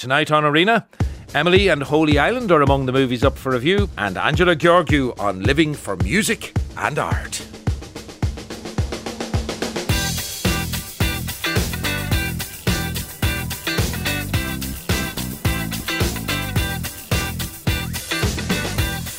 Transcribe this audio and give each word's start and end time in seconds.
Tonight 0.00 0.32
on 0.32 0.46
Arena, 0.46 0.86
Emily 1.34 1.68
and 1.68 1.82
Holy 1.82 2.18
Island 2.18 2.50
are 2.50 2.62
among 2.62 2.86
the 2.86 2.92
movies 2.92 3.22
up 3.22 3.36
for 3.36 3.52
review, 3.52 3.86
and 3.98 4.16
Angela 4.16 4.56
Gheorghiu 4.56 5.12
on 5.20 5.42
Living 5.42 5.74
for 5.74 5.94
Music 5.96 6.56
and 6.78 6.98
Art. 6.98 7.49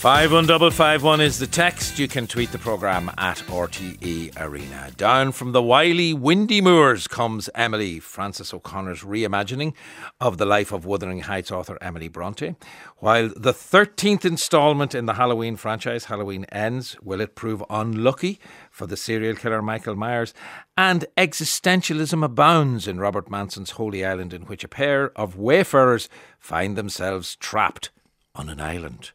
Five 0.02 0.32
one 0.32 0.48
double 0.48 0.72
five 0.72 1.04
one 1.04 1.22
is 1.22 1.38
the 1.38 1.46
text. 1.46 2.00
You 2.00 2.08
can 2.08 2.26
tweet 2.26 2.52
the 2.52 2.58
programme 2.58 3.12
at 3.20 3.38
RTE 3.38 4.34
Arena. 4.36 4.90
Down 4.98 5.32
from 5.32 5.52
the 5.52 5.62
wily 5.62 6.12
windy 6.12 6.60
moors 6.60 7.08
comes 7.08 7.52
Emily, 7.54 8.00
Frances 8.00 8.52
O'Connor's 8.52 9.04
reimagining 9.04 9.76
of 10.20 10.40
the 10.40 10.46
life 10.48 10.72
of 10.72 10.86
Wuthering 10.86 11.20
Heights 11.20 11.52
author 11.52 11.78
Emily 11.82 12.08
Bronte. 12.08 12.56
While 12.98 13.30
the 13.38 13.54
thirteenth 13.54 14.26
instalment 14.26 14.96
in 14.96 15.06
the 15.06 15.14
Halloween 15.14 15.56
franchise, 15.56 16.06
Halloween 16.06 16.46
ends, 16.46 16.98
will 17.04 17.22
it 17.22 17.36
prove 17.36 17.64
unlucky 17.70 18.40
for 18.72 18.88
the 18.88 18.98
serial 18.98 19.36
killer 19.36 19.62
Michael 19.62 19.96
Myers? 19.96 20.34
And 20.76 21.06
existentialism 21.16 22.26
abounds 22.26 22.88
in 22.88 23.00
Robert 23.00 23.30
Manson's 23.30 23.72
Holy 23.72 24.04
Island, 24.04 24.34
in 24.34 24.48
which 24.48 24.64
a 24.64 24.68
pair 24.68 25.12
of 25.16 25.38
wayfarers 25.38 26.10
find 26.40 26.76
themselves 26.76 27.36
trapped 27.36 27.92
on 28.34 28.50
an 28.50 28.60
island. 28.60 29.12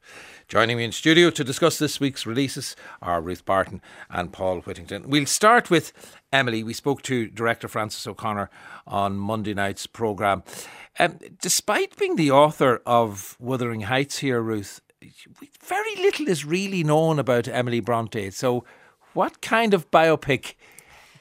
Joining 0.49 0.77
me 0.77 0.85
in 0.85 0.93
studio 0.93 1.31
to 1.31 1.43
discuss 1.43 1.77
this 1.77 1.99
week's 1.99 2.25
releases 2.25 2.77
are 3.03 3.21
Ruth 3.21 3.45
Barton 3.45 3.83
and 4.09 4.33
Paul 4.33 4.61
Whittington. 4.61 5.11
We'll 5.11 5.27
start 5.27 5.71
with 5.71 5.93
Emily. 6.33 6.63
We 6.63 6.73
spoke 6.73 7.03
to 7.03 7.27
director 7.27 7.67
Frances 7.67 8.07
O'Connor 8.07 8.49
on 8.87 9.17
Monday 9.17 9.55
night's 9.55 9.89
programme. 9.89 10.45
Um, 11.01 11.19
despite 11.43 11.97
being 11.97 12.15
the 12.15 12.31
author 12.31 12.81
of 12.87 13.37
Wuthering 13.41 13.81
Heights 13.83 14.19
here, 14.19 14.41
Ruth, 14.41 14.81
very 15.61 15.97
little 15.97 16.29
is 16.29 16.45
really 16.45 16.85
known 16.85 17.19
about 17.19 17.49
Emily 17.49 17.81
Bronte. 17.81 18.31
So, 18.31 18.65
what 19.15 19.41
kind 19.43 19.75
of 19.75 19.91
biopic 19.91 20.55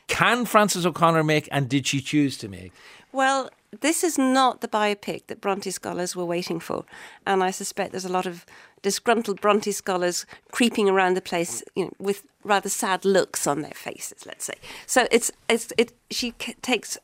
can 0.05 0.45
Frances 0.45 0.85
O'Connor 0.85 1.23
make 1.23 1.49
and 1.51 1.67
did 1.67 1.87
she 1.87 1.99
choose 1.99 2.37
to 2.37 2.47
make? 2.47 2.73
Well, 3.11 3.49
this 3.81 4.03
is 4.03 4.17
not 4.17 4.61
the 4.61 4.67
biopic 4.67 5.27
that 5.27 5.41
Bronte 5.41 5.71
scholars 5.71 6.15
were 6.15 6.25
waiting 6.25 6.59
for. 6.59 6.85
And 7.25 7.43
I 7.43 7.51
suspect 7.51 7.91
there's 7.91 8.05
a 8.05 8.09
lot 8.09 8.25
of 8.25 8.45
disgruntled 8.85 9.41
Bronte 9.41 9.71
scholars 9.71 10.27
creeping 10.51 10.87
around 10.87 11.15
the 11.17 11.21
place 11.21 11.63
you 11.75 11.85
know, 11.85 11.91
with 11.97 12.23
rather 12.43 12.69
sad 12.69 13.03
looks 13.03 13.47
on 13.47 13.63
their 13.63 13.73
faces, 13.73 14.27
let's 14.27 14.45
say. 14.45 14.53
So 14.85 15.07
it's, 15.09 15.31
it's, 15.49 15.73
it, 15.75 15.91
she 16.11 16.33
takes 16.61 16.95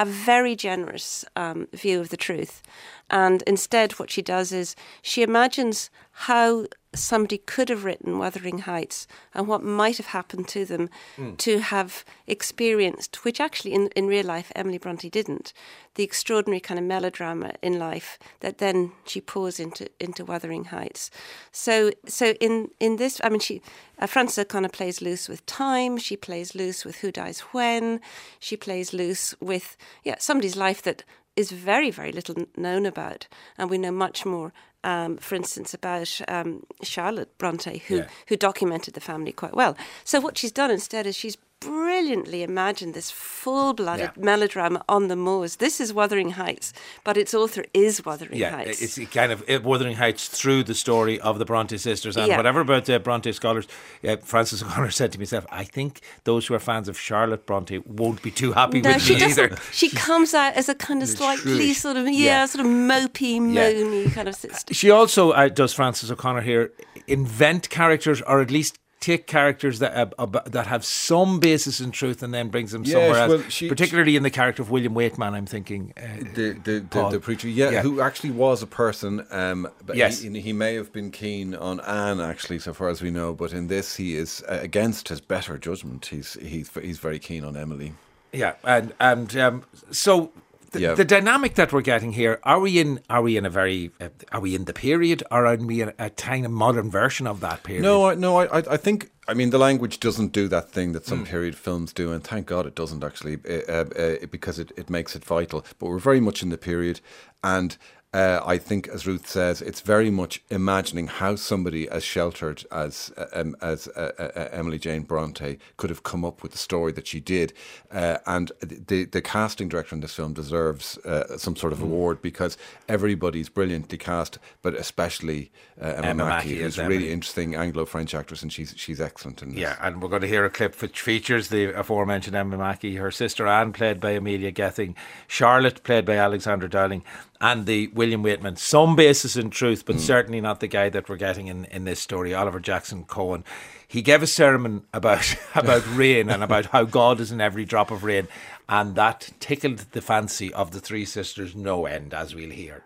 a 0.00 0.04
very 0.06 0.56
generous 0.56 1.26
um, 1.36 1.68
view 1.74 2.00
of 2.00 2.08
the 2.08 2.16
truth. 2.16 2.62
And 3.10 3.42
instead, 3.42 3.92
what 3.92 4.10
she 4.10 4.22
does 4.22 4.50
is 4.50 4.74
she 5.02 5.22
imagines 5.22 5.90
how 6.12 6.66
somebody 6.94 7.38
could 7.38 7.68
have 7.68 7.84
written 7.84 8.18
Wuthering 8.18 8.60
Heights 8.60 9.06
and 9.34 9.46
what 9.46 9.62
might 9.62 9.98
have 9.98 10.06
happened 10.06 10.48
to 10.48 10.64
them 10.64 10.88
mm. 11.16 11.36
to 11.38 11.58
have 11.58 12.04
experienced, 12.26 13.24
which 13.24 13.40
actually 13.40 13.74
in, 13.74 13.88
in 13.88 14.06
real 14.06 14.24
life 14.24 14.50
Emily 14.56 14.78
Bronte 14.78 15.10
didn't, 15.10 15.52
the 15.94 16.02
extraordinary 16.02 16.60
kind 16.60 16.80
of 16.80 16.86
melodrama 16.86 17.52
in 17.62 17.78
life 17.78 18.18
that 18.40 18.58
then 18.58 18.92
she 19.06 19.20
pours 19.20 19.60
into 19.60 19.88
into 20.00 20.24
Wuthering 20.24 20.66
Heights. 20.66 21.10
So 21.52 21.92
so 22.06 22.32
in 22.40 22.70
in 22.80 22.96
this, 22.96 23.20
I 23.22 23.28
mean, 23.28 23.40
she 23.40 23.60
uh, 24.00 24.06
Frances 24.06 24.38
O'Connor 24.38 24.70
plays 24.70 25.00
loose 25.00 25.28
with 25.28 25.46
time. 25.46 25.98
She 25.98 26.16
plays 26.16 26.54
loose 26.54 26.84
with 26.84 26.96
who 26.96 27.12
dies 27.12 27.40
when. 27.52 28.00
She 28.40 28.56
plays 28.56 28.92
loose 28.92 29.34
with 29.40 29.76
yeah 30.02 30.16
somebody's 30.18 30.56
life 30.56 30.82
that 30.82 31.04
is 31.36 31.52
very, 31.52 31.90
very 31.90 32.10
little 32.10 32.34
known 32.56 32.86
about, 32.86 33.28
and 33.56 33.70
we 33.70 33.78
know 33.78 33.92
much 33.92 34.26
more 34.26 34.52
um, 34.82 35.18
for 35.18 35.34
instance, 35.34 35.74
about 35.74 36.20
um, 36.28 36.64
Charlotte 36.82 37.36
Bronte, 37.38 37.78
who, 37.86 37.98
yeah. 37.98 38.08
who 38.28 38.36
documented 38.36 38.94
the 38.94 39.00
family 39.00 39.32
quite 39.32 39.54
well. 39.54 39.76
So, 40.04 40.20
what 40.20 40.38
she's 40.38 40.52
done 40.52 40.70
instead 40.70 41.06
is 41.06 41.16
she's 41.16 41.36
brilliantly 41.60 42.42
imagined 42.42 42.94
this 42.94 43.10
full 43.10 43.74
blooded 43.74 44.10
yeah. 44.16 44.22
melodrama 44.22 44.82
on 44.88 45.08
the 45.08 45.16
moors. 45.16 45.56
This 45.56 45.80
is 45.80 45.92
Wuthering 45.92 46.30
Heights, 46.30 46.72
but 47.04 47.16
its 47.16 47.34
author 47.34 47.64
is 47.74 48.04
Wuthering 48.04 48.38
yeah, 48.38 48.50
Heights. 48.50 48.80
It's 48.80 48.98
kind 49.12 49.30
of 49.30 49.64
Wuthering 49.64 49.96
Heights 49.96 50.28
through 50.28 50.64
the 50.64 50.74
story 50.74 51.20
of 51.20 51.38
the 51.38 51.44
Bronte 51.44 51.76
sisters. 51.76 52.16
And 52.16 52.28
yeah. 52.28 52.36
whatever 52.38 52.60
about 52.60 52.86
the 52.86 52.98
Bronte 52.98 53.30
scholars, 53.32 53.68
uh, 54.06 54.16
Frances 54.16 54.62
O'Connor 54.62 54.90
said 54.90 55.12
to 55.12 55.18
myself, 55.18 55.46
I 55.50 55.64
think 55.64 56.00
those 56.24 56.46
who 56.46 56.54
are 56.54 56.58
fans 56.58 56.88
of 56.88 56.98
Charlotte 56.98 57.44
Bronte 57.44 57.78
won't 57.78 58.22
be 58.22 58.30
too 58.30 58.52
happy 58.52 58.80
no, 58.80 58.94
with 58.94 59.02
she 59.02 59.16
me 59.16 59.24
either. 59.24 59.56
She 59.70 59.90
comes 59.90 60.32
out 60.32 60.54
as 60.54 60.68
a 60.68 60.74
kind 60.74 61.02
of 61.02 61.08
slightly 61.08 61.74
sort 61.74 61.96
of, 61.96 62.06
yeah, 62.06 62.12
yeah, 62.12 62.46
sort 62.46 62.64
of 62.64 62.72
mopey, 62.72 63.38
moany 63.38 64.12
kind 64.12 64.28
of 64.28 64.34
sister. 64.34 64.72
She 64.72 64.90
also, 64.90 65.32
uh, 65.32 65.48
does 65.48 65.74
Frances 65.74 66.10
O'Connor 66.10 66.40
here, 66.40 66.72
invent 67.06 67.68
characters 67.68 68.22
or 68.22 68.40
at 68.40 68.50
least 68.50 68.78
take 69.00 69.26
characters 69.26 69.78
that 69.78 70.14
uh, 70.18 70.26
that 70.46 70.66
have 70.66 70.84
some 70.84 71.40
basis 71.40 71.80
in 71.80 71.90
truth 71.90 72.22
and 72.22 72.32
then 72.32 72.48
brings 72.48 72.70
them 72.72 72.84
yes, 72.84 72.92
somewhere 72.92 73.16
else. 73.16 73.52
She, 73.52 73.68
particularly 73.68 74.12
she, 74.12 74.16
in 74.16 74.22
the 74.22 74.30
character 74.30 74.62
of 74.62 74.70
William 74.70 74.94
Weightman, 74.94 75.32
I'm 75.32 75.46
thinking 75.46 75.92
uh, 75.96 76.00
the, 76.34 76.52
the, 76.62 76.86
the, 76.90 77.08
the, 77.08 77.20
preacher, 77.20 77.48
yeah, 77.48 77.70
yeah, 77.70 77.82
who 77.82 78.00
actually 78.00 78.30
was 78.30 78.62
a 78.62 78.66
person. 78.66 79.26
Um, 79.30 79.68
but 79.84 79.96
yes, 79.96 80.20
he, 80.20 80.38
he, 80.40 80.52
may 80.52 80.74
have 80.74 80.92
been 80.92 81.10
keen 81.10 81.54
on 81.54 81.80
Anne, 81.80 82.20
actually, 82.20 82.58
so 82.58 82.74
far 82.74 82.88
as 82.88 83.00
we 83.00 83.10
know. 83.10 83.32
But 83.32 83.52
in 83.52 83.68
this, 83.68 83.96
he 83.96 84.14
is 84.14 84.44
uh, 84.48 84.58
against 84.60 85.08
his 85.08 85.20
better 85.20 85.56
judgment. 85.56 86.06
He's 86.06 86.34
he's 86.34 86.70
he's 86.74 86.98
very 86.98 87.18
keen 87.18 87.44
on 87.44 87.56
Emily. 87.56 87.94
Yeah, 88.32 88.54
and 88.62 88.92
and 89.00 89.36
um, 89.36 89.64
so 89.90 90.30
the, 90.70 90.80
yeah. 90.80 90.94
the, 90.94 91.04
dynamic 91.04 91.54
that 91.54 91.72
we're 91.72 91.80
getting 91.80 92.12
here 92.12 92.38
are 92.42 92.60
we 92.60 92.78
in 92.78 93.00
are 93.08 93.22
we 93.22 93.36
in 93.36 93.44
a 93.44 93.50
very 93.50 93.90
uh, 94.00 94.08
are 94.32 94.40
we 94.40 94.54
in 94.54 94.64
the 94.64 94.72
period 94.72 95.22
or 95.30 95.46
are 95.46 95.56
we 95.56 95.82
in 95.82 95.92
a 95.98 96.10
kind 96.10 96.44
of 96.44 96.52
modern 96.52 96.90
version 96.90 97.26
of 97.26 97.40
that 97.40 97.62
period 97.62 97.82
no 97.82 98.06
I, 98.06 98.14
no 98.14 98.38
I, 98.38 98.58
I 98.58 98.76
think 98.76 99.10
I 99.26 99.34
mean 99.34 99.50
the 99.50 99.58
language 99.58 100.00
doesn't 100.00 100.32
do 100.32 100.48
that 100.48 100.70
thing 100.70 100.92
that 100.92 101.06
some 101.06 101.24
mm. 101.24 101.28
period 101.28 101.56
films 101.56 101.92
do 101.92 102.12
and 102.12 102.22
thank 102.22 102.46
God 102.46 102.66
it 102.66 102.74
doesn't 102.74 103.02
actually 103.02 103.38
uh, 103.48 103.72
uh, 103.72 104.26
because 104.30 104.58
it, 104.58 104.72
it 104.76 104.90
makes 104.90 105.16
it 105.16 105.24
vital 105.24 105.64
but 105.78 105.86
we're 105.86 105.98
very 105.98 106.20
much 106.20 106.42
in 106.42 106.50
the 106.50 106.58
period 106.58 107.00
and 107.42 107.76
uh, 108.12 108.40
I 108.44 108.58
think, 108.58 108.88
as 108.88 109.06
Ruth 109.06 109.28
says, 109.28 109.62
it's 109.62 109.82
very 109.82 110.10
much 110.10 110.42
imagining 110.50 111.06
how 111.06 111.36
somebody 111.36 111.88
as 111.88 112.02
sheltered 112.02 112.64
as 112.72 113.12
um, 113.32 113.54
as 113.62 113.86
uh, 113.88 114.10
uh, 114.18 114.22
uh, 114.22 114.48
Emily 114.50 114.80
Jane 114.80 115.02
Bronte 115.02 115.58
could 115.76 115.90
have 115.90 116.02
come 116.02 116.24
up 116.24 116.42
with 116.42 116.50
the 116.50 116.58
story 116.58 116.90
that 116.92 117.06
she 117.06 117.20
did. 117.20 117.52
Uh, 117.88 118.18
and 118.26 118.50
the 118.60 119.04
the 119.04 119.22
casting 119.22 119.68
director 119.68 119.94
in 119.94 120.00
this 120.00 120.14
film 120.14 120.32
deserves 120.32 120.98
some 121.36 121.54
sort 121.54 121.72
of 121.72 121.78
mm. 121.78 121.84
award 121.84 122.20
because 122.20 122.58
everybody's 122.88 123.48
brilliantly 123.48 123.96
cast, 123.96 124.40
but 124.60 124.74
especially 124.74 125.52
Emma, 125.80 126.08
Emma 126.08 126.24
Mackey, 126.24 126.58
who's 126.58 126.78
a 126.78 126.88
really 126.88 127.12
interesting 127.12 127.54
Anglo-French 127.54 128.12
actress, 128.12 128.42
and 128.42 128.52
she's 128.52 128.74
she's 128.76 129.00
excellent 129.00 129.40
in 129.40 129.50
this. 129.50 129.60
Yeah, 129.60 129.76
and 129.80 130.02
we're 130.02 130.08
going 130.08 130.22
to 130.22 130.28
hear 130.28 130.44
a 130.44 130.50
clip 130.50 130.82
which 130.82 131.00
features 131.00 131.46
the 131.46 131.78
aforementioned 131.78 132.34
Emma 132.34 132.58
Mackey, 132.58 132.96
her 132.96 133.12
sister 133.12 133.46
Anne, 133.46 133.72
played 133.72 134.00
by 134.00 134.10
Amelia 134.10 134.50
Gething, 134.50 134.96
Charlotte, 135.28 135.84
played 135.84 136.04
by 136.04 136.16
Alexandra 136.16 136.68
Dowling 136.68 137.04
and 137.40 137.66
the 137.66 137.88
William 137.88 138.22
Weightman. 138.22 138.58
Some 138.58 138.96
basis 138.96 139.36
in 139.36 139.50
truth, 139.50 139.84
but 139.86 139.96
mm. 139.96 140.00
certainly 140.00 140.40
not 140.40 140.60
the 140.60 140.66
guy 140.66 140.88
that 140.90 141.08
we're 141.08 141.16
getting 141.16 141.46
in, 141.46 141.64
in 141.66 141.84
this 141.84 142.00
story, 142.00 142.34
Oliver 142.34 142.60
Jackson 142.60 143.04
Cohen. 143.04 143.44
He 143.86 144.02
gave 144.02 144.22
a 144.22 144.26
sermon 144.26 144.82
about 144.92 145.34
about 145.54 145.86
rain 145.94 146.30
and 146.30 146.42
about 146.42 146.66
how 146.66 146.84
God 146.84 147.20
is 147.20 147.32
in 147.32 147.40
every 147.40 147.64
drop 147.64 147.90
of 147.90 148.04
rain, 148.04 148.28
and 148.68 148.94
that 148.94 149.30
tickled 149.40 149.78
the 149.92 150.02
fancy 150.02 150.52
of 150.52 150.70
the 150.70 150.80
three 150.80 151.04
sisters 151.04 151.54
no 151.54 151.86
end, 151.86 152.12
as 152.12 152.34
we'll 152.34 152.50
hear. 152.50 152.84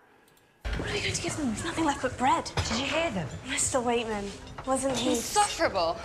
What 0.78 0.90
are 0.90 0.96
you 0.96 1.02
going 1.02 1.14
to 1.14 1.22
give 1.22 1.36
them? 1.36 1.46
There's 1.48 1.64
nothing 1.64 1.84
left 1.84 2.02
but 2.02 2.16
bread. 2.18 2.50
Did 2.68 2.78
you 2.78 2.86
hear 2.86 3.10
them? 3.10 3.28
Mr. 3.46 3.82
Weightman, 3.82 4.24
wasn't 4.66 4.96
he? 4.96 5.10
Insufferable. 5.10 5.96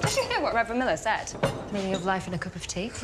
Did 0.00 0.16
you 0.16 0.24
hear 0.24 0.40
what 0.40 0.52
Reverend 0.54 0.80
Miller 0.80 0.96
said? 0.96 1.32
Meaning 1.72 1.94
of 1.94 2.04
life 2.04 2.26
in 2.26 2.34
a 2.34 2.38
cup 2.38 2.56
of 2.56 2.66
tea. 2.66 2.88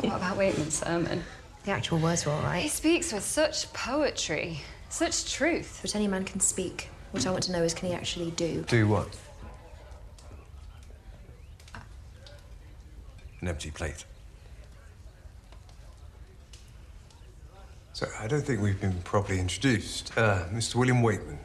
what 0.00 0.16
about 0.16 0.36
Weightman's 0.36 0.74
sermon? 0.74 1.22
The 1.64 1.72
actual 1.72 1.98
words 1.98 2.24
were 2.24 2.32
all 2.32 2.42
right. 2.42 2.62
He 2.62 2.68
speaks 2.68 3.12
with 3.12 3.22
such 3.22 3.70
poetry, 3.72 4.60
such 4.88 5.32
truth. 5.32 5.80
But 5.82 5.94
any 5.94 6.08
man 6.08 6.24
can 6.24 6.40
speak. 6.40 6.88
What 7.10 7.26
I 7.26 7.30
want 7.30 7.42
to 7.44 7.52
know 7.52 7.62
is, 7.62 7.74
can 7.74 7.88
he 7.88 7.94
actually 7.94 8.30
do? 8.30 8.64
Do 8.68 8.88
what? 8.88 9.08
An 13.40 13.48
empty 13.48 13.70
plate. 13.70 14.04
So, 17.92 18.06
I 18.18 18.26
don't 18.26 18.42
think 18.42 18.62
we've 18.62 18.80
been 18.80 19.02
properly 19.02 19.38
introduced. 19.40 20.16
Uh, 20.16 20.44
Mr. 20.52 20.76
William 20.76 21.02
Weightman. 21.02 21.36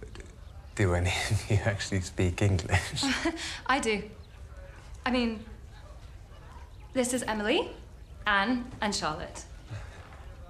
Do 0.76 0.94
any 0.94 1.10
of 1.30 1.50
you 1.50 1.58
actually 1.64 2.02
speak 2.02 2.42
English? 2.42 3.02
I 3.66 3.80
do. 3.80 4.02
I 5.04 5.10
mean, 5.10 5.40
this 6.96 7.12
is 7.12 7.22
Emily, 7.24 7.68
Anne, 8.26 8.64
and 8.80 8.94
Charlotte. 8.94 9.44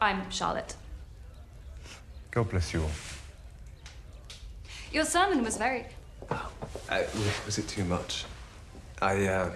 I'm 0.00 0.30
Charlotte. 0.30 0.76
God 2.30 2.48
bless 2.48 2.72
you 2.72 2.82
all. 2.82 2.90
Your 4.92 5.04
sermon 5.04 5.42
was 5.42 5.56
very. 5.56 5.86
Oh, 6.30 6.48
uh, 6.88 7.02
was 7.44 7.58
it 7.58 7.66
too 7.66 7.84
much? 7.84 8.26
I, 9.02 9.26
uh, 9.26 9.52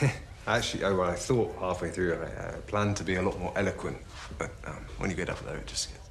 Actually, 0.46 0.84
oh, 0.84 0.96
well, 0.96 1.10
I 1.10 1.14
thought 1.14 1.56
halfway 1.58 1.90
through 1.90 2.12
I 2.12 2.26
uh, 2.26 2.56
planned 2.66 2.98
to 2.98 3.04
be 3.04 3.14
a 3.14 3.22
lot 3.22 3.40
more 3.40 3.54
eloquent, 3.56 3.96
but 4.36 4.50
um, 4.66 4.84
when 4.98 5.08
you 5.08 5.16
get 5.16 5.30
up 5.30 5.42
there, 5.46 5.56
it 5.56 5.66
just 5.66 5.90
gets. 5.90 6.06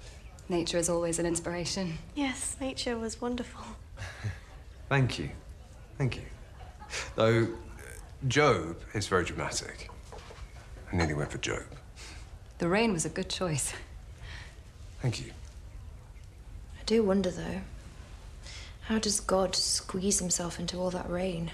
Nature 0.49 0.79
is 0.79 0.89
always 0.89 1.19
an 1.19 1.27
inspiration. 1.27 1.99
Yes, 2.15 2.57
nature 2.59 2.97
was 2.97 3.21
wonderful. 3.21 3.63
Thank 4.89 5.19
you. 5.19 5.29
Thank 5.99 6.15
you. 6.15 6.23
Though, 7.15 7.43
uh, 7.43 7.47
Job 8.27 8.77
is 8.95 9.07
very 9.07 9.23
dramatic. 9.23 9.91
I 10.95 10.97
nearly 10.97 11.13
went 11.13 11.29
for 11.29 11.39
Job. 11.39 11.63
The 12.59 12.69
rain 12.69 12.93
was 12.93 13.03
a 13.03 13.09
good 13.09 13.27
choice. 13.29 13.73
Thank 15.01 15.19
you. 15.19 15.33
I 16.79 16.83
do 16.85 17.03
wonder, 17.03 17.29
though. 17.29 17.59
How 18.83 18.99
does 18.99 19.19
God 19.19 19.57
squeeze 19.57 20.19
himself 20.19 20.57
into 20.57 20.77
all 20.77 20.91
that 20.91 21.09
rain? 21.09 21.51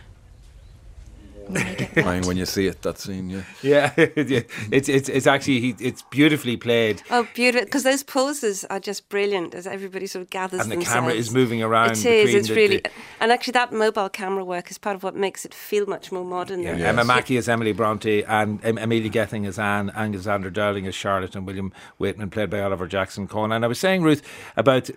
When 1.54 1.68
I 1.68 1.74
get 1.76 1.96
Ryan, 2.06 2.28
when 2.28 2.38
you 2.38 2.46
see 2.46 2.68
it, 2.68 2.82
that 2.82 2.98
scene, 3.00 3.30
yeah. 3.30 3.42
Yeah, 3.62 3.94
yeah. 3.98 4.42
it's 4.72 4.90
it's 4.90 5.10
it's 5.10 5.28
actually 5.28 5.76
it's 5.80 6.02
beautifully 6.04 6.58
played, 6.58 7.02
Oh, 7.10 7.28
beautiful! 7.34 7.66
Because 7.66 7.84
those 7.84 8.04
poses 8.04 8.64
are 8.66 8.80
just 8.80 9.10
brilliant 9.10 9.54
as 9.56 9.68
everybody 9.68 10.08
sort 10.08 10.24
of 10.24 10.30
gathers. 10.30 10.62
and 10.62 10.72
the 10.72 10.76
themselves. 10.76 10.94
camera 10.94 11.14
is 11.14 11.32
moving 11.34 11.62
around. 11.64 11.92
It 11.92 12.06
is. 12.06 12.34
It's 12.36 12.48
the- 12.48 12.56
really, 12.56 12.78
the- 12.78 12.90
and 13.20 13.32
actually, 13.32 13.52
that 13.54 13.72
mobile 13.74 14.10
camera 14.10 14.44
work 14.46 14.72
is 14.72 14.78
part 14.78 14.96
of 14.96 15.04
what 15.04 15.16
makes 15.16 15.46
it 15.46 15.54
feel 15.54 15.86
much 15.86 16.12
more 16.12 16.26
modern. 16.26 16.62
Yeah. 16.64 16.74
than- 16.74 16.82
Emma 16.88 17.04
Mackey 17.04 17.38
as 17.38 17.48
Emily 17.50 17.74
Bronte 17.74 18.24
and 18.24 18.64
um, 18.66 18.78
Amelia 18.78 19.10
Gething 19.10 19.46
as 19.46 19.58
Anne, 19.60 19.90
and 19.96 20.12
Alexander 20.16 20.50
Dowling 20.50 20.88
as 20.88 20.96
Charlotte, 20.96 21.36
and 21.36 21.46
William 21.48 21.72
Weightman 22.00 22.30
played 22.32 22.50
by 22.50 22.60
Oliver 22.62 22.88
Jackson 22.88 23.28
Cohen. 23.28 23.52
And 23.52 23.64
I 23.64 23.68
was 23.68 23.80
saying, 23.80 24.04
Ruth, 24.04 24.22
about 24.56 24.90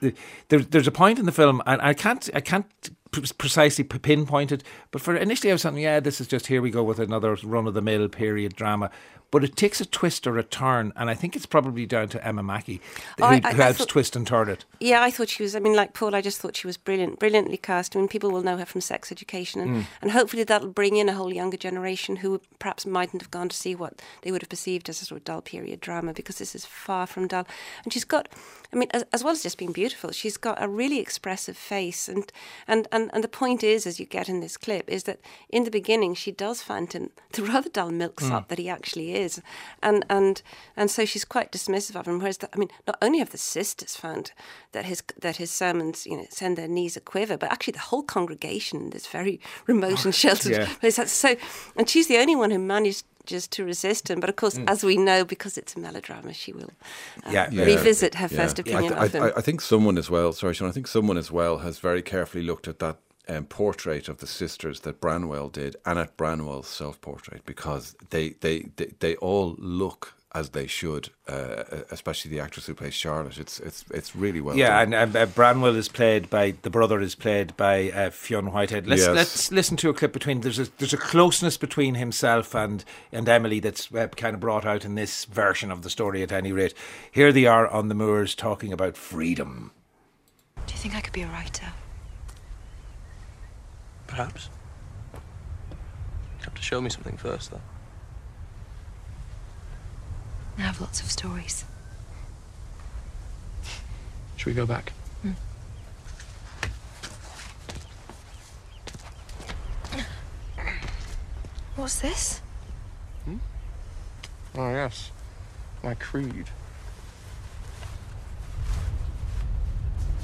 there, 0.48 0.60
there's 0.60 0.86
a 0.86 0.92
point 0.92 1.18
in 1.18 1.26
the 1.26 1.32
film, 1.32 1.62
and 1.66 1.80
I 1.82 1.94
can't, 1.94 2.28
I 2.34 2.40
can't 2.40 2.66
p- 2.82 2.90
precisely 3.32 3.84
pinpointed. 3.84 4.64
but 4.90 5.00
for 5.00 5.16
initially 5.16 5.50
I 5.50 5.54
was 5.54 5.62
thinking, 5.62 5.82
yeah, 5.82 6.00
this 6.00 6.20
is 6.20 6.26
just 6.26 6.46
here 6.46 6.62
we 6.62 6.70
go 6.70 6.82
with 6.82 6.98
another 6.98 7.36
run 7.42 7.66
of 7.66 7.74
the 7.74 7.82
mill 7.82 8.08
period 8.08 8.54
drama. 8.56 8.90
But 9.34 9.42
it 9.42 9.56
takes 9.56 9.80
a 9.80 9.84
twist 9.84 10.28
or 10.28 10.38
a 10.38 10.44
turn, 10.44 10.92
and 10.94 11.10
I 11.10 11.14
think 11.14 11.34
it's 11.34 11.44
probably 11.44 11.86
down 11.86 12.08
to 12.10 12.24
Emma 12.24 12.40
Mackey, 12.42 12.80
who, 13.18 13.24
Oh, 13.24 13.26
I- 13.26 13.40
who 13.40 13.48
I- 13.48 13.50
I 13.50 13.52
helps 13.54 13.78
thought- 13.80 13.88
twist 13.88 14.14
and 14.14 14.24
turn 14.24 14.48
it. 14.48 14.64
Yeah, 14.78 15.02
I 15.02 15.10
thought 15.10 15.28
she 15.28 15.42
was. 15.42 15.56
I 15.56 15.58
mean, 15.58 15.74
like 15.74 15.92
Paul, 15.92 16.14
I 16.14 16.20
just 16.20 16.38
thought 16.40 16.54
she 16.56 16.68
was 16.68 16.76
brilliant, 16.76 17.18
brilliantly 17.18 17.56
cast. 17.56 17.96
I 17.96 17.98
mean, 17.98 18.06
people 18.06 18.30
will 18.30 18.42
know 18.44 18.56
her 18.58 18.64
from 18.64 18.80
Sex 18.80 19.10
Education, 19.10 19.60
and, 19.60 19.70
Mm. 19.70 19.86
and 20.02 20.10
hopefully 20.12 20.44
that'll 20.44 20.68
bring 20.68 20.96
in 20.96 21.08
a 21.08 21.14
whole 21.14 21.32
younger 21.34 21.56
generation 21.56 22.16
who 22.22 22.40
perhaps 22.60 22.86
mightn't 22.86 23.22
have 23.22 23.30
gone 23.32 23.48
to 23.48 23.56
see 23.56 23.74
what 23.74 24.00
they 24.22 24.30
would 24.30 24.42
have 24.42 24.48
perceived 24.48 24.88
as 24.88 25.02
a 25.02 25.04
sort 25.04 25.20
of 25.20 25.24
dull 25.24 25.42
period 25.42 25.80
drama, 25.80 26.12
because 26.12 26.38
this 26.38 26.54
is 26.54 26.64
far 26.64 27.06
from 27.08 27.26
dull. 27.26 27.46
And 27.82 27.92
she's 27.92 28.04
got, 28.04 28.28
I 28.72 28.76
mean, 28.76 28.88
as, 28.92 29.04
as 29.12 29.24
well 29.24 29.32
as 29.32 29.42
just 29.42 29.58
being 29.58 29.72
beautiful, 29.72 30.12
she's 30.12 30.36
got 30.36 30.62
a 30.62 30.68
really 30.68 31.00
expressive 31.00 31.56
face, 31.56 32.08
and 32.08 32.30
and 32.68 32.86
and 32.92 33.10
and 33.12 33.24
the 33.24 33.28
point 33.42 33.64
is, 33.64 33.84
as 33.84 33.98
you 33.98 34.06
get 34.06 34.28
in 34.28 34.38
this 34.40 34.56
clip, 34.56 34.88
is 34.88 35.02
that 35.04 35.18
in 35.50 35.64
the 35.64 35.70
beginning 35.72 36.14
she 36.14 36.30
does 36.30 36.62
find 36.62 36.92
him 36.92 37.10
the 37.32 37.42
rather 37.42 37.68
dull 37.68 37.90
milksop 37.90 38.46
that 38.48 38.58
he 38.58 38.68
actually 38.68 39.14
is, 39.14 39.23
and 39.82 40.04
and 40.08 40.42
and 40.76 40.90
so 40.90 41.04
she's 41.04 41.24
quite 41.24 41.52
dismissive 41.52 41.96
of 41.96 42.06
him. 42.06 42.18
Whereas, 42.18 42.38
the, 42.38 42.48
I 42.54 42.58
mean, 42.58 42.70
not 42.86 42.96
only 43.02 43.18
have 43.18 43.30
the 43.30 43.38
sisters 43.38 43.96
found 43.96 44.32
that 44.72 44.84
his 44.84 45.02
that 45.20 45.36
his 45.36 45.50
sermons, 45.50 46.06
you 46.06 46.16
know, 46.16 46.26
send 46.30 46.56
their 46.58 46.68
knees 46.68 46.96
a 46.96 47.00
quiver, 47.00 47.36
but 47.36 47.50
actually 47.52 47.72
the 47.72 47.78
whole 47.90 48.02
congregation 48.02 48.80
in 48.80 48.90
this 48.90 49.06
very 49.06 49.40
remote 49.66 50.04
and 50.04 50.14
sheltered 50.24 50.52
yeah. 50.52 50.68
place. 50.80 50.96
That's 50.96 51.12
so, 51.12 51.36
and 51.76 51.88
she's 51.88 52.06
the 52.08 52.18
only 52.18 52.36
one 52.36 52.50
who 52.50 52.58
managed 52.58 53.04
just 53.26 53.50
to 53.52 53.64
resist 53.64 54.10
him. 54.10 54.20
But 54.20 54.28
of 54.28 54.36
course, 54.36 54.58
as 54.66 54.84
we 54.84 54.96
know, 54.98 55.24
because 55.24 55.56
it's 55.56 55.74
a 55.76 55.78
melodrama, 55.80 56.34
she 56.34 56.52
will 56.52 56.70
uh, 57.26 57.30
Yeah. 57.30 57.48
Yeah. 57.50 57.64
revisit 57.64 58.16
her 58.16 58.28
Yeah. 58.30 58.36
first 58.38 58.58
opinion 58.58 58.92
th- 58.92 59.00
I, 59.00 59.04
of 59.06 59.14
him. 59.14 59.22
I, 59.22 59.32
I 59.36 59.40
think 59.40 59.62
someone 59.62 59.96
as 59.96 60.10
well, 60.10 60.32
sorry, 60.34 60.52
Sean, 60.54 60.68
I 60.68 60.72
think 60.72 60.86
someone 60.86 61.16
as 61.16 61.30
well 61.30 61.58
has 61.58 61.78
very 61.78 62.02
carefully 62.02 62.44
looked 62.44 62.68
at 62.68 62.80
that 62.80 62.98
um, 63.28 63.46
portrait 63.46 64.08
of 64.08 64.18
the 64.18 64.26
sisters 64.26 64.80
that 64.80 65.00
Branwell 65.00 65.48
did 65.48 65.76
and 65.86 65.98
at 65.98 66.16
Branwell's 66.16 66.68
self 66.68 67.00
portrait 67.00 67.42
because 67.46 67.96
they, 68.10 68.30
they, 68.40 68.70
they, 68.76 68.92
they 69.00 69.16
all 69.16 69.54
look 69.58 70.14
as 70.36 70.50
they 70.50 70.66
should, 70.66 71.10
uh, 71.28 71.62
especially 71.92 72.28
the 72.28 72.40
actress 72.40 72.66
who 72.66 72.74
plays 72.74 72.92
Charlotte. 72.92 73.38
It's 73.38 73.60
it's 73.60 73.84
it's 73.92 74.16
really 74.16 74.40
well 74.40 74.56
Yeah, 74.56 74.84
done. 74.84 74.92
and 74.92 75.14
uh, 75.16 75.20
uh, 75.20 75.26
Branwell 75.26 75.76
is 75.76 75.88
played 75.88 76.28
by 76.28 76.54
the 76.62 76.70
brother 76.70 77.00
is 77.00 77.14
played 77.14 77.56
by 77.56 77.92
uh, 77.92 78.10
Fionn 78.10 78.50
Whitehead. 78.50 78.88
Let's 78.88 79.02
Yes. 79.02 79.14
let's 79.14 79.52
listen 79.52 79.76
to 79.76 79.90
a 79.90 79.94
clip 79.94 80.12
between. 80.12 80.40
There's 80.40 80.58
a 80.58 80.66
there's 80.78 80.92
a 80.92 80.96
closeness 80.96 81.56
between 81.56 81.94
himself 81.94 82.52
and 82.52 82.84
and 83.12 83.28
Emily 83.28 83.60
that's 83.60 83.94
uh, 83.94 84.08
kind 84.08 84.34
of 84.34 84.40
brought 84.40 84.66
out 84.66 84.84
in 84.84 84.96
this 84.96 85.24
version 85.24 85.70
of 85.70 85.82
the 85.82 85.90
story. 85.90 86.20
At 86.24 86.32
any 86.32 86.50
rate, 86.50 86.74
here 87.12 87.30
they 87.32 87.46
are 87.46 87.68
on 87.68 87.86
the 87.86 87.94
moors 87.94 88.34
talking 88.34 88.72
about 88.72 88.96
freedom. 88.96 89.70
Do 90.66 90.72
you 90.72 90.78
think 90.80 90.96
I 90.96 91.00
could 91.00 91.12
be 91.12 91.22
a 91.22 91.28
writer? 91.28 91.66
Perhaps. 94.14 94.48
You 95.12 96.44
have 96.44 96.54
to 96.54 96.62
show 96.62 96.80
me 96.80 96.88
something 96.88 97.16
first, 97.16 97.50
though. 97.50 97.60
I 100.56 100.60
have 100.60 100.80
lots 100.80 101.00
of 101.00 101.10
stories. 101.10 101.64
Should 104.36 104.46
we 104.46 104.52
go 104.54 104.66
back? 104.66 104.92
Hmm. 105.22 105.32
What's 111.74 111.98
this? 112.00 112.40
Hmm? 113.24 113.38
Oh, 114.54 114.70
yes. 114.70 115.10
My 115.82 115.94
creed. 115.94 116.46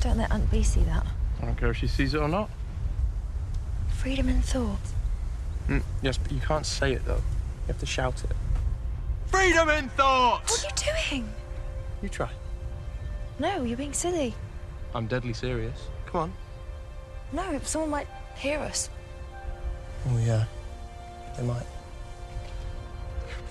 Don't 0.00 0.16
let 0.16 0.30
Aunt 0.30 0.48
B 0.48 0.62
see 0.62 0.84
that. 0.84 1.04
I 1.42 1.46
don't 1.46 1.56
care 1.56 1.70
if 1.70 1.76
she 1.78 1.88
sees 1.88 2.14
it 2.14 2.18
or 2.18 2.28
not. 2.28 2.50
Freedom 4.00 4.30
in 4.30 4.40
thought. 4.40 4.78
Mm, 5.68 5.82
yes, 6.00 6.16
but 6.16 6.32
you 6.32 6.40
can't 6.40 6.64
say 6.64 6.94
it, 6.94 7.04
though. 7.04 7.16
You 7.16 7.66
have 7.66 7.78
to 7.80 7.86
shout 7.86 8.24
it. 8.24 8.34
Freedom 9.26 9.68
in 9.68 9.90
thought! 9.90 10.44
What 10.44 10.64
are 10.64 10.68
you 10.68 10.94
doing? 11.10 11.28
You 12.00 12.08
try. 12.08 12.30
No, 13.38 13.62
you're 13.62 13.76
being 13.76 13.92
silly. 13.92 14.34
I'm 14.94 15.06
deadly 15.06 15.34
serious. 15.34 15.88
Come 16.06 16.20
on. 16.22 16.32
No, 17.34 17.60
someone 17.62 17.90
might 17.90 18.06
hear 18.36 18.58
us. 18.60 18.88
Oh, 20.08 20.18
yeah. 20.24 20.46
They 21.36 21.42
might. 21.42 21.66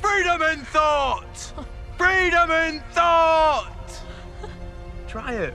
Freedom 0.02 0.42
in 0.42 0.66
thought! 0.66 1.54
Freedom 1.96 2.50
in 2.50 2.80
thought! 2.94 4.02
Try 5.08 5.34
it. 5.34 5.54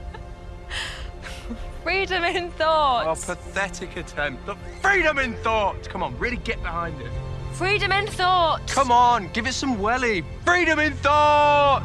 Freedom 1.85 2.23
in 2.23 2.49
thought. 2.49 3.05
Oh, 3.05 3.13
pathetic 3.13 3.95
attempt. 3.95 4.47
Look, 4.47 4.57
freedom 4.81 5.19
in 5.19 5.35
thought! 5.43 5.87
Come 5.87 6.01
on, 6.01 6.17
really 6.17 6.37
get 6.37 6.59
behind 6.63 6.99
it. 6.99 7.11
Freedom 7.51 7.91
in 7.91 8.07
thought. 8.07 8.67
Come 8.67 8.91
on, 8.91 9.29
give 9.33 9.45
it 9.45 9.53
some 9.53 9.79
welly. 9.79 10.23
Freedom 10.43 10.79
in 10.79 10.93
thought! 10.93 11.83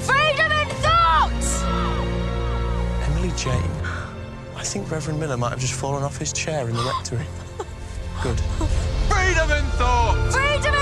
Freedom 0.00 0.50
in 0.50 0.68
thought. 0.82 1.30
Emily 3.04 3.30
Jane. 3.36 3.62
I 4.56 4.64
think 4.64 4.90
Reverend 4.90 5.20
Miller 5.20 5.36
might 5.36 5.50
have 5.50 5.60
just 5.60 5.74
fallen 5.74 6.02
off 6.02 6.18
his 6.18 6.32
chair 6.32 6.68
in 6.68 6.74
the 6.74 6.82
rectory. 6.82 7.26
Good. 8.24 8.40
Freedom 9.08 9.48
in 9.52 9.64
thought! 9.78 10.32
Freedom 10.32 10.74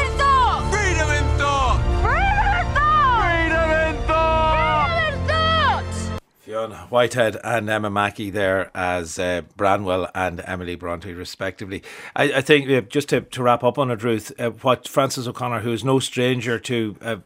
Whitehead 6.55 7.37
and 7.43 7.69
Emma 7.69 7.91
Mackey 7.91 8.31
there 8.31 8.71
as 8.75 9.19
uh, 9.19 9.43
Branwell 9.57 10.09
and 10.15 10.43
Emily 10.47 10.77
Bronte, 10.77 11.13
respectively. 11.13 11.83
I, 12.15 12.35
I 12.35 12.41
think, 12.41 12.71
uh, 12.71 12.83
just 12.83 13.09
to, 13.11 13.23
to 13.23 13.43
wrap 13.43 13.65
up 13.65 13.79
on 13.79 13.91
it, 13.91 14.03
Ruth, 14.03 14.33
uh, 14.39 14.51
what 14.51 14.87
Frances 14.87 15.27
O'Connor, 15.27 15.61
who 15.61 15.73
is 15.73 15.85
no 15.85 15.99
stranger 15.99 16.59
to 16.61 16.97
uh, 17.03 17.17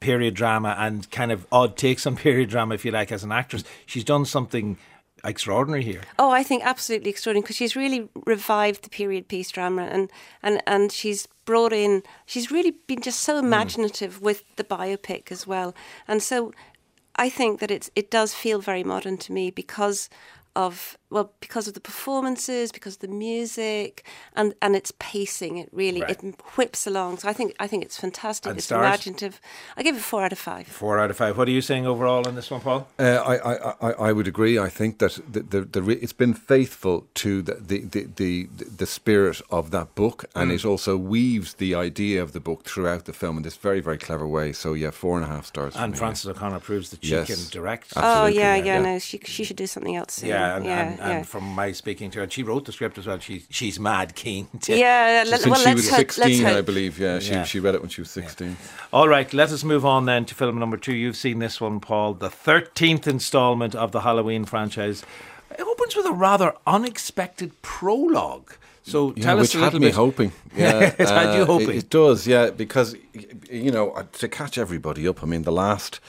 period 0.00 0.34
drama 0.34 0.76
and 0.78 1.10
kind 1.10 1.32
of 1.32 1.46
odd 1.50 1.76
takes 1.76 2.06
on 2.06 2.16
period 2.16 2.50
drama, 2.50 2.74
if 2.74 2.84
you 2.84 2.90
like, 2.90 3.10
as 3.10 3.24
an 3.24 3.32
actress, 3.32 3.64
she's 3.86 4.04
done 4.04 4.24
something 4.24 4.76
extraordinary 5.24 5.82
here. 5.82 6.02
Oh, 6.18 6.30
I 6.30 6.42
think 6.42 6.64
absolutely 6.64 7.10
extraordinary 7.10 7.42
because 7.42 7.56
she's 7.56 7.74
really 7.74 8.08
revived 8.26 8.84
the 8.84 8.90
period 8.90 9.28
piece 9.28 9.50
drama 9.50 9.82
and, 9.82 10.10
and, 10.42 10.62
and 10.66 10.92
she's 10.92 11.26
brought 11.46 11.72
in, 11.72 12.02
she's 12.26 12.50
really 12.50 12.72
been 12.86 13.00
just 13.00 13.20
so 13.20 13.38
imaginative 13.38 14.20
with 14.20 14.44
the 14.56 14.64
biopic 14.64 15.32
as 15.32 15.46
well. 15.46 15.74
And 16.06 16.22
so 16.22 16.52
I 17.16 17.28
think 17.28 17.60
that 17.60 17.70
it's, 17.70 17.90
it 17.94 18.10
does 18.10 18.34
feel 18.34 18.60
very 18.60 18.84
modern 18.84 19.16
to 19.18 19.32
me 19.32 19.50
because 19.50 20.08
of 20.56 20.96
well 21.14 21.30
because 21.46 21.66
of 21.68 21.74
the 21.78 21.80
performances 21.80 22.72
because 22.78 22.94
of 22.96 23.00
the 23.06 23.14
music 23.28 24.04
and 24.38 24.54
and 24.64 24.72
its 24.80 24.92
pacing 24.98 25.56
it 25.62 25.68
really 25.72 26.02
Right. 26.02 26.10
it 26.24 26.34
whips 26.56 26.86
along 26.86 27.10
so 27.20 27.28
i 27.28 27.32
think 27.38 27.48
i 27.64 27.66
think 27.70 27.80
it's 27.86 27.98
fantastic 28.06 28.50
And 28.50 28.58
it's 28.58 28.66
stars? 28.66 28.84
imaginative 28.84 29.34
i 29.78 29.82
give 29.86 29.96
it 29.96 30.02
four 30.02 30.22
out 30.26 30.32
of 30.32 30.38
five 30.38 30.66
Four 30.66 30.98
out 31.02 31.10
of 31.10 31.16
five. 31.16 31.32
What 31.38 31.46
are 31.48 31.56
you 31.58 31.60
saying 31.70 31.86
overall 31.86 32.26
on 32.28 32.34
this 32.34 32.50
one, 32.50 32.60
Paul? 32.60 32.80
Uh, 32.98 33.04
I, 33.32 33.34
I, 33.52 33.54
I, 33.88 33.90
I 34.08 34.12
would 34.16 34.28
agree. 34.34 34.58
I 34.58 34.70
think 34.80 34.98
that 34.98 35.12
the, 35.34 35.40
the, 35.54 35.60
the 35.74 35.82
re- 35.88 36.00
it's 36.04 36.12
been 36.24 36.34
faithful 36.34 36.96
to 37.22 37.42
the, 37.48 37.54
the, 37.70 37.78
the, 37.94 38.02
the, 38.16 38.34
the 38.80 38.86
spirit 38.86 39.38
of 39.50 39.70
that 39.76 39.88
book, 39.94 40.18
and 40.34 40.50
Mm. 40.50 40.54
it 40.56 40.64
also 40.64 40.96
weaves 40.96 41.54
the 41.64 41.74
idea 41.88 42.22
of 42.22 42.30
the 42.32 42.40
book 42.40 42.64
throughout 42.64 43.04
the 43.04 43.12
film 43.12 43.36
in 43.38 43.42
this 43.42 43.56
very, 43.56 43.80
very 43.88 43.98
clever 43.98 44.26
way. 44.26 44.52
So, 44.52 44.74
yeah, 44.74 44.90
four 44.90 45.14
and 45.18 45.24
a 45.24 45.28
half 45.34 45.46
stars. 45.46 45.74
And 45.76 45.96
Frances 45.96 46.26
O'Connor 46.32 46.60
proves 46.60 46.88
that 46.90 47.00
she 47.04 47.12
Yes. 47.12 47.26
can 47.30 47.40
direct. 47.58 47.86
Absolutely, 47.96 48.20
oh 48.20 48.26
yeah, 48.42 48.54
yeah, 48.56 48.64
yeah 48.64 48.76
yeah. 48.80 48.92
no 48.92 48.98
she 48.98 49.16
she 49.34 49.44
should 49.44 49.60
do 49.64 49.66
something 49.74 49.96
else 50.00 50.14
soon. 50.14 50.28
Yeah, 50.30 50.56
and, 50.56 50.64
yeah, 50.64 50.80
and, 50.88 51.00
and 51.04 51.18
yeah. 51.18 51.22
from 51.22 51.44
my 51.44 51.72
speaking 51.72 52.10
to 52.12 52.18
her, 52.18 52.22
and 52.24 52.32
she 52.32 52.42
wrote 52.42 52.64
the 52.64 52.72
script 52.72 52.98
as 52.98 53.06
well. 53.06 53.18
She 53.18 53.44
she's 53.50 53.78
mad 53.78 54.14
keen. 54.14 54.48
To, 54.62 54.76
Yeah, 54.76 55.24
let- 55.28 55.40
Since 55.42 55.46
well, 55.50 55.60
she 55.60 55.66
let's 55.66 55.76
was 55.82 55.90
hope- 55.90 56.10
16, 56.10 56.46
I 56.46 56.60
believe. 56.60 56.98
Yeah, 56.98 57.18
she, 57.18 57.32
Yeah. 57.32 57.44
she 57.44 57.60
read 57.60 57.74
it 57.74 57.80
when 57.80 57.90
she 57.90 58.00
was 58.00 58.10
16. 58.10 58.56
All 58.92 59.08
right, 59.08 59.32
let 59.32 59.50
us 59.52 59.62
move 59.64 59.84
on 59.84 60.06
then 60.06 60.24
to 60.26 60.34
film 60.34 60.58
number 60.58 60.76
two. 60.76 60.94
You've 60.94 61.16
seen 61.16 61.38
this 61.38 61.60
one, 61.60 61.80
Paul, 61.80 62.14
the 62.14 62.30
thirteenth 62.30 63.06
installment 63.06 63.74
of 63.74 63.92
the 63.92 64.00
Halloween 64.00 64.44
franchise. 64.44 65.04
It 65.56 65.60
opens 65.60 65.94
with 65.94 66.06
a 66.06 66.12
rather 66.12 66.54
unexpected 66.66 67.52
prologue. 67.62 68.52
So 68.82 69.14
Yeah, 69.16 69.24
tell 69.24 69.36
which 69.38 69.50
us 69.50 69.54
a 69.54 69.58
had 69.58 69.64
little 69.66 69.80
me 69.80 69.86
bit. 69.88 69.94
hoping. 69.94 70.32
Yeah, 70.56 70.94
It 70.98 71.08
had 71.08 71.36
you 71.36 71.42
uh, 71.42 71.46
hoping. 71.46 71.70
It, 71.70 71.76
it 71.76 71.90
does, 71.90 72.26
yeah, 72.26 72.50
because 72.50 72.96
you 73.50 73.70
know 73.70 73.90
uh, 73.92 74.04
to 74.20 74.28
catch 74.28 74.58
everybody 74.58 75.06
up. 75.08 75.22
I 75.22 75.26
mean, 75.26 75.42
the 75.42 75.52
last. 75.52 76.00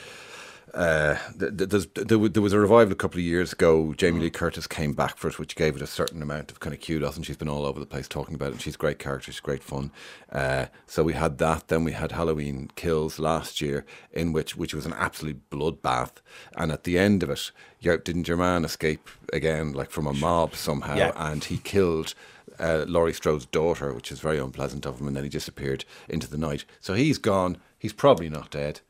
Uh, 0.76 1.18
th- 1.40 1.70
th- 1.70 1.94
there, 1.94 2.18
there 2.28 2.42
was 2.42 2.52
a 2.52 2.60
revival 2.60 2.92
a 2.92 2.96
couple 2.96 3.18
of 3.18 3.24
years 3.24 3.54
ago. 3.54 3.94
Jamie 3.94 4.20
Lee 4.20 4.30
Curtis 4.30 4.68
came 4.68 4.92
back 4.92 5.16
for 5.16 5.30
it, 5.30 5.40
which 5.40 5.56
gave 5.56 5.78
it 5.78 5.82
a 5.82 5.88
certain 5.88 6.22
amount 6.22 6.52
of 6.52 6.60
kind 6.60 6.76
of 6.76 6.82
kudos, 6.82 7.16
and 7.16 7.26
she's 7.26 7.38
been 7.38 7.48
all 7.48 7.66
over 7.66 7.80
the 7.80 7.86
place 7.86 8.10
talking 8.10 8.36
about 8.36 8.52
it. 8.52 8.62
She's 8.62 8.76
a 8.76 8.78
great 8.78 9.00
character, 9.00 9.32
she's 9.32 9.40
great 9.40 9.64
fun. 9.64 9.90
Uh, 10.30 10.66
so 10.86 11.02
we 11.02 11.14
had 11.14 11.38
that. 11.38 11.70
Then 11.70 11.86
we 11.86 11.94
had 11.94 12.12
Halloween 12.12 12.70
Kills 12.76 13.20
last 13.20 13.62
year, 13.62 13.86
in 14.12 14.34
which 14.34 14.58
which 14.58 14.74
was 14.74 14.86
an 14.86 14.92
absolute 14.94 15.50
bloodbath. 15.50 16.18
And 16.58 16.74
at 16.74 16.84
the 16.84 17.00
end 17.00 17.24
of 17.24 17.30
it, 17.30 17.52
your, 17.80 17.98
didn't 17.98 18.28
your 18.28 18.38
man 18.38 18.66
escape 18.66 19.10
again, 19.32 19.72
like 19.72 19.92
from 19.92 20.08
a 20.08 20.14
mob 20.14 20.56
somehow? 20.56 20.98
Yeah. 20.98 21.14
And 21.16 21.42
he 21.46 21.58
killed 21.58 22.14
uh, 22.60 22.84
Laurie 22.86 23.14
Strode's 23.14 23.46
daughter, 23.46 23.94
which 23.94 24.12
is 24.12 24.20
very 24.20 24.40
unpleasant 24.40 24.86
of 24.86 25.00
him, 25.00 25.08
and 25.08 25.16
then 25.16 25.24
he 25.24 25.30
disappeared 25.30 25.86
into 26.10 26.30
the 26.30 26.38
night. 26.38 26.66
So 26.82 26.96
he's 26.96 27.18
gone. 27.18 27.60
He's 27.80 27.94
probably 27.94 28.30
not 28.30 28.52
dead. 28.52 28.82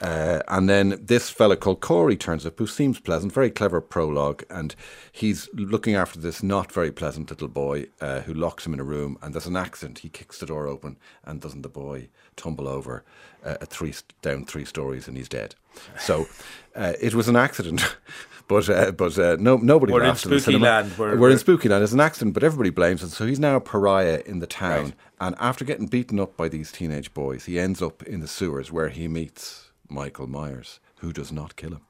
Uh, 0.00 0.40
and 0.48 0.68
then 0.68 0.98
this 1.00 1.30
fella 1.30 1.56
called 1.56 1.80
Corey 1.80 2.16
turns 2.16 2.44
up, 2.44 2.58
who 2.58 2.66
seems 2.66 2.98
pleasant, 2.98 3.32
very 3.32 3.48
clever 3.50 3.80
prologue, 3.80 4.42
and 4.50 4.74
he's 5.12 5.48
looking 5.54 5.94
after 5.94 6.18
this 6.18 6.42
not 6.42 6.72
very 6.72 6.90
pleasant 6.90 7.30
little 7.30 7.46
boy 7.48 7.86
uh, 8.00 8.20
who 8.22 8.34
locks 8.34 8.66
him 8.66 8.74
in 8.74 8.80
a 8.80 8.84
room. 8.84 9.16
And 9.22 9.32
there's 9.32 9.46
an 9.46 9.56
accident. 9.56 10.00
He 10.00 10.08
kicks 10.08 10.38
the 10.38 10.46
door 10.46 10.66
open, 10.66 10.96
and 11.24 11.40
doesn't 11.40 11.62
the 11.62 11.68
boy 11.68 12.08
tumble 12.36 12.66
over 12.66 13.04
uh, 13.44 13.54
three 13.66 13.94
down 14.20 14.44
three 14.46 14.64
stories, 14.64 15.06
and 15.06 15.16
he's 15.16 15.28
dead. 15.28 15.54
So 15.98 16.26
uh, 16.74 16.94
it 17.00 17.14
was 17.14 17.28
an 17.28 17.36
accident. 17.36 17.96
But 18.46 18.68
uh, 18.68 18.90
but 18.90 19.18
uh, 19.18 19.38
no 19.40 19.56
nobody 19.56 19.90
We're 19.94 20.02
in 20.02 20.08
laughed 20.08 20.28
the 20.28 20.38
cinema. 20.38 20.66
land. 20.66 20.98
We're- 20.98 21.12
We're, 21.14 21.18
we're- 21.18 21.32
in 21.32 21.38
spooky 21.38 21.66
land. 21.70 21.82
It's 21.82 21.94
an 21.94 22.00
accident, 22.00 22.34
but 22.34 22.42
everybody 22.44 22.68
blames 22.68 23.02
it. 23.02 23.08
So 23.08 23.24
he's 23.24 23.40
now 23.40 23.56
a 23.56 23.60
pariah 23.60 24.20
in 24.26 24.40
the 24.40 24.46
town. 24.46 24.84
Right. 24.84 24.94
And 25.18 25.34
after 25.40 25.64
getting 25.64 25.86
beaten 25.86 26.20
up 26.20 26.36
by 26.36 26.50
these 26.50 26.70
teenage 26.70 27.14
boys, 27.14 27.46
he 27.46 27.58
ends 27.58 27.80
up 27.80 28.02
in 28.02 28.20
the 28.20 28.28
sewers 28.28 28.70
where 28.70 28.90
he 28.90 29.08
meets 29.08 29.63
Michael 29.94 30.26
Myers, 30.26 30.80
who 30.96 31.12
does 31.12 31.30
not 31.32 31.56
kill 31.56 31.70
him. 31.72 31.80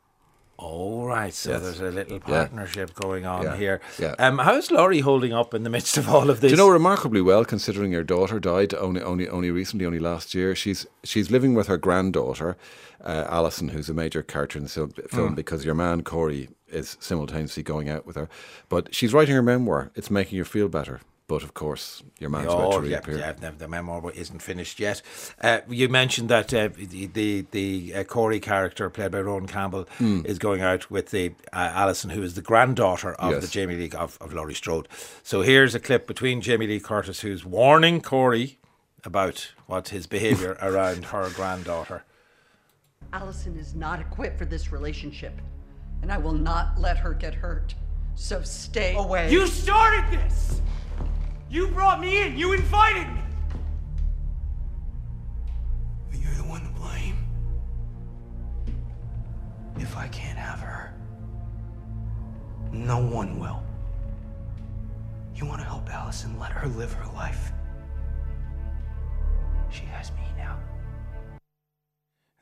All 0.56 1.04
right, 1.06 1.34
so 1.34 1.50
Yes. 1.50 1.62
there's 1.62 1.80
a 1.80 1.90
little 1.90 2.20
Yeah. 2.28 2.46
partnership 2.46 2.94
going 2.94 3.26
on 3.26 3.42
Yeah. 3.42 3.56
here. 3.56 3.80
Yeah. 3.98 4.14
Um, 4.20 4.38
how's 4.38 4.70
Laurie 4.70 5.00
holding 5.00 5.32
up 5.32 5.52
in 5.52 5.64
the 5.64 5.70
midst 5.70 5.96
of 5.98 6.08
all 6.08 6.30
of 6.30 6.40
this? 6.40 6.50
Do 6.50 6.56
you 6.56 6.56
know 6.56 6.68
remarkably 6.68 7.20
well, 7.20 7.44
considering 7.44 7.90
her 7.92 8.04
daughter 8.04 8.38
died 8.38 8.72
only 8.72 9.02
only 9.02 9.28
only 9.28 9.50
recently, 9.50 9.84
only 9.84 9.98
last 9.98 10.32
year. 10.32 10.54
She's 10.54 10.86
she's 11.02 11.28
living 11.28 11.54
with 11.54 11.66
her 11.66 11.76
granddaughter, 11.76 12.56
uh, 13.04 13.24
Allyson, 13.28 13.70
who's 13.70 13.88
a 13.88 13.94
major 13.94 14.22
character 14.22 14.56
in 14.58 14.64
the 14.64 14.70
film 14.70 15.32
Mm. 15.32 15.34
because 15.34 15.64
your 15.64 15.74
man 15.74 16.02
Corey 16.04 16.50
is 16.70 16.96
simultaneously 17.00 17.64
going 17.64 17.88
out 17.88 18.06
with 18.06 18.14
her. 18.14 18.28
But 18.68 18.94
she's 18.94 19.12
writing 19.12 19.34
her 19.34 19.42
memoir. 19.42 19.90
It's 19.96 20.10
making 20.10 20.38
her 20.38 20.44
feel 20.44 20.68
better. 20.68 21.00
But 21.26 21.42
of 21.42 21.54
course, 21.54 22.02
your 22.18 22.28
man's 22.28 22.52
about 22.52 22.74
Oh, 22.74 22.80
to 22.80 22.86
reappear. 22.86 23.16
yeah, 23.18 23.32
the, 23.32 23.50
the 23.52 23.66
memoir 23.66 24.10
isn't 24.12 24.40
finished 24.42 24.78
yet. 24.78 25.00
Uh, 25.40 25.60
you 25.68 25.88
mentioned 25.88 26.28
that 26.28 26.52
uh, 26.52 26.68
the 26.76 27.06
the, 27.06 27.46
the 27.50 27.94
uh, 27.94 28.04
Corey 28.04 28.40
character 28.40 28.90
played 28.90 29.12
by 29.12 29.20
Rohan 29.20 29.46
Campbell 29.46 29.88
is 30.00 30.38
going 30.38 30.60
out 30.60 30.90
with 30.90 31.12
the 31.12 31.32
uh, 31.50 31.70
Allyson, 31.72 32.10
who 32.10 32.22
is 32.22 32.34
the 32.34 32.42
granddaughter 32.42 33.14
of 33.14 33.32
Yes. 33.32 33.42
the 33.42 33.48
Jamie 33.48 33.74
Lee 33.76 33.90
of, 33.96 34.18
of 34.20 34.34
Laurie 34.34 34.52
Strode. 34.54 34.86
So 35.22 35.40
here's 35.40 35.74
a 35.74 35.80
clip 35.80 36.06
between 36.06 36.42
Jamie 36.42 36.66
Lee 36.66 36.78
Curtis, 36.80 37.20
who's 37.20 37.42
warning 37.42 38.02
Corey 38.02 38.58
about 39.02 39.52
what 39.66 39.88
his 39.88 40.06
behaviour 40.06 40.58
around 40.62 41.06
her 41.06 41.30
granddaughter. 41.30 42.04
Allyson 43.14 43.56
is 43.56 43.74
not 43.74 43.98
equipped 43.98 44.38
for 44.38 44.44
this 44.44 44.72
relationship, 44.72 45.40
and 46.02 46.12
I 46.12 46.18
will 46.18 46.32
not 46.32 46.78
let 46.78 46.98
her 46.98 47.14
get 47.14 47.34
hurt. 47.34 47.74
So 48.14 48.42
stay 48.42 48.94
away. 48.94 49.30
You 49.32 49.46
started 49.46 50.04
this! 50.10 50.60
You 51.54 51.68
brought 51.68 52.00
me 52.00 52.20
in! 52.20 52.36
You 52.36 52.52
invited 52.52 53.06
me! 53.06 53.20
But 56.10 56.18
you're 56.18 56.34
the 56.34 56.42
one 56.42 56.62
to 56.62 56.70
blame. 56.70 57.16
If 59.78 59.96
I 59.96 60.08
can't 60.08 60.36
have 60.36 60.58
her, 60.58 60.92
no 62.72 62.98
one 62.98 63.38
will. 63.38 63.62
You 65.36 65.46
want 65.46 65.60
to 65.60 65.64
help 65.64 65.88
Allyson, 65.88 66.40
let 66.40 66.50
her 66.50 66.66
live 66.66 66.92
her 66.94 67.06
life. 67.12 67.52
She 69.70 69.84
has 69.84 70.10
me 70.10 70.24
now. 70.36 70.58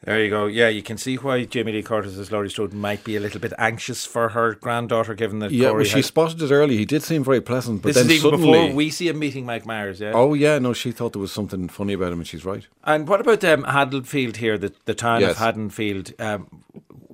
There 0.04 0.20
you 0.24 0.30
go. 0.30 0.46
Yeah, 0.46 0.68
you 0.68 0.82
can 0.82 0.98
see 0.98 1.14
why 1.14 1.44
Jamie 1.44 1.70
Lee 1.72 1.82
Curtis 1.82 2.18
as 2.18 2.32
Laurie 2.32 2.50
Strode 2.50 2.72
might 2.72 3.04
be 3.04 3.14
a 3.14 3.20
little 3.20 3.38
bit 3.40 3.52
anxious 3.56 4.04
for 4.04 4.30
her 4.30 4.54
granddaughter, 4.56 5.14
given 5.14 5.38
that 5.38 5.52
Yeah, 5.52 5.68
Corey 5.68 5.82
well, 5.82 5.84
she 5.84 5.98
has- 5.98 6.06
spotted 6.06 6.42
it 6.42 6.50
early. 6.50 6.76
He 6.76 6.84
did 6.84 7.04
seem 7.04 7.22
very 7.22 7.40
pleasant, 7.40 7.82
but 7.82 7.90
This 7.94 7.96
then 7.98 8.06
is 8.06 8.12
even 8.24 8.30
suddenly, 8.32 8.52
before 8.62 8.74
we 8.76 8.90
see 8.90 9.06
him 9.08 9.20
meeting 9.20 9.46
Mike 9.46 9.64
Myers. 9.64 10.00
Yeah. 10.00 10.10
oh 10.14 10.34
yeah, 10.34 10.58
no, 10.58 10.72
she 10.72 10.90
thought 10.90 11.12
there 11.12 11.22
was 11.22 11.30
something 11.30 11.68
funny 11.68 11.92
about 11.92 12.12
him, 12.12 12.18
and 12.18 12.26
she's 12.26 12.44
right. 12.44 12.66
And 12.82 13.06
what 13.06 13.20
about 13.20 13.44
um, 13.44 13.62
Haddonfield 13.62 14.38
here, 14.38 14.58
the, 14.58 14.72
the 14.86 14.94
town 14.94 15.20
Yes. 15.20 15.30
of 15.32 15.36
Haddonfield? 15.36 16.12
Um, 16.18 16.48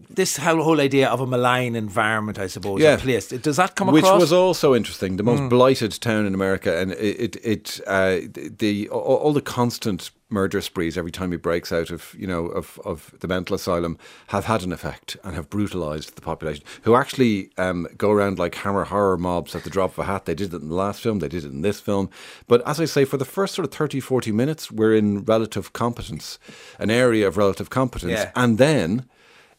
this 0.08 0.38
whole, 0.38 0.62
whole 0.62 0.80
idea 0.80 1.08
of 1.08 1.20
a 1.20 1.26
malign 1.26 1.76
environment, 1.76 2.38
I 2.38 2.46
suppose, 2.48 2.80
Yeah. 2.80 2.96
place. 2.96 3.28
Does 3.28 3.56
that 3.58 3.76
come 3.76 3.88
Which 3.92 4.02
across? 4.02 4.14
Which 4.16 4.20
was 4.22 4.32
also 4.32 4.74
interesting. 4.74 5.16
The 5.18 5.22
most 5.22 5.40
Mm. 5.42 5.50
blighted 5.50 5.92
town 6.00 6.24
in 6.26 6.32
America, 6.34 6.76
and 6.76 6.92
it, 6.92 7.36
it, 7.36 7.36
it 7.44 7.80
uh, 7.86 8.20
the, 8.58 8.88
all 8.88 9.32
the 9.34 9.42
constant 9.42 10.10
murder 10.30 10.60
sprees 10.60 10.98
every 10.98 11.10
time 11.10 11.30
he 11.30 11.38
breaks 11.38 11.72
out 11.72 11.90
of 11.90 12.14
you 12.18 12.26
know 12.26 12.46
of, 12.46 12.78
of 12.84 13.14
the 13.20 13.28
mental 13.28 13.56
asylum 13.56 13.96
have 14.28 14.44
had 14.44 14.62
an 14.62 14.72
effect 14.72 15.16
and 15.24 15.34
have 15.34 15.48
brutalized 15.48 16.14
the 16.16 16.20
population 16.20 16.64
who 16.82 16.94
actually 16.94 17.50
um, 17.56 17.86
go 17.96 18.10
around 18.10 18.38
like 18.38 18.54
hammer 18.56 18.84
horror 18.84 19.16
mobs 19.16 19.54
at 19.54 19.64
the 19.64 19.70
drop 19.70 19.92
of 19.92 19.98
a 20.00 20.04
hat. 20.04 20.26
They 20.26 20.34
did 20.34 20.52
it 20.52 20.60
in 20.60 20.68
the 20.68 20.74
last 20.74 21.00
film. 21.00 21.20
They 21.20 21.28
did 21.28 21.44
it 21.44 21.50
in 21.50 21.62
this 21.62 21.80
film. 21.80 22.10
But 22.46 22.66
as 22.66 22.80
I 22.80 22.84
say 22.84 23.04
for 23.04 23.16
the 23.16 23.24
first 23.24 23.54
sort 23.54 23.64
of 23.64 23.72
30 23.72 24.00
40 24.00 24.32
minutes 24.32 24.70
we're 24.70 24.94
in 24.94 25.24
relative 25.24 25.72
competence 25.72 26.38
an 26.78 26.90
area 26.90 27.26
of 27.26 27.36
relative 27.36 27.70
competence. 27.70 28.12
Yeah. 28.12 28.32
and 28.36 28.58
then 28.58 29.08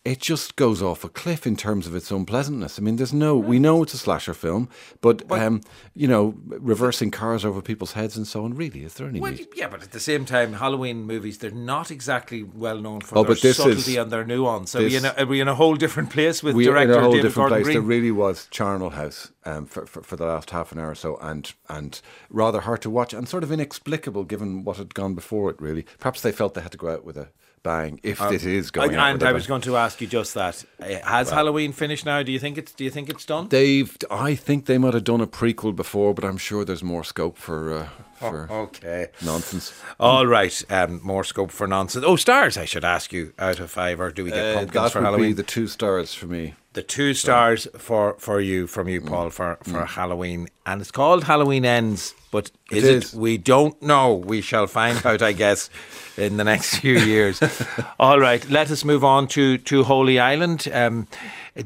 it 0.05 0.19
just 0.19 0.55
goes 0.55 0.81
off 0.81 1.03
a 1.03 1.09
cliff 1.09 1.45
in 1.45 1.57
terms 1.57 1.85
of 1.85 1.93
its 1.93 2.09
unpleasantness. 2.09 2.79
I 2.79 2.81
mean, 2.81 2.95
there's 2.95 3.11
no, 3.13 3.35
we 3.35 3.59
know 3.59 3.83
it's 3.83 3.93
a 3.93 3.97
slasher 3.97 4.33
film, 4.33 4.69
but, 5.01 5.29
um, 5.29 5.59
you 5.93 6.07
know, 6.07 6.35
reversing 6.47 7.11
cars 7.11 7.43
over 7.43 7.61
people's 7.61 7.91
heads 7.91 8.15
and 8.15 8.25
so 8.25 8.45
on, 8.45 8.53
really, 8.55 8.83
is 8.85 8.93
there 8.93 9.07
any 9.09 9.19
Well, 9.19 9.35
yeah, 9.55 9.67
but 9.67 9.83
at 9.83 9.91
the 9.91 9.99
same 9.99 10.23
time, 10.23 10.53
Halloween 10.53 11.03
movies, 11.03 11.39
they're 11.39 11.51
not 11.51 11.91
exactly 11.91 12.43
well 12.43 12.79
known 12.79 13.01
for 13.01 13.17
Oh, 13.17 13.23
their 13.23 13.29
but 13.35 13.39
subtlety 13.39 13.91
is- 13.91 13.97
and 13.97 14.09
their 14.09 14.23
nuance. 14.23 14.73
Are 14.73 14.79
we, 14.79 14.85
this- 14.85 15.03
in 15.03 15.05
a, 15.09 15.13
are 15.21 15.25
we 15.25 15.41
in 15.41 15.49
a 15.49 15.55
whole 15.55 15.75
different 15.75 16.11
place 16.11 16.41
with 16.41 16.55
We're 16.55 16.75
in 16.77 16.89
a 16.89 16.99
whole 16.99 17.11
David 17.11 17.23
different 17.23 17.49
Gordon 17.49 17.63
place. 17.65 17.75
There 17.75 17.81
really 17.81 18.11
was 18.11 18.47
Charnel 18.51 18.91
House 18.91 19.31
um, 19.43 19.65
for, 19.65 19.85
for, 19.85 20.01
for 20.01 20.15
the 20.15 20.25
last 20.25 20.49
half 20.51 20.71
an 20.71 20.79
hour 20.79 20.91
or 20.91 20.95
so, 20.95 21.17
and 21.17 21.51
and 21.67 21.99
rather 22.29 22.61
hard 22.61 22.81
to 22.83 22.89
watch 22.89 23.13
and 23.13 23.27
sort 23.27 23.43
of 23.43 23.51
inexplicable 23.51 24.23
given 24.23 24.63
what 24.63 24.77
had 24.77 24.93
gone 24.95 25.13
before 25.13 25.49
it. 25.51 25.59
Really, 25.61 25.85
perhaps 25.99 26.21
they 26.21 26.31
felt 26.31 26.53
they 26.53 26.61
had 26.61 26.71
to 26.71 26.77
go 26.77 26.87
out 26.89 27.03
with 27.03 27.17
a 27.17 27.29
bang 27.63 27.99
if 28.03 28.21
Um, 28.21 28.33
is 28.33 28.71
going 28.71 28.89
and 28.91 28.99
out. 28.99 29.07
and 29.09 29.13
with 29.19 29.23
a 29.27 29.29
I 29.29 29.33
was 29.33 29.47
going 29.47 29.61
to 29.61 29.77
ask 29.77 30.01
you 30.01 30.07
just 30.07 30.33
that. 30.33 30.63
Uh, 30.81 30.85
Has 31.03 31.29
Halloween 31.29 31.71
finished 31.73 32.05
now? 32.05 32.23
Do 32.23 32.31
you 32.31 32.39
think 32.39 32.57
it's 32.57 32.71
Do 32.71 32.83
you 32.83 32.89
think 32.89 33.09
it's 33.09 33.25
done? 33.25 33.47
They've. 33.49 33.95
I 34.09 34.35
think 34.35 34.65
they 34.65 34.77
might 34.77 34.93
have 34.93 35.03
done 35.03 35.21
a 35.21 35.27
prequel 35.27 35.75
before, 35.75 36.13
but 36.13 36.23
I'm 36.23 36.37
sure 36.37 36.63
there's 36.65 36.83
more 36.83 37.03
scope 37.03 37.37
for 37.37 37.73
uh, 37.73 37.87
for 38.19 38.47
Oh, 38.49 38.61
okay. 38.63 39.07
nonsense. 39.23 39.73
All 39.99 40.27
right, 40.27 40.63
um, 40.69 40.99
more 41.03 41.23
scope 41.23 41.51
for 41.51 41.67
nonsense. 41.67 42.05
Oh, 42.07 42.15
stars! 42.15 42.57
I 42.57 42.65
should 42.65 42.85
ask 42.85 43.11
you 43.13 43.33
out 43.39 43.59
of 43.59 43.71
five, 43.71 43.99
or 43.99 44.11
do 44.11 44.23
we 44.23 44.31
get 44.31 44.39
Uh, 44.45 44.53
pumpkins 44.59 44.73
that 44.83 44.91
for 44.91 44.99
would 44.99 45.05
Halloween? 45.05 45.29
be 45.29 45.33
the 45.33 45.43
two 45.43 45.67
stars 45.67 46.13
for 46.13 46.27
me. 46.27 46.53
the 46.73 46.83
two 46.83 47.13
stars 47.15 47.67
for 47.77 48.15
for 48.19 48.39
you 48.39 48.67
from 48.67 48.87
Mm. 48.87 48.91
you, 48.91 49.01
Paul, 49.01 49.29
for 49.31 49.57
for 49.63 49.85
Halloween, 49.85 50.47
and 50.65 50.81
it's 50.81 50.91
called 50.91 51.23
Halloween 51.23 51.65
Ends. 51.65 52.13
But 52.31 52.51
is 52.71 52.83
It 52.83 52.89
it? 52.95 53.03
is. 53.05 53.13
We 53.15 53.37
don't 53.39 53.81
know. 53.81 54.13
We 54.13 54.41
shall 54.41 54.67
find 54.67 55.03
out, 55.03 55.23
I 55.23 55.31
guess, 55.33 55.69
in 56.15 56.37
the 56.37 56.43
next 56.43 56.75
few 56.77 56.95
years. 56.99 57.41
All 57.99 58.19
right, 58.19 58.47
let 58.51 58.69
us 58.69 58.85
move 58.85 59.03
on 59.03 59.27
to 59.29 59.57
to 59.57 59.83
Holy 59.83 60.19
Island. 60.19 60.67
Um, 60.71 61.07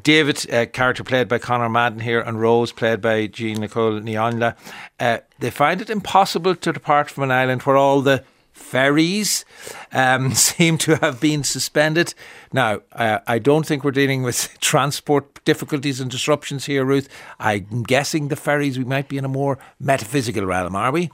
David, 0.02 0.52
uh, 0.52 0.66
character 0.68 1.04
played 1.04 1.28
by 1.28 1.38
Conor 1.38 1.70
Madden 1.70 2.00
here, 2.00 2.22
and 2.22 2.40
Rose, 2.40 2.72
played 2.72 3.02
by 3.02 3.28
Jeanne 3.28 3.60
Nicole 3.60 4.00
Ní 4.00 4.14
Áinle. 4.14 4.56
Uh, 5.00 5.20
they 5.40 5.50
find 5.50 5.82
it 5.82 5.90
impossible 5.90 6.56
to 6.56 6.74
depart 6.74 7.10
from 7.10 7.24
an 7.24 7.32
island 7.32 7.64
where 7.64 7.78
all 7.78 8.02
the 8.02 8.24
ferries 8.54 9.44
um, 9.92 10.34
seem 10.34 10.78
to 10.78 10.96
have 10.98 11.20
been 11.20 11.44
suspended. 11.44 12.14
Now, 12.52 12.82
uh, 12.94 13.20
I 13.28 13.40
don't 13.40 13.66
think 13.66 13.84
we're 13.84 13.92
dealing 13.92 14.24
with 14.24 14.58
transport 14.62 15.44
difficulties 15.44 16.00
and 16.00 16.10
disruptions 16.10 16.66
here, 16.66 16.86
Ruth. 16.86 17.10
I'm 17.40 17.84
guessing 17.84 18.30
the 18.30 18.36
ferries, 18.36 18.78
we 18.78 18.86
might 18.86 19.10
be 19.10 19.18
in 19.18 19.26
a 19.26 19.30
more 19.30 19.60
metaphysical 19.80 20.46
realm, 20.46 20.76
are 20.76 20.92
we? 20.92 21.12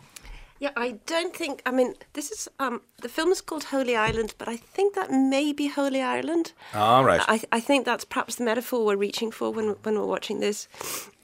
Yeah, 0.59 0.71
I 0.75 0.99
don't 1.05 1.33
think. 1.33 1.61
I 1.65 1.71
mean, 1.71 1.93
this 2.13 2.31
is 2.31 2.49
um, 2.59 2.81
the 3.01 3.07
film 3.07 3.31
is 3.31 3.39
called 3.39 3.65
Holy 3.65 3.95
Island, 3.95 4.35
but 4.37 4.49
I 4.49 4.57
think 4.57 4.93
that 4.95 5.09
may 5.09 5.53
be 5.53 5.67
Holy 5.67 6.01
Ireland. 6.01 6.51
All 6.73 7.05
right. 7.05 7.21
I, 7.27 7.41
I 7.51 7.61
think 7.61 7.85
that's 7.85 8.03
perhaps 8.03 8.35
the 8.35 8.43
metaphor 8.43 8.85
we're 8.85 8.97
reaching 8.97 9.31
for 9.31 9.51
when 9.51 9.69
when 9.83 9.95
we're 9.95 10.05
watching 10.05 10.41
this. 10.41 10.67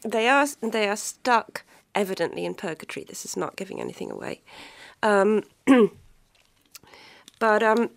They 0.04 0.30
are 0.30 0.48
they 0.62 0.88
are 0.88 0.96
stuck 0.96 1.64
evidently 1.94 2.46
in 2.46 2.54
purgatory. 2.54 3.04
This 3.04 3.26
is 3.26 3.36
not 3.36 3.58
giving 3.58 3.82
anything 3.82 4.10
away. 4.10 4.42
Um, 5.04 5.44
but 7.40 7.62
um, 7.62 7.90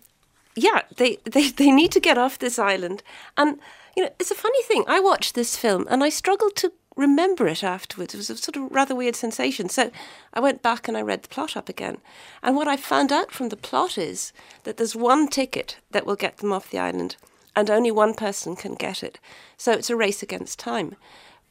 yeah, 0.55 0.81
they, 0.97 1.17
they 1.23 1.49
they 1.49 1.71
need 1.71 1.91
to 1.93 1.99
get 1.99 2.17
off 2.17 2.39
this 2.39 2.59
island, 2.59 3.01
and 3.37 3.59
you 3.95 4.03
know 4.03 4.09
it's 4.19 4.31
a 4.31 4.35
funny 4.35 4.63
thing. 4.63 4.83
I 4.87 4.99
watched 4.99 5.35
this 5.35 5.55
film 5.55 5.87
and 5.89 6.03
I 6.03 6.09
struggled 6.09 6.55
to 6.57 6.73
remember 6.99 7.47
it 7.47 7.63
afterwards. 7.63 8.13
It 8.13 8.17
was 8.17 8.29
a 8.29 8.37
sort 8.37 8.57
of 8.57 8.71
rather 8.71 8.93
weird 8.93 9.15
sensation. 9.15 9.69
So 9.69 9.89
I 10.33 10.39
went 10.39 10.61
back 10.61 10.87
and 10.87 10.97
I 10.97 11.01
read 11.01 11.23
the 11.23 11.29
plot 11.29 11.55
up 11.55 11.69
again. 11.69 11.97
And 12.43 12.55
what 12.55 12.67
I 12.67 12.77
found 12.77 13.11
out 13.11 13.31
from 13.31 13.49
the 13.49 13.57
plot 13.57 13.97
is 13.97 14.33
that 14.63 14.77
there's 14.77 14.95
one 14.95 15.27
ticket 15.27 15.77
that 15.91 16.05
will 16.05 16.15
get 16.15 16.37
them 16.37 16.51
off 16.51 16.69
the 16.69 16.79
island, 16.79 17.15
and 17.55 17.69
only 17.69 17.91
one 17.91 18.13
person 18.13 18.55
can 18.55 18.75
get 18.75 19.01
it. 19.03 19.19
So 19.57 19.71
it's 19.71 19.89
a 19.89 19.95
race 19.95 20.21
against 20.21 20.59
time. 20.59 20.95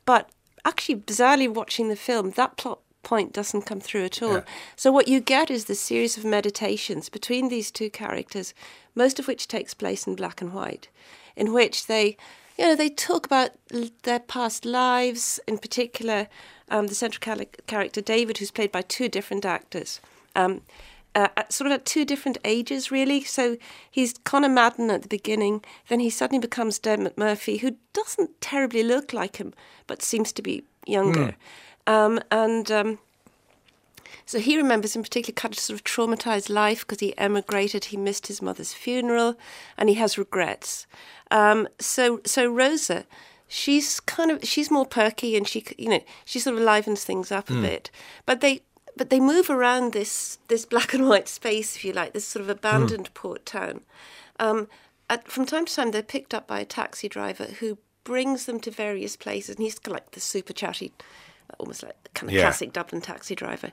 But 0.04 0.28
actually, 0.64 0.96
bizarrely, 0.96 1.52
watching 1.52 1.88
the 1.88 1.96
film, 1.96 2.32
that 2.32 2.56
plot 2.56 2.80
point 3.02 3.32
doesn't 3.32 3.62
come 3.62 3.80
through 3.80 4.04
at 4.04 4.22
all. 4.22 4.34
Yeah. 4.34 4.44
So 4.76 4.92
what 4.92 5.08
you 5.08 5.20
get 5.20 5.50
is 5.50 5.64
this 5.64 5.80
series 5.80 6.18
of 6.18 6.24
meditations 6.24 7.08
between 7.08 7.48
these 7.48 7.70
two 7.70 7.88
characters, 7.88 8.52
most 8.94 9.18
of 9.18 9.26
which 9.26 9.48
takes 9.48 9.72
place 9.72 10.06
in 10.06 10.14
black 10.14 10.42
and 10.42 10.52
white, 10.52 10.88
in 11.36 11.52
which 11.52 11.86
they, 11.86 12.16
you 12.58 12.64
know, 12.64 12.76
they 12.76 12.88
talk 12.88 13.24
about 13.24 13.50
l- 13.72 13.90
their 14.02 14.18
past 14.20 14.64
lives. 14.64 15.40
In 15.46 15.58
particular, 15.58 16.28
um, 16.68 16.88
the 16.88 16.94
central 16.94 17.20
char- 17.20 17.46
character 17.66 18.00
David, 18.00 18.38
who's 18.38 18.50
played 18.50 18.72
by 18.72 18.82
two 18.82 19.08
different 19.08 19.44
actors. 19.44 20.00
Um, 20.34 20.62
uh, 21.14 21.28
at, 21.36 21.52
sort 21.52 21.66
of 21.66 21.72
at 21.72 21.84
two 21.86 22.04
different 22.04 22.38
ages, 22.44 22.90
really. 22.90 23.24
So 23.24 23.56
he's 23.90 24.14
Conor 24.24 24.48
Madden 24.48 24.90
at 24.90 25.02
the 25.02 25.08
beginning, 25.08 25.64
then 25.88 26.00
he 26.00 26.10
suddenly 26.10 26.40
becomes 26.40 26.78
Dermot 26.78 27.16
Murphy, 27.16 27.58
who 27.58 27.76
doesn't 27.92 28.40
terribly 28.40 28.82
look 28.82 29.12
like 29.12 29.36
him, 29.36 29.54
but 29.86 30.02
seems 30.02 30.32
to 30.32 30.42
be 30.42 30.64
younger. 30.86 31.34
Um, 31.86 32.20
and 32.30 32.70
um, 32.70 32.98
so 34.26 34.38
he 34.38 34.56
remembers 34.56 34.96
in 34.96 35.02
particular 35.02 35.34
kind 35.34 35.54
of 35.54 35.58
sort 35.58 35.78
of 35.78 35.84
traumatized 35.84 36.48
life 36.50 36.80
because 36.80 37.00
he 37.00 37.16
emigrated, 37.18 37.86
he 37.86 37.96
missed 37.96 38.26
his 38.26 38.42
mother's 38.42 38.72
funeral, 38.72 39.36
and 39.76 39.88
he 39.88 39.94
has 39.96 40.18
regrets. 40.18 40.86
Um, 41.30 41.68
so 41.78 42.20
so 42.24 42.50
Rosa, 42.50 43.04
she's 43.46 44.00
kind 44.00 44.30
of 44.30 44.44
she's 44.44 44.70
more 44.70 44.86
perky 44.86 45.36
and 45.36 45.46
she 45.46 45.64
you 45.76 45.88
know 45.88 46.02
she 46.24 46.38
sort 46.38 46.56
of 46.56 46.62
livens 46.62 47.04
things 47.04 47.30
up 47.32 47.50
a 47.50 47.54
bit, 47.60 47.90
but 48.26 48.40
they. 48.40 48.62
But 48.96 49.10
they 49.10 49.20
move 49.20 49.48
around 49.48 49.92
this 49.92 50.38
this 50.48 50.64
black 50.64 50.92
and 50.92 51.08
white 51.08 51.28
space, 51.28 51.76
if 51.76 51.84
you 51.84 51.92
like, 51.92 52.14
this 52.14 52.26
sort 52.26 52.42
of 52.42 52.50
abandoned 52.50 53.14
port 53.14 53.46
town. 53.46 53.82
Um, 54.40 54.66
at, 55.08 55.30
from 55.30 55.46
time 55.46 55.66
to 55.66 55.74
time, 55.74 55.92
they're 55.92 56.02
picked 56.02 56.34
up 56.34 56.48
by 56.48 56.58
a 56.58 56.64
taxi 56.64 57.08
driver 57.08 57.44
who 57.60 57.78
brings 58.02 58.46
them 58.46 58.58
to 58.58 58.70
various 58.72 59.16
places, 59.16 59.54
and 59.54 59.64
he's 59.64 59.78
like 59.86 60.12
the 60.12 60.20
super 60.20 60.52
chatty, 60.52 60.92
almost 61.58 61.82
like 61.82 61.96
kind 62.14 62.30
of 62.30 62.34
Yeah. 62.34 62.42
classic 62.42 62.72
Dublin 62.72 63.00
taxi 63.00 63.34
driver, 63.34 63.72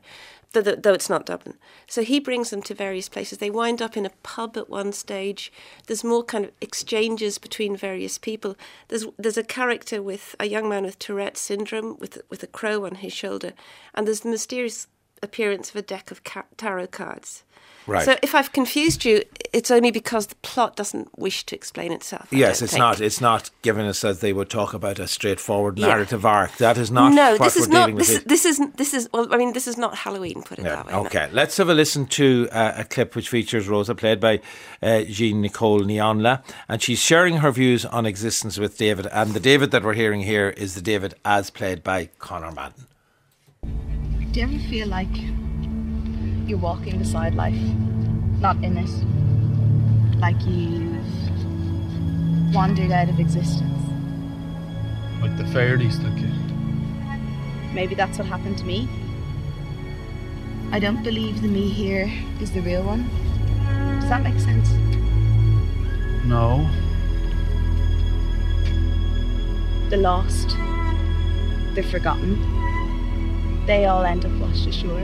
though, 0.53 0.61
though, 0.61 0.75
though 0.75 0.93
it's 0.93 1.09
not 1.09 1.25
Dublin. 1.25 1.57
So 1.87 2.03
he 2.03 2.19
brings 2.19 2.49
them 2.49 2.61
to 2.63 2.73
various 2.73 3.09
places. 3.09 3.37
They 3.39 3.49
wind 3.49 3.81
up 3.81 3.97
in 3.97 4.05
a 4.05 4.11
pub 4.23 4.57
at 4.57 4.69
one 4.69 4.93
stage. 4.93 5.51
There's 5.87 6.03
more 6.03 6.23
kind 6.23 6.45
of 6.45 6.51
exchanges 6.61 7.37
between 7.37 7.75
various 7.75 8.17
people. 8.17 8.55
There's 8.87 9.05
there's 9.17 9.37
a 9.37 9.43
character 9.43 10.01
with 10.01 10.35
a 10.39 10.47
young 10.47 10.69
man 10.69 10.83
with 10.83 10.99
Tourette 10.99 11.37
syndrome 11.37 11.97
with 11.99 12.21
with 12.29 12.43
a 12.43 12.47
crow 12.47 12.85
on 12.85 12.95
his 12.95 13.13
shoulder, 13.13 13.53
and 13.93 14.07
there's 14.07 14.21
the 14.21 14.29
mysterious 14.29 14.87
appearance 15.23 15.69
of 15.69 15.75
a 15.77 15.81
deck 15.81 16.11
of 16.11 16.23
ca- 16.23 16.43
tarot 16.57 16.87
cards. 16.87 17.43
Right. 17.87 18.03
So 18.03 18.15
if 18.23 18.33
I've 18.33 18.51
confused 18.51 19.05
you, 19.05 19.21
it's 19.53 19.69
only 19.69 19.91
because 19.91 20.25
the 20.25 20.35
plot 20.37 20.75
doesn't 20.75 21.19
wish 21.19 21.43
to 21.45 21.55
explain 21.55 21.91
itself. 21.91 22.29
I 22.33 22.37
Yes, 22.37 22.63
it's 22.63 22.71
think. 22.71 22.79
not. 22.79 22.99
It's 22.99 23.21
not 23.21 23.51
given 23.61 23.85
us 23.85 24.03
as 24.03 24.21
they 24.21 24.33
would 24.33 24.49
talk 24.49 24.73
about 24.73 24.97
a 24.97 25.07
straightforward 25.07 25.77
Yeah. 25.77 25.89
narrative 25.89 26.25
arc. 26.25 26.57
That 26.57 26.79
is 26.79 26.89
not 26.89 27.13
no, 27.13 27.33
what 27.37 27.41
this 27.43 27.55
we're 27.57 27.61
is 27.61 27.67
not. 27.67 27.95
This 27.95 28.09
is 28.09 28.23
this 28.23 28.45
is 28.45 28.59
this 28.75 28.93
is. 28.95 29.07
Well, 29.13 29.31
I 29.31 29.37
mean, 29.37 29.53
this 29.53 29.67
is 29.67 29.77
not 29.77 29.93
Halloween. 29.97 30.41
Put 30.41 30.57
it 30.57 30.65
Yeah, 30.65 30.77
that 30.77 30.85
way. 30.87 30.93
no. 30.93 31.05
okay, 31.05 31.29
let's 31.31 31.57
have 31.57 31.69
a 31.69 31.75
listen 31.75 32.07
to 32.07 32.47
uh, 32.51 32.73
a 32.77 32.83
clip 32.85 33.15
which 33.15 33.29
features 33.29 33.67
Rosa, 33.67 33.93
played 33.93 34.19
by 34.19 34.41
uh, 34.81 35.01
Jeanne 35.03 35.41
Nicole 35.41 35.81
Ní 35.81 35.97
Áinle, 35.97 36.41
and 36.67 36.81
she's 36.81 36.99
sharing 36.99 37.37
her 37.37 37.51
views 37.51 37.85
on 37.85 38.07
existence 38.07 38.57
with 38.57 38.79
David. 38.79 39.05
And 39.11 39.35
the 39.35 39.39
David 39.39 39.69
that 39.69 39.83
we're 39.83 39.93
hearing 39.93 40.21
here 40.21 40.49
is 40.49 40.73
the 40.73 40.81
David 40.81 41.13
as 41.23 41.51
played 41.51 41.83
by 41.83 42.09
Conor 42.17 42.51
Madden. 42.51 42.87
Do 44.35 44.41
you 44.41 44.47
ever 44.47 44.59
feel 44.67 44.87
like 44.89 45.07
you're 46.45 46.57
walking 46.57 46.99
beside 46.99 47.35
life, 47.35 47.55
not 48.41 48.61
in 48.65 48.77
it? 48.77 48.89
Like 50.19 50.35
you've 50.45 50.93
wandered 52.53 52.91
out 52.91 53.07
of 53.07 53.17
existence? 53.17 53.79
Like 55.21 55.37
the 55.37 55.45
fairies 55.53 55.99
took 55.99 56.17
you. 56.17 56.27
Maybe 57.71 57.95
that's 57.95 58.17
what 58.17 58.27
happened 58.27 58.57
to 58.57 58.65
me. 58.65 58.89
I 60.73 60.79
don't 60.79 61.01
believe 61.01 61.41
the 61.41 61.47
me 61.47 61.69
here 61.69 62.11
is 62.41 62.51
the 62.51 62.59
real 62.59 62.83
one. 62.83 63.07
Does 64.01 64.09
that 64.09 64.21
make 64.21 64.37
sense? 64.37 64.69
No. 66.25 66.69
The 69.89 69.95
lost, 69.95 70.57
the 71.73 71.83
forgotten, 71.89 72.54
they 73.65 73.85
all 73.85 74.03
end 74.03 74.25
up 74.25 74.31
washed 74.33 74.67
ashore. 74.67 75.01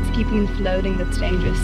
It's 0.00 0.16
keeping 0.16 0.46
them 0.46 0.56
floating 0.56 0.96
that's 0.96 1.18
dangerous. 1.18 1.58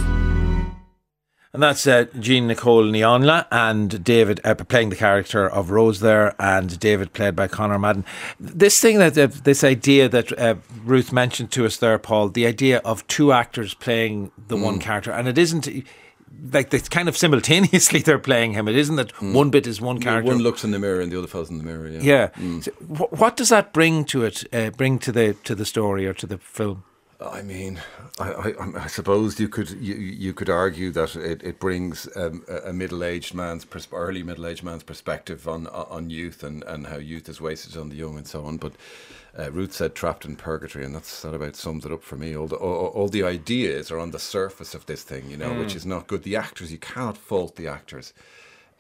And 1.53 1.61
that's 1.61 1.85
uh, 1.85 2.05
Jeanne 2.21 2.47
Nicole 2.47 2.85
Ní 2.85 3.01
Áinle 3.01 3.45
and 3.51 4.05
David 4.05 4.41
uh, 4.45 4.55
playing 4.55 4.91
the 4.91 4.97
character 4.97 5.49
of 5.49 5.71
Rose 5.71 5.99
there, 5.99 6.41
and 6.41 6.79
David 6.79 7.13
played 7.13 7.35
by 7.35 7.49
Conor 7.49 7.79
Madden. 7.79 8.05
This 8.39 8.81
thing 8.81 8.99
that 8.99 9.19
uh, 9.19 9.27
this 9.43 9.65
idea 9.65 10.09
that 10.09 10.39
uh, 10.39 10.55
Ruth 10.85 11.13
mentioned 11.13 11.51
to 11.53 11.67
us 11.67 11.77
there, 11.77 11.99
Paul, 11.99 12.29
the 12.29 12.47
idea 12.47 12.79
of 12.79 13.05
two 13.09 13.33
actors 13.33 13.75
playing 13.75 14.31
the 14.47 14.57
one 14.57 14.79
character, 14.79 15.11
and 15.11 15.27
it 15.27 15.39
isn't. 15.39 15.69
Like 16.53 16.73
it's 16.73 16.89
kind 16.89 17.09
of 17.09 17.17
simultaneously 17.17 18.01
they're 18.05 18.19
playing 18.19 18.53
him. 18.55 18.69
It 18.69 18.77
isn't 18.77 18.97
that 18.97 19.13
one 19.23 19.51
bit 19.51 19.67
is 19.67 19.81
one 19.81 19.97
Yeah, 19.97 20.03
character. 20.05 20.33
One 20.33 20.43
looks 20.43 20.65
in 20.65 20.71
the 20.71 20.79
mirror 20.79 21.01
and 21.01 21.11
the 21.13 21.19
other 21.19 21.27
falls 21.27 21.51
in 21.51 21.59
the 21.59 21.65
mirror. 21.65 21.87
Yeah. 21.89 22.01
Yeah. 22.03 22.29
Mm. 22.39 22.65
So 22.65 22.71
wh- 22.73 23.13
what 23.21 23.37
does 23.37 23.49
that 23.51 23.73
bring 23.73 24.05
to 24.07 24.25
it? 24.25 24.45
Uh, 24.53 24.71
bring 24.71 24.99
to 25.01 25.13
the 25.13 25.35
to 25.45 25.55
the 25.55 25.65
story 25.65 26.07
or 26.07 26.15
to 26.15 26.27
the 26.27 26.39
film? 26.39 26.85
I 27.21 27.43
mean, 27.43 27.81
I, 28.19 28.33
I, 28.33 28.85
I 28.85 28.87
suppose 28.87 29.39
you 29.39 29.49
could 29.49 29.71
you, 29.71 29.95
you 29.95 30.33
could 30.33 30.49
argue 30.49 30.91
that 30.93 31.17
it, 31.17 31.43
it 31.43 31.61
brings 31.61 32.09
um, 32.17 32.45
a 32.49 32.71
a 32.71 32.73
middle-aged 32.73 33.35
man's 33.35 33.65
pers- 33.67 33.89
early 33.93 34.23
middle-aged 34.23 34.63
man's 34.65 34.83
perspective 34.85 35.47
on 35.47 35.67
on 35.67 36.09
youth 36.11 36.43
and, 36.43 36.65
and 36.65 36.87
how 36.87 36.97
youth 36.97 37.29
is 37.29 37.41
wasted 37.41 37.77
on 37.77 37.91
the 37.91 37.97
young 37.97 38.17
and 38.17 38.27
so 38.27 38.45
on. 38.47 38.57
But 38.57 38.73
uh, 39.39 39.51
Ruth 39.53 39.75
said 39.75 39.95
trapped 39.95 40.25
in 40.25 40.37
purgatory, 40.37 40.85
and 40.85 40.95
that's 40.95 41.21
that 41.23 41.35
about 41.35 41.57
sums 41.57 41.85
it 41.85 41.93
up 41.93 42.03
for 42.03 42.17
me. 42.17 42.35
All 42.35 42.47
the 42.47 42.57
all, 42.57 42.87
all 42.87 43.09
the 43.09 43.23
ideas 43.23 43.91
are 43.91 43.99
on 43.99 44.13
the 44.13 44.19
surface 44.19 44.75
of 44.75 44.87
this 44.87 45.03
thing, 45.03 45.31
you 45.31 45.37
know, 45.37 45.53
which 45.55 45.75
Mm. 45.75 45.77
is 45.77 45.87
not 45.87 46.07
good. 46.07 46.23
The 46.23 46.37
actors, 46.37 46.73
you 46.73 46.79
cannot 46.79 47.19
fault 47.19 47.57
the 47.57 47.69
actors. 47.69 48.15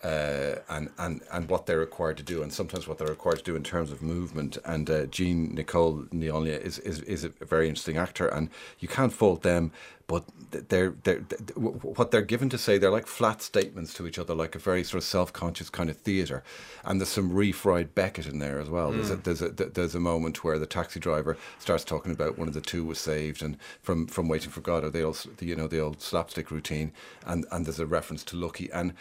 Uh, 0.03 0.57
and, 0.71 0.89
and, 0.97 1.21
and 1.31 1.51
what 1.51 1.67
they're 1.67 1.79
required 1.79 2.17
to 2.17 2.23
do, 2.23 2.43
and 2.43 2.51
sometimes 2.51 2.89
what 2.89 2.97
they're 2.97 3.07
required 3.09 3.37
to 3.37 3.45
do 3.45 3.55
in 3.55 3.63
terms 3.63 3.93
of 3.93 4.01
movement. 4.01 4.57
And 4.65 4.89
uh, 4.89 5.05
Jeanne 5.07 5.55
Nicole 5.55 6.05
Ní 6.05 6.33
Áinle 6.33 6.59
is, 6.59 6.79
is, 6.79 7.03
is 7.03 7.25
a 7.25 7.29
very 7.45 7.69
interesting 7.69 7.99
actor, 7.99 8.27
and 8.27 8.49
you 8.79 8.89
can't 8.89 9.13
fault 9.13 9.43
them. 9.43 9.73
But 10.07 10.25
they're, 10.51 10.95
they're, 11.05 11.21
they're, 11.21 11.39
what 11.55 12.11
they're 12.11 12.23
given 12.23 12.49
to 12.49 12.59
say, 12.59 12.79
they're 12.79 12.91
like 12.91 13.07
flat 13.07 13.41
statements 13.43 13.95
to 13.95 14.09
each 14.09 14.19
other, 14.19 14.35
like 14.35 14.57
a 14.57 14.59
very 14.59 14.83
sort 14.83 15.03
of 15.03 15.05
self 15.05 15.33
conscious 15.33 15.71
kind 15.71 15.89
of 15.89 15.99
theatre. 15.99 16.43
And 16.85 16.99
there's 16.99 17.11
some 17.11 17.31
refried 17.31 17.95
Beckett 17.95 18.27
in 18.27 18.41
there 18.41 18.59
as 18.59 18.69
well. 18.69 18.91
There's, 18.91 19.11
a, 19.11 19.19
Mm. 19.19 19.23
there's, 19.23 19.43
a, 19.43 19.51
there's 19.51 19.95
a 19.95 20.01
moment 20.01 20.43
where 20.43 20.59
the 20.59 20.67
taxi 20.67 20.99
driver 20.99 21.37
starts 21.61 21.85
talking 21.85 22.11
about 22.11 22.39
one 22.39 22.49
of 22.49 22.55
the 22.55 22.61
two 22.61 22.85
was 22.85 22.99
saved 22.99 23.41
and 23.41 23.57
from, 23.83 24.09
from 24.09 24.27
Waiting 24.27 24.51
for 24.51 24.63
God, 24.63 24.83
or 24.83 24.91
the 24.91 25.03
old, 25.03 25.25
you 25.41 25.55
know, 25.55 25.69
the 25.69 25.79
old 25.79 26.03
slapstick 26.03 26.51
routine. 26.51 26.91
And, 27.25 27.47
and 27.53 27.65
there's 27.65 27.79
a 27.79 27.87
reference 27.87 28.25
to 28.25 28.37
Lucky. 28.37 28.69
And 28.73 28.95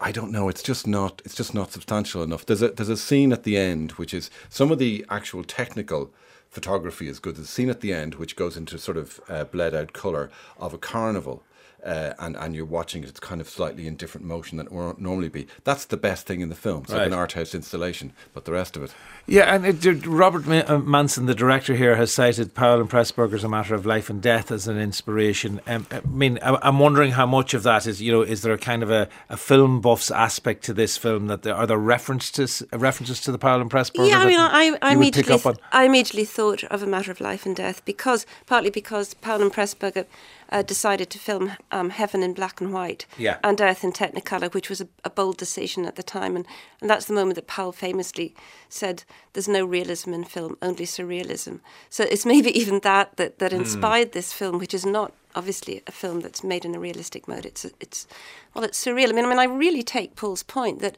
I 0.00 0.12
don't 0.12 0.32
know. 0.32 0.48
It's 0.48 0.62
just 0.62 0.86
not. 0.86 1.22
It's 1.24 1.34
just 1.34 1.54
not 1.54 1.72
substantial 1.72 2.22
enough. 2.22 2.46
There's 2.46 2.62
a 2.62 2.68
there's 2.68 2.88
a 2.88 2.96
scene 2.96 3.32
at 3.32 3.44
the 3.44 3.56
end 3.56 3.92
which 3.92 4.12
is 4.14 4.30
some 4.48 4.70
of 4.70 4.78
the 4.78 5.04
actual 5.08 5.44
technical 5.44 6.10
photography 6.50 7.08
is 7.08 7.18
good. 7.18 7.36
There's 7.36 7.48
a 7.48 7.50
scene 7.50 7.70
at 7.70 7.80
the 7.80 7.92
end 7.92 8.16
which 8.16 8.36
goes 8.36 8.56
into 8.56 8.78
sort 8.78 8.96
of 8.96 9.20
uh, 9.28 9.44
bled 9.44 9.74
out 9.74 9.92
color 9.92 10.30
of 10.58 10.74
a 10.74 10.78
carnival. 10.78 11.42
Uh, 11.84 12.14
and 12.18 12.36
and 12.36 12.54
you're 12.54 12.64
watching 12.64 13.02
it, 13.02 13.08
it's 13.08 13.20
kind 13.20 13.40
of 13.40 13.48
slightly 13.48 13.86
in 13.86 13.96
different 13.96 14.26
motion 14.26 14.58
than 14.58 14.66
it 14.66 14.72
would 14.72 14.98
normally 14.98 15.28
be. 15.28 15.46
That's 15.64 15.84
the 15.84 15.96
best 15.96 16.26
thing 16.26 16.40
in 16.40 16.48
the 16.48 16.54
film. 16.54 16.82
It's 16.82 16.92
like 16.92 17.06
an 17.06 17.12
art 17.12 17.32
house 17.32 17.54
installation, 17.54 18.12
but 18.34 18.44
the 18.44 18.52
rest 18.52 18.76
of 18.76 18.82
it. 18.82 18.94
Yeah, 19.26 19.54
and 19.54 19.64
it, 19.66 20.06
Robert 20.06 20.48
uh, 20.48 20.78
Manson, 20.78 21.26
the 21.26 21.34
director 21.34 21.74
here, 21.74 21.96
has 21.96 22.12
cited 22.12 22.54
Powell 22.54 22.80
and 22.80 22.90
Pressburger's 22.90 23.44
A 23.44 23.48
Matter 23.48 23.74
of 23.74 23.86
Life 23.86 24.10
and 24.10 24.20
Death 24.20 24.50
as 24.50 24.66
an 24.66 24.78
inspiration. 24.78 25.60
Um, 25.66 25.86
I 25.90 26.00
mean, 26.00 26.38
I, 26.42 26.58
I'm 26.62 26.78
wondering 26.78 27.12
how 27.12 27.26
much 27.26 27.54
of 27.54 27.62
that 27.62 27.86
is, 27.86 28.02
you 28.02 28.12
know, 28.12 28.22
is 28.22 28.42
there 28.42 28.52
a 28.52 28.58
kind 28.58 28.82
of 28.82 28.90
a, 28.90 29.08
a 29.28 29.36
film 29.36 29.80
buffs 29.80 30.10
aspect 30.10 30.64
to 30.64 30.74
this 30.74 30.96
film? 30.96 31.28
That 31.28 31.42
there 31.42 31.54
are 31.54 31.66
there 31.66 31.78
references 31.78 32.62
references 32.72 33.20
to 33.22 33.32
the 33.32 33.38
Powell 33.38 33.60
and 33.60 33.70
Pressburger? 33.70 34.08
Yeah, 34.08 34.18
I 34.18 34.26
mean, 34.26 34.40
I, 34.40 34.76
I 34.82 34.92
you 34.92 34.98
would 34.98 35.14
pick 35.14 35.26
immediately. 35.26 35.62
I 35.72 35.84
immediately 35.84 36.24
thought 36.24 36.64
of 36.64 36.82
a 36.82 36.86
matter 36.86 37.10
of 37.10 37.20
life 37.20 37.46
and 37.46 37.54
death 37.54 37.84
because 37.84 38.26
partly 38.46 38.70
because 38.70 39.14
Powell 39.14 39.42
and 39.42 39.52
Pressburger 39.52 40.06
uh, 40.50 40.62
decided 40.62 41.10
to 41.10 41.18
film 41.18 41.52
um, 41.70 41.90
Heaven 41.90 42.22
in 42.22 42.34
black 42.34 42.60
and 42.60 42.72
white 42.72 43.06
Yeah. 43.18 43.38
and 43.44 43.60
Earth 43.60 43.84
in 43.84 43.92
Technicolor, 43.92 44.52
which 44.52 44.68
was 44.68 44.80
a, 44.80 44.88
a 45.04 45.10
bold 45.10 45.36
decision 45.36 45.86
at 45.86 45.96
the 45.96 46.02
time, 46.02 46.36
and 46.36 46.46
and 46.80 46.90
that's 46.90 47.06
the 47.06 47.14
moment 47.14 47.36
that 47.36 47.46
Powell 47.46 47.72
famously 47.72 48.34
said, 48.68 49.04
"There's 49.32 49.48
no 49.48 49.64
realism 49.64 50.12
in 50.14 50.24
film, 50.24 50.56
only 50.60 50.86
surrealism." 50.86 51.60
So 51.88 52.04
it's 52.04 52.26
maybe 52.26 52.50
even 52.58 52.80
that 52.80 53.16
that, 53.16 53.38
that 53.38 53.52
Hmm. 53.52 53.58
inspired 53.60 54.12
this 54.12 54.32
film, 54.32 54.58
which 54.58 54.74
is 54.74 54.84
not 54.86 55.12
obviously 55.34 55.82
a 55.86 55.92
film 55.92 56.20
that's 56.20 56.42
made 56.42 56.64
in 56.64 56.74
a 56.74 56.80
realistic 56.80 57.28
mode. 57.28 57.46
It's 57.46 57.64
it's 57.80 58.06
well, 58.54 58.64
it's 58.64 58.84
surreal. 58.84 59.08
I 59.10 59.12
mean, 59.12 59.24
I 59.24 59.28
mean, 59.28 59.38
I 59.38 59.44
really 59.44 59.82
take 59.84 60.16
Paul's 60.16 60.42
point 60.42 60.80
that 60.80 60.96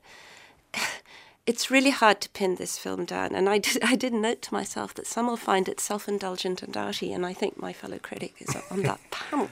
it's 1.44 1.72
really 1.72 1.90
hard 1.90 2.20
to 2.20 2.28
pin 2.30 2.54
this 2.54 2.78
film 2.78 3.04
down. 3.04 3.34
And 3.34 3.48
I 3.48 3.58
did, 3.58 3.82
I 3.92 3.96
did 3.96 4.12
note 4.12 4.42
to 4.42 4.54
myself 4.54 4.94
that 4.94 5.06
some 5.06 5.26
will 5.26 5.36
find 5.36 5.68
it 5.68 5.80
self 5.80 6.06
indulgent 6.08 6.62
and 6.62 6.76
arty, 6.76 7.12
and 7.12 7.26
I 7.26 7.32
think 7.32 7.60
my 7.60 7.72
fellow 7.72 7.98
critic 7.98 8.34
is 8.38 8.54
on 8.70 8.82
that 8.82 9.00
panel. 9.10 9.48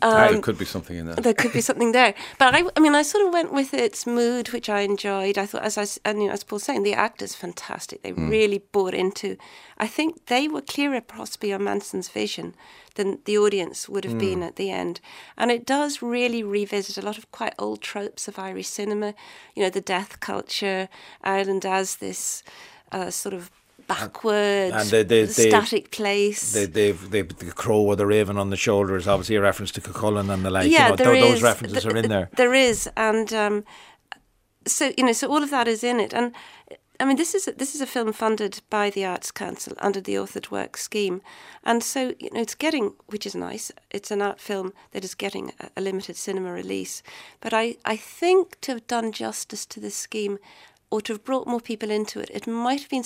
there 0.00 0.28
Um, 0.36 0.42
could 0.42 0.58
be 0.58 0.64
something 0.64 0.96
in 0.96 1.06
that. 1.06 1.22
there 1.22 1.34
could 1.34 1.52
be 1.52 1.60
something 1.68 1.92
there. 1.92 2.14
But 2.38 2.54
I, 2.54 2.62
I 2.76 2.80
mean, 2.80 2.94
I 2.94 3.02
sort 3.02 3.26
of 3.26 3.32
went 3.32 3.52
with 3.52 3.74
its 3.74 4.06
mood, 4.06 4.50
which 4.52 4.68
I 4.68 4.80
enjoyed. 4.82 5.36
I 5.36 5.46
thought, 5.46 5.62
as 5.62 5.76
I, 5.76 5.86
and, 6.08 6.20
you 6.22 6.28
know, 6.28 6.34
as 6.34 6.44
Paul's 6.44 6.62
saying, 6.64 6.84
the 6.84 6.94
actors 6.94 7.34
fantastic. 7.34 8.02
They 8.02 8.12
Mm. 8.12 8.30
really 8.30 8.58
bought 8.72 8.94
into. 8.94 9.36
I 9.78 9.86
think 9.88 10.26
they 10.26 10.46
were 10.48 10.60
clearer, 10.60 11.00
possibly, 11.00 11.52
on 11.52 11.64
Manson's 11.64 12.08
vision 12.08 12.54
than 12.94 13.18
the 13.24 13.38
audience 13.38 13.88
would 13.88 14.04
have 14.04 14.18
been 14.18 14.40
Mm. 14.40 14.46
at 14.48 14.56
the 14.56 14.70
end. 14.70 15.00
And 15.36 15.50
it 15.50 15.64
does 15.66 16.02
really 16.02 16.42
revisit 16.42 16.96
a 16.98 17.02
lot 17.02 17.18
of 17.18 17.30
quite 17.30 17.54
old 17.58 17.80
tropes 17.80 18.28
of 18.28 18.38
Irish 18.38 18.68
cinema. 18.68 19.14
You 19.54 19.62
know, 19.62 19.70
the 19.70 19.80
death 19.80 20.20
culture, 20.20 20.88
Ireland 21.22 21.64
as 21.66 21.96
this 21.96 22.42
uh, 22.92 23.10
sort 23.10 23.34
of 23.34 23.50
backward, 23.86 24.72
And 24.72 24.88
they- 24.90 25.02
they- 25.02 25.24
they- 25.24 25.48
static 25.50 25.90
place. 25.90 26.52
They, 26.52 26.66
they've, 26.66 27.10
they, 27.10 27.22
the 27.22 27.52
crow 27.52 27.80
or 27.80 27.96
the 27.96 28.06
raven 28.06 28.36
on 28.38 28.50
the 28.50 28.56
shoulder 28.56 28.96
is 28.96 29.08
obviously 29.08 29.36
a 29.36 29.40
reference 29.40 29.72
to 29.72 29.80
Cuchulainn 29.80 30.30
and 30.32 30.44
the 30.44 30.50
like. 30.50 30.70
yeah, 30.70 30.84
you 30.84 30.90
know, 30.90 30.96
there 30.96 31.14
tho- 31.14 31.28
those 31.30 31.42
references 31.42 31.82
Th- 31.82 31.92
are 31.94 31.96
in 31.96 32.08
there. 32.08 32.28
There 32.36 32.54
is, 32.54 32.88
and 32.96 33.32
um, 33.32 33.64
so 34.66 34.92
you 34.96 35.04
know, 35.04 35.12
so 35.12 35.28
all 35.32 35.42
of 35.42 35.50
that 35.50 35.66
is 35.68 35.82
in 35.82 35.98
it. 36.00 36.12
And 36.14 36.32
I 37.02 37.04
mean, 37.04 37.16
this 37.16 37.34
is 37.34 37.48
a, 37.48 37.52
this 37.52 37.74
is 37.74 37.80
a 37.80 37.86
film 37.86 38.12
funded 38.12 38.60
by 38.70 38.88
the 38.88 39.04
Arts 39.04 39.32
Council 39.32 39.74
under 39.78 40.00
the 40.00 40.14
Authored 40.14 40.52
Work 40.52 40.76
scheme, 40.76 41.20
and 41.64 41.82
so 41.82 42.14
you 42.20 42.30
know, 42.32 42.40
it's 42.40 42.54
getting, 42.54 42.94
which 43.06 43.26
is 43.26 43.34
nice. 43.34 43.72
It's 43.90 44.12
an 44.12 44.22
art 44.22 44.38
film 44.40 44.72
that 44.92 45.04
is 45.04 45.16
getting 45.16 45.52
a, 45.58 45.68
a 45.76 45.80
limited 45.80 46.16
cinema 46.16 46.52
release. 46.52 47.02
But 47.40 47.52
I, 47.52 47.76
I 47.84 47.96
think 47.96 48.60
to 48.60 48.72
have 48.72 48.86
done 48.86 49.10
justice 49.10 49.66
to 49.66 49.80
this 49.80 49.96
scheme, 49.96 50.38
or 50.90 51.00
to 51.02 51.14
have 51.14 51.24
brought 51.24 51.48
more 51.48 51.60
people 51.60 51.90
into 51.90 52.20
it, 52.20 52.30
it 52.32 52.46
might 52.46 52.80
have 52.80 52.90
been. 52.90 53.04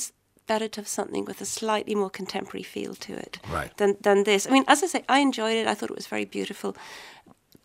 Better 0.48 0.68
to 0.68 0.80
have 0.82 0.86
something 0.88 1.24
with 1.24 1.40
a 1.40 1.44
slightly 1.44 1.96
more 1.96 2.08
contemporary 2.08 2.62
feel 2.62 2.94
to 2.94 3.14
it 3.14 3.40
Right. 3.48 3.76
than 3.78 3.96
than 4.02 4.22
this. 4.22 4.46
I 4.46 4.50
mean, 4.50 4.64
as 4.68 4.80
I 4.84 4.86
say, 4.86 5.04
I 5.08 5.18
enjoyed 5.18 5.56
it. 5.56 5.66
I 5.66 5.74
thought 5.74 5.90
it 5.90 5.96
was 5.96 6.06
very 6.06 6.24
beautiful 6.24 6.76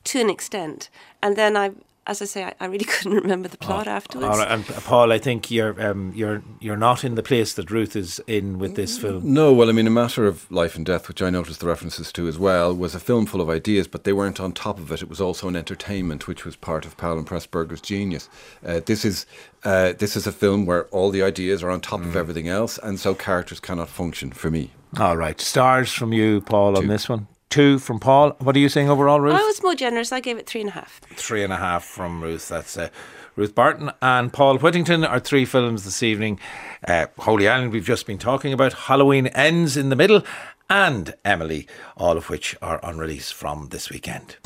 to 0.05 0.19
an 0.19 0.29
extent. 0.31 0.89
And 1.21 1.35
then 1.35 1.55
I, 1.55 1.71
as 2.07 2.21
I 2.21 2.25
say, 2.25 2.43
I, 2.45 2.53
I 2.59 2.65
really 2.65 2.85
couldn't 2.93 3.13
remember 3.13 3.47
the 3.47 3.57
plot 3.57 3.87
afterwards. 3.87 4.27
All 4.29 4.37
right, 4.37 4.51
and 4.51 4.69
uh, 4.69 4.79
Paul, 4.81 5.11
I 5.11 5.17
think 5.19 5.51
you're 5.51 5.79
um, 5.81 6.11
you're 6.15 6.41
you're 6.59 6.75
not 6.77 7.03
in 7.03 7.15
the 7.15 7.23
place 7.23 7.53
that 7.53 7.69
Ruth 7.69 7.95
is 7.95 8.19
in 8.27 8.57
with 8.59 8.75
this 8.75 8.97
film. 8.97 9.33
No, 9.33 9.53
well, 9.53 9.69
I 9.69 9.71
mean, 9.71 9.87
A 9.87 9.91
Matter 9.91 10.25
of 10.25 10.49
Life 10.51 10.75
and 10.75 10.85
Death, 10.85 11.07
which 11.07 11.21
I 11.21 11.29
noticed 11.29 11.59
the 11.59 11.67
references 11.67 12.11
to 12.13 12.27
as 12.27 12.37
well, 12.39 12.73
was 12.75 12.95
a 12.95 12.99
film 12.99 13.25
full 13.25 13.41
of 13.41 13.49
ideas, 13.49 13.87
but 13.87 14.03
they 14.03 14.13
weren't 14.13 14.39
on 14.39 14.51
top 14.51 14.79
of 14.79 14.91
it. 14.91 15.01
It 15.01 15.09
was 15.09 15.21
also 15.21 15.47
an 15.47 15.55
entertainment, 15.55 16.27
which 16.27 16.43
was 16.45 16.55
part 16.55 16.85
of 16.85 16.97
Powell 16.97 17.17
and 17.19 17.27
Pressburger's 17.27 17.81
genius. 17.81 18.29
Uh, 18.65 18.81
this 18.85 19.05
is 19.05 19.25
uh, 19.63 19.93
this 19.97 20.15
is 20.15 20.25
a 20.25 20.31
film 20.31 20.65
where 20.65 20.85
all 20.85 21.11
the 21.11 21.21
ideas 21.21 21.61
are 21.63 21.69
on 21.69 21.81
top 21.81 22.01
Mm. 22.01 22.07
of 22.07 22.15
everything 22.15 22.47
else, 22.47 22.79
and 22.81 22.99
so 22.99 23.13
characters 23.13 23.59
cannot 23.59 23.87
function 23.89 24.31
for 24.31 24.49
me. 24.49 24.71
All 24.99 25.15
right, 25.15 25.39
stars 25.39 25.91
from 25.93 26.11
you, 26.13 26.41
Paul, 26.41 26.77
on 26.77 26.87
this 26.87 27.07
one. 27.07 27.27
Two 27.51 27.79
from 27.79 27.99
Paul. 27.99 28.31
What 28.39 28.55
are 28.55 28.59
you 28.59 28.69
saying 28.69 28.89
overall, 28.89 29.19
Ruth? 29.19 29.33
I 29.35 29.43
was 29.43 29.61
more 29.61 29.75
generous. 29.75 30.13
I 30.13 30.21
gave 30.21 30.37
it 30.37 30.47
three 30.47 30.61
and 30.61 30.69
a 30.69 30.73
half. 30.73 31.01
three 31.17 31.43
and 31.43 31.51
a 31.51 31.57
half 31.57 31.83
from 31.83 32.23
Ruth. 32.23 32.47
That's 32.47 32.77
uh, 32.77 32.87
Ruth 33.35 33.53
Barton 33.53 33.91
and 34.01 34.31
Paul 34.31 34.57
Whittington 34.57 35.03
are 35.03 35.19
three 35.19 35.43
films 35.43 35.83
this 35.83 36.01
evening. 36.01 36.39
Uh, 36.87 37.07
Holy 37.19 37.49
Island, 37.49 37.73
we've 37.73 37.85
just 37.85 38.07
been 38.07 38.17
talking 38.17 38.53
about. 38.53 38.71
Halloween 38.73 39.27
ends 39.27 39.75
in 39.75 39.89
the 39.89 39.97
middle, 39.97 40.23
and 40.69 41.13
Emily, 41.25 41.67
all 41.97 42.15
of 42.15 42.29
which 42.29 42.55
are 42.61 42.83
on 42.85 42.97
release 42.97 43.31
from 43.31 43.67
this 43.67 43.89
weekend. 43.89 44.37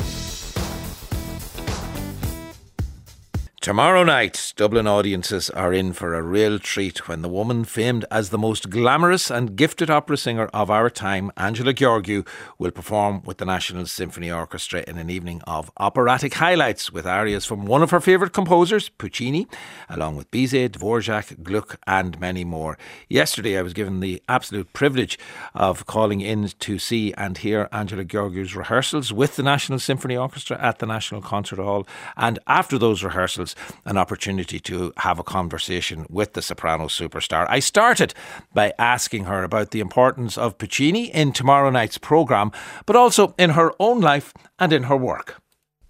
Tomorrow 3.66 4.04
night, 4.04 4.54
Dublin 4.58 4.86
audiences 4.86 5.50
are 5.50 5.74
in 5.74 5.92
for 5.94 6.14
a 6.14 6.22
real 6.22 6.60
treat 6.60 7.08
when 7.08 7.24
the 7.24 7.28
woman 7.28 7.66
famed 7.66 8.06
as 8.12 8.30
the 8.30 8.38
most 8.38 8.70
glamorous 8.70 9.32
and 9.32 9.56
gifted 9.56 9.90
opera 9.90 10.18
singer 10.18 10.46
of 10.54 10.70
our 10.70 10.88
time, 10.88 11.32
Angela 11.36 11.74
Gheorghiu, 11.74 12.28
will 12.60 12.70
perform 12.70 13.24
with 13.24 13.40
the 13.40 13.46
National 13.46 13.88
Symphony 13.88 14.32
Orchestra 14.32 14.84
in 14.88 15.00
an 15.00 15.10
evening 15.10 15.42
of 15.48 15.72
operatic 15.78 16.36
highlights 16.36 16.92
with 16.92 17.08
arias 17.08 17.44
from 17.44 17.66
one 17.66 17.82
of 17.82 17.90
her 17.90 18.00
favourite 18.00 18.34
composers, 18.34 18.90
Puccini, 18.90 19.48
along 19.90 20.16
with 20.16 20.30
Bizet, 20.30 20.74
Dvorak, 20.74 21.42
Gluck, 21.42 21.80
and 21.88 22.20
many 22.20 22.44
more. 22.44 22.78
Yesterday, 23.10 23.58
I 23.58 23.64
was 23.64 23.74
given 23.74 24.00
the 24.00 24.22
absolute 24.30 24.74
privilege 24.74 25.18
of 25.56 25.88
calling 25.88 26.22
in 26.22 26.50
to 26.60 26.78
see 26.78 27.16
and 27.16 27.40
hear 27.40 27.68
Angela 27.72 28.04
Gheorghiu's 28.04 28.56
rehearsals 28.56 29.12
with 29.12 29.38
the 29.38 29.44
National 29.44 29.80
Symphony 29.80 30.16
Orchestra 30.16 30.62
at 30.62 30.78
the 30.78 30.86
National 30.86 31.24
Concert 31.24 31.58
Hall, 31.58 31.88
and 32.16 32.38
after 32.46 32.78
those 32.78 33.04
rehearsals, 33.04 33.55
an 33.86 33.98
opportunity 33.98 34.60
to 34.60 34.94
have 34.98 35.20
a 35.20 35.24
conversation 35.24 36.06
with 36.10 36.34
the 36.34 36.42
soprano 36.42 36.88
superstar. 36.88 37.46
I 37.50 37.60
started 37.60 38.14
by 38.54 38.74
asking 38.78 39.26
her 39.26 39.44
about 39.44 39.72
the 39.72 39.80
importance 39.80 40.38
of 40.38 40.58
Puccini 40.58 41.06
in 41.06 41.32
tomorrow 41.32 41.70
night's 41.70 41.98
programme, 41.98 42.52
but 42.86 42.96
also 42.96 43.34
in 43.38 43.52
her 43.52 43.72
own 43.80 44.02
life 44.02 44.34
and 44.60 44.74
in 44.74 44.84
her 44.84 44.98
work. 44.98 45.42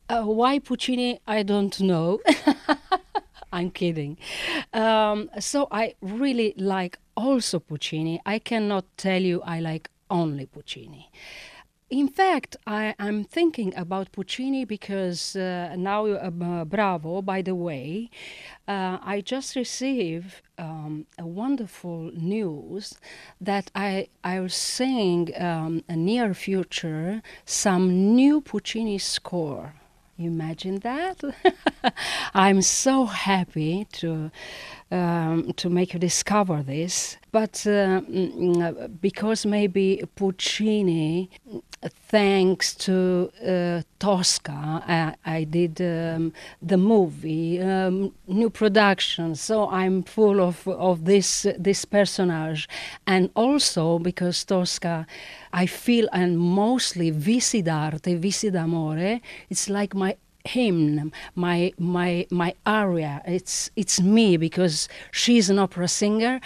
Uh, 0.08 0.23
why 0.23 0.60
Puccini? 0.60 1.19
I 1.25 1.43
don't 1.43 1.80
know. 1.80 2.19
I'm 3.51 3.71
kidding. 3.71 4.17
Um, 4.73 5.30
so 5.39 5.67
I 5.71 5.95
really 6.01 6.54
like 6.58 6.99
also 7.15 7.60
Puccini. 7.60 8.21
I 8.25 8.39
cannot 8.39 8.86
tell 8.97 9.21
you 9.21 9.41
I 9.43 9.62
like 9.62 9.89
only 10.10 10.45
Puccini. 10.45 11.10
In 11.95 12.10
fact, 12.10 12.58
I 12.67 12.93
am 12.99 13.23
thinking 13.23 13.73
about 13.77 14.12
Puccini 14.12 14.65
because 14.65 15.34
uh, 15.38 15.75
now, 15.77 16.05
uh, 16.08 16.65
bravo, 16.65 17.21
by 17.21 17.41
the 17.41 17.55
way, 17.55 18.10
uh, 18.67 18.97
I 19.01 19.21
just 19.21 19.55
received 19.55 20.41
um, 20.58 21.05
a 21.17 21.25
wonderful 21.25 22.12
news 22.13 22.95
that 23.39 23.71
I, 23.73 24.10
I 24.25 24.41
was 24.41 24.53
seeing 24.55 25.31
um, 25.41 25.86
a 25.88 25.95
near 25.95 26.34
future 26.34 27.21
some 27.45 28.13
new 28.13 28.41
Puccini 28.41 28.97
score. 28.97 29.75
Imagine 30.17 30.79
that? 30.79 31.23
I'm 32.34 32.62
so 32.62 33.05
happy 33.05 33.88
to 33.93 34.31
um, 34.91 35.52
to 35.54 35.69
make 35.69 35.93
you 35.93 36.00
discover 36.00 36.62
this. 36.63 37.17
But 37.32 37.65
uh, 37.67 38.02
mm, 38.02 39.02
because 39.02 39.45
maybe 39.45 40.04
Puccini, 40.15 41.30
thanks 42.08 42.74
to 42.76 43.32
uh, 43.45 43.82
Tosca, 44.00 44.84
I, 44.88 45.15
I 45.26 45.43
did 45.43 45.82
um, 45.82 46.34
the 46.62 46.78
movie, 46.78 47.60
um, 47.62 48.13
new 48.28 48.50
production. 48.50 49.36
So 49.36 49.69
I'm 49.69 50.04
full 50.04 50.39
of 50.39 50.67
of 50.67 51.06
this 51.06 51.45
this 51.60 51.84
personage, 51.86 52.69
and 53.06 53.30
also 53.36 54.00
because 54.00 54.45
Tosca, 54.45 55.06
I 55.52 55.65
feel 55.65 56.08
and 56.13 56.38
mostly 56.38 57.12
Vissi 57.12 57.62
d'arte, 57.63 58.17
Vissi 58.17 58.52
d'amore. 58.52 59.19
It's 59.50 59.69
like 59.69 59.93
my 59.93 60.15
hymn, 60.47 61.12
my 61.36 61.73
my 61.77 62.27
my 62.29 62.53
aria. 62.65 63.21
It's 63.25 63.69
it's 63.75 64.01
me 64.01 64.38
because 64.38 64.88
she's 65.12 65.49
an 65.49 65.60
opera 65.60 65.88
singer, 65.88 66.39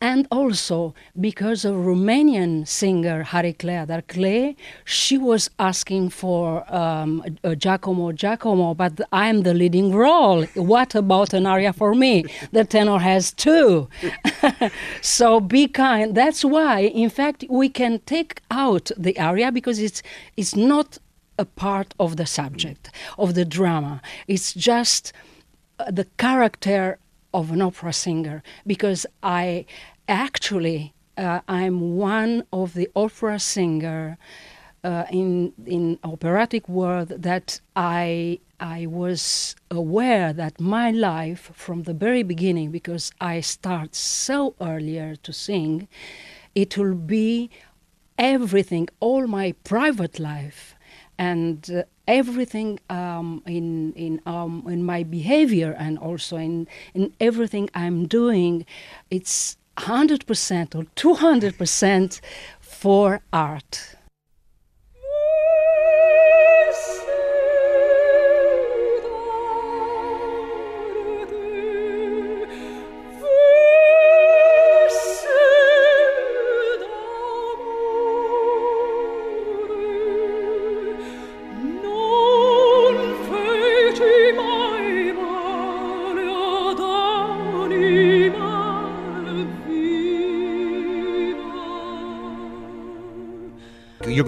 and 0.00 0.28
also 0.30 0.94
because 1.18 1.64
of 1.64 1.74
Romanian 1.74 2.68
singer 2.68 3.24
Hariclea 3.24 3.86
Darclée, 3.86 4.56
she 4.84 5.16
was 5.16 5.48
asking 5.58 6.10
for 6.10 6.70
um, 6.74 7.24
a 7.42 7.56
Giacomo 7.56 8.12
Giacomo, 8.12 8.74
but 8.74 9.00
I'm 9.12 9.42
the 9.42 9.54
leading 9.54 9.94
role. 9.94 10.44
What 10.54 10.94
about 10.94 11.32
an 11.32 11.46
aria 11.46 11.72
for 11.72 11.94
me? 11.94 12.24
The 12.52 12.64
tenor 12.64 12.98
has 12.98 13.32
two. 13.32 13.88
so 15.00 15.40
be 15.40 15.66
kind. 15.66 16.14
That's 16.14 16.44
why, 16.44 16.80
in 16.80 17.08
fact, 17.08 17.44
we 17.48 17.68
can 17.68 18.00
take 18.00 18.42
out 18.50 18.90
the 18.98 19.18
aria 19.18 19.50
because 19.50 19.78
it's 19.78 20.02
it's 20.36 20.54
not 20.54 20.98
a 21.38 21.44
part 21.44 21.94
of 21.98 22.16
the 22.16 22.26
subject, 22.26 22.90
of 23.18 23.34
the 23.34 23.44
drama. 23.44 24.00
It's 24.26 24.52
just 24.54 25.12
uh, 25.78 25.90
the 25.90 26.06
character 26.16 26.98
of 27.34 27.50
an 27.50 27.60
opera 27.60 27.92
singer 27.92 28.42
because 28.66 29.06
I 29.22 29.66
actually 30.08 30.94
uh, 31.18 31.40
I'm 31.48 31.96
one 31.96 32.44
of 32.52 32.74
the 32.74 32.88
opera 32.94 33.38
singer 33.38 34.18
uh, 34.84 35.04
in 35.10 35.52
in 35.66 35.98
operatic 36.04 36.68
world 36.68 37.08
that 37.08 37.60
I 37.74 38.40
I 38.60 38.86
was 38.86 39.56
aware 39.70 40.32
that 40.32 40.60
my 40.60 40.90
life 40.90 41.50
from 41.54 41.82
the 41.82 41.94
very 41.94 42.22
beginning 42.22 42.70
because 42.70 43.12
I 43.20 43.40
start 43.40 43.94
so 43.94 44.54
earlier 44.60 45.16
to 45.16 45.32
sing 45.32 45.88
it 46.54 46.78
will 46.78 46.94
be 46.94 47.50
everything 48.18 48.88
all 49.00 49.26
my 49.26 49.52
private 49.64 50.18
life 50.18 50.75
and 51.18 51.70
uh, 51.70 51.82
everything 52.06 52.78
um, 52.90 53.42
in 53.46 53.92
in 53.94 54.20
um, 54.26 54.64
in 54.68 54.84
my 54.84 55.02
behavior 55.02 55.74
and 55.78 55.98
also 55.98 56.36
in 56.36 56.68
in 56.94 57.12
everything 57.20 57.68
I'm 57.74 58.06
doing, 58.06 58.64
it's 59.10 59.56
hundred 59.78 60.26
percent 60.26 60.74
or 60.74 60.84
two 60.94 61.14
hundred 61.14 61.58
percent 61.58 62.20
for 62.60 63.20
art. 63.32 63.96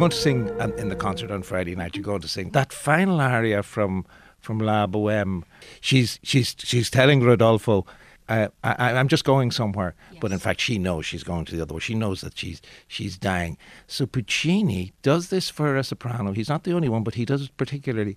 Going 0.09 0.17
to 0.17 0.23
sing 0.23 0.61
um, 0.63 0.73
in 0.79 0.89
the 0.89 0.97
concert 0.97 1.31
on 1.31 1.43
Friday 1.43 1.77
night. 1.77 1.95
You're 1.95 2.03
going 2.03 2.23
to 2.23 2.29
sing 2.29 2.51
that 2.51 2.73
final 2.73 3.21
aria 3.21 3.63
from 3.63 4.07
from 4.41 4.59
La 4.59 4.87
Boheme. 4.87 5.45
She's 5.83 6.19
she's 6.23 6.57
she's 6.59 6.89
telling 6.89 7.23
Rodolfo, 7.23 7.85
uh, 8.27 8.49
I, 8.65 8.93
am 8.93 9.09
just 9.09 9.25
going 9.25 9.51
somewhere, 9.51 9.95
yes. 10.11 10.21
but 10.23 10.33
in 10.33 10.39
fact 10.39 10.63
she 10.63 10.79
knows 10.79 11.05
she's 11.05 11.25
going 11.25 11.45
to 11.47 11.57
the 11.57 11.61
other. 11.61 11.75
Way. 11.75 11.81
She 11.81 11.95
knows 11.95 12.23
that 12.23 12.39
she's 12.39 12.63
she's 12.87 13.19
dying. 13.19 13.59
So 13.87 14.07
Puccini 14.07 14.93
does 15.03 15.29
this 15.29 15.51
for 15.51 15.77
a 15.77 15.85
soprano. 15.85 16.33
He's 16.33 16.49
not 16.49 16.65
the 16.65 16.73
only 16.73 16.89
one, 16.89 17.03
but 17.03 17.17
he 17.17 17.27
does 17.27 17.43
it 17.43 17.57
particularly 17.59 18.17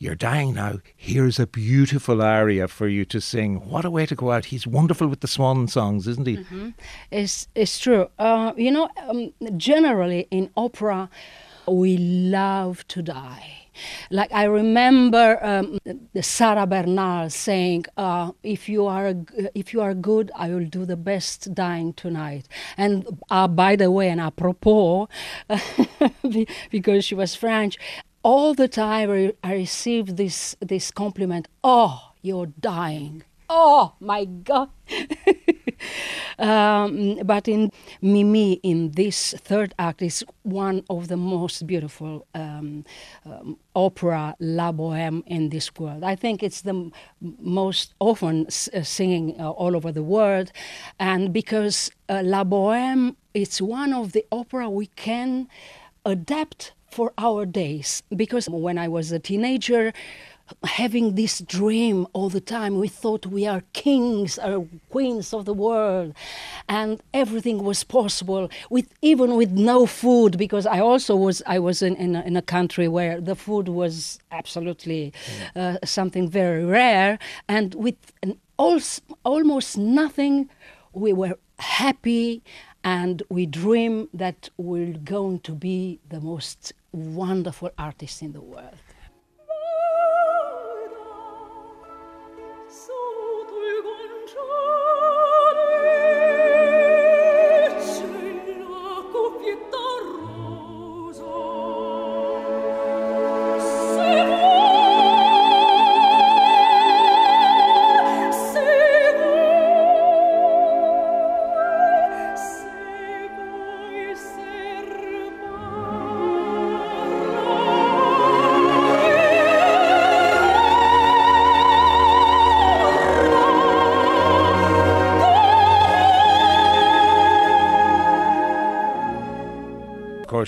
you're 0.00 0.14
dying 0.14 0.54
now. 0.54 0.78
Here's 0.96 1.38
a 1.38 1.46
beautiful 1.46 2.22
aria 2.22 2.68
for 2.68 2.88
you 2.88 3.04
to 3.04 3.20
sing. 3.20 3.68
What 3.68 3.84
a 3.84 3.90
way 3.90 4.06
to 4.06 4.14
go 4.14 4.32
out. 4.32 4.46
He's 4.46 4.66
wonderful 4.66 5.06
with 5.08 5.20
the 5.20 5.28
swan 5.28 5.68
songs, 5.68 6.08
isn't 6.08 6.26
he? 6.26 6.38
Mm-hmm. 6.38 6.70
It's, 7.10 7.48
it's 7.54 7.78
true. 7.78 8.08
Uh, 8.18 8.54
you 8.56 8.70
know, 8.70 8.88
um, 9.06 9.34
generally 9.58 10.26
in 10.30 10.48
opera, 10.56 11.10
we 11.68 11.98
love 11.98 12.88
to 12.88 13.02
die. 13.02 13.68
Like 14.10 14.32
I 14.32 14.44
remember 14.44 15.38
um, 15.44 15.78
Sarah 16.20 16.66
Bernhardt 16.66 17.32
saying, 17.32 17.84
uh, 17.96 18.32
"If 18.42 18.68
you 18.68 18.86
are 18.86 19.14
if 19.54 19.72
you 19.72 19.80
are 19.80 19.94
good, 19.94 20.30
I 20.34 20.48
will 20.48 20.66
do 20.66 20.84
the 20.84 20.96
best 20.96 21.54
dying 21.54 21.94
tonight." 21.94 22.46
And 22.76 23.06
uh, 23.30 23.48
by 23.48 23.76
the 23.76 23.90
way, 23.90 24.10
and 24.10 24.20
apropos, 24.20 25.08
because 26.70 27.04
she 27.04 27.14
was 27.14 27.34
French, 27.34 27.78
all 28.22 28.54
the 28.54 28.68
time 28.68 29.32
I 29.42 29.54
received 29.54 30.16
this 30.16 30.56
this 30.60 30.90
compliment. 30.90 31.48
Oh, 31.64 32.12
you're 32.22 32.52
dying. 32.60 33.24
Oh 33.48 33.94
my 33.98 34.26
God. 34.26 34.68
um, 36.38 37.18
but 37.24 37.48
in 37.48 37.72
Mimi, 38.00 38.60
in 38.62 38.92
this 38.92 39.34
third 39.38 39.74
act, 39.76 40.02
is 40.02 40.24
one 40.44 40.84
of 40.88 41.08
the 41.08 41.16
most 41.16 41.66
beautiful 41.66 42.26
um, 42.32 42.84
um, 43.26 43.58
opera 43.74 44.36
La 44.38 44.70
Boheme 44.70 45.24
in 45.26 45.48
this 45.48 45.74
world. 45.74 46.04
I 46.04 46.14
think 46.14 46.44
it's 46.44 46.60
the 46.60 46.92
most 47.20 47.94
often 47.98 48.46
uh, 48.46 48.82
singing 48.82 49.34
uh, 49.40 49.50
all 49.50 49.74
over 49.74 49.90
the 49.90 50.04
world, 50.04 50.52
and 51.00 51.32
because 51.32 51.90
uh, 52.08 52.22
La 52.24 52.44
Boheme, 52.44 53.16
it's 53.34 53.60
one 53.60 53.92
of 53.92 54.12
the 54.12 54.24
opera 54.30 54.70
we 54.70 54.86
can 54.86 55.48
adapt 56.04 56.72
for 56.90 57.12
our 57.18 57.46
days. 57.46 58.02
Because 58.14 58.48
when 58.48 58.78
I 58.78 58.88
was 58.88 59.12
a 59.12 59.18
teenager, 59.18 59.92
having 60.64 61.14
this 61.14 61.40
dream 61.40 62.06
all 62.12 62.28
the 62.28 62.40
time, 62.40 62.78
we 62.78 62.88
thought 62.88 63.26
we 63.26 63.46
are 63.46 63.62
kings 63.72 64.38
or 64.38 64.66
queens 64.88 65.32
of 65.32 65.44
the 65.44 65.54
world, 65.54 66.14
and 66.68 67.00
everything 67.14 67.62
was 67.62 67.84
possible 67.84 68.50
with 68.68 68.88
even 69.00 69.36
with 69.36 69.50
no 69.52 69.86
food. 69.86 70.36
Because 70.36 70.66
I 70.66 70.80
also 70.80 71.14
was 71.16 71.42
I 71.46 71.58
was 71.58 71.82
in 71.82 71.96
in 71.96 72.16
a, 72.16 72.22
in 72.22 72.36
a 72.36 72.42
country 72.42 72.88
where 72.88 73.20
the 73.20 73.36
food 73.36 73.68
was 73.68 74.18
absolutely 74.30 75.12
uh, 75.54 75.78
something 75.84 76.28
very 76.28 76.64
rare, 76.64 77.18
and 77.48 77.74
with 77.74 77.96
an, 78.22 78.36
almost 79.24 79.78
nothing, 79.78 80.50
we 80.92 81.12
were 81.12 81.38
happy 81.58 82.42
and 82.82 83.22
we 83.28 83.46
dream 83.46 84.08
that 84.14 84.48
we're 84.56 84.96
going 84.98 85.38
to 85.40 85.52
be 85.52 86.00
the 86.08 86.20
most 86.20 86.72
wonderful 86.92 87.70
artists 87.78 88.22
in 88.22 88.32
the 88.32 88.40
world. 88.40 88.74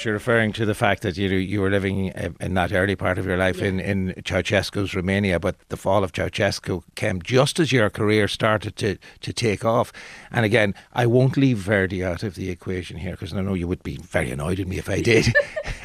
Course, 0.02 0.06
you're 0.06 0.14
referring 0.14 0.52
to 0.52 0.66
the 0.66 0.74
fact 0.74 1.02
that 1.02 1.16
you 1.16 1.28
you 1.28 1.60
were 1.60 1.70
living 1.70 2.12
uh, 2.12 2.30
in 2.40 2.54
that 2.54 2.72
early 2.72 2.96
part 2.96 3.18
of 3.18 3.26
your 3.26 3.36
life 3.36 3.58
yeah. 3.58 3.68
in, 3.68 3.80
in 3.80 4.14
Ceausescu's 4.24 4.94
Romania, 4.94 5.38
but 5.38 5.56
the 5.68 5.76
fall 5.76 6.02
of 6.02 6.12
Ceausescu 6.12 6.82
came 6.94 7.22
just 7.22 7.60
as 7.60 7.70
your 7.70 7.90
career 7.90 8.28
started 8.28 8.76
to, 8.76 8.96
to 9.20 9.32
take 9.32 9.64
off. 9.64 9.92
And 10.30 10.44
again, 10.44 10.74
I 10.92 11.06
won't 11.06 11.36
leave 11.36 11.58
Verdi 11.58 12.04
out 12.04 12.22
of 12.22 12.34
the 12.34 12.50
equation 12.50 12.96
here 12.96 13.12
because 13.12 13.32
I 13.32 13.40
know 13.42 13.54
you 13.54 13.68
would 13.68 13.82
be 13.82 13.96
very 13.98 14.30
annoyed 14.30 14.60
at 14.60 14.66
me 14.66 14.78
if 14.78 14.88
I 14.88 15.00
did. 15.02 15.32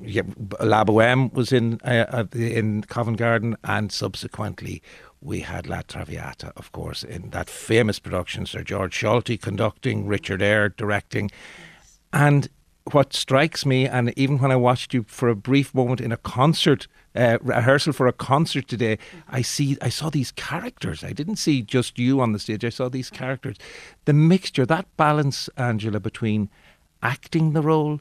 yeah, 0.00 0.22
La 0.60 0.84
Boheme 0.84 1.32
was 1.32 1.52
in 1.52 1.80
uh, 1.82 2.24
in 2.34 2.82
Covent 2.82 3.18
Garden, 3.18 3.56
and 3.62 3.92
subsequently 3.92 4.82
we 5.20 5.40
had 5.40 5.68
La 5.68 5.82
Traviata, 5.82 6.52
of 6.56 6.72
course, 6.72 7.04
in 7.04 7.30
that 7.30 7.48
famous 7.48 8.00
production. 8.00 8.46
Sir 8.46 8.64
George 8.64 8.98
Solti 8.98 9.40
conducting, 9.40 10.06
Richard 10.06 10.42
Eyre 10.42 10.70
directing, 10.70 11.30
and 12.12 12.48
what 12.92 13.12
strikes 13.12 13.64
me, 13.66 13.86
and 13.86 14.12
even 14.16 14.38
when 14.38 14.50
I 14.50 14.56
watched 14.56 14.94
you 14.94 15.04
for 15.06 15.28
a 15.28 15.36
brief 15.36 15.74
moment 15.74 16.00
in 16.00 16.12
a 16.12 16.16
concert 16.16 16.86
uh, 17.14 17.38
rehearsal 17.40 17.92
for 17.92 18.06
a 18.06 18.12
concert 18.12 18.68
today, 18.68 18.98
I 19.28 19.42
see 19.42 19.76
I 19.82 19.88
saw 19.88 20.10
these 20.10 20.30
characters. 20.32 21.02
I 21.04 21.12
didn't 21.12 21.36
see 21.36 21.62
just 21.62 21.98
you 21.98 22.20
on 22.20 22.32
the 22.32 22.38
stage. 22.38 22.64
I 22.64 22.70
saw 22.70 22.88
these 22.88 23.10
characters. 23.10 23.56
The 24.04 24.12
mixture, 24.12 24.66
that 24.66 24.86
balance, 24.96 25.48
Angela, 25.56 26.00
between 26.00 26.48
acting 27.02 27.52
the 27.52 27.62
role 27.62 28.00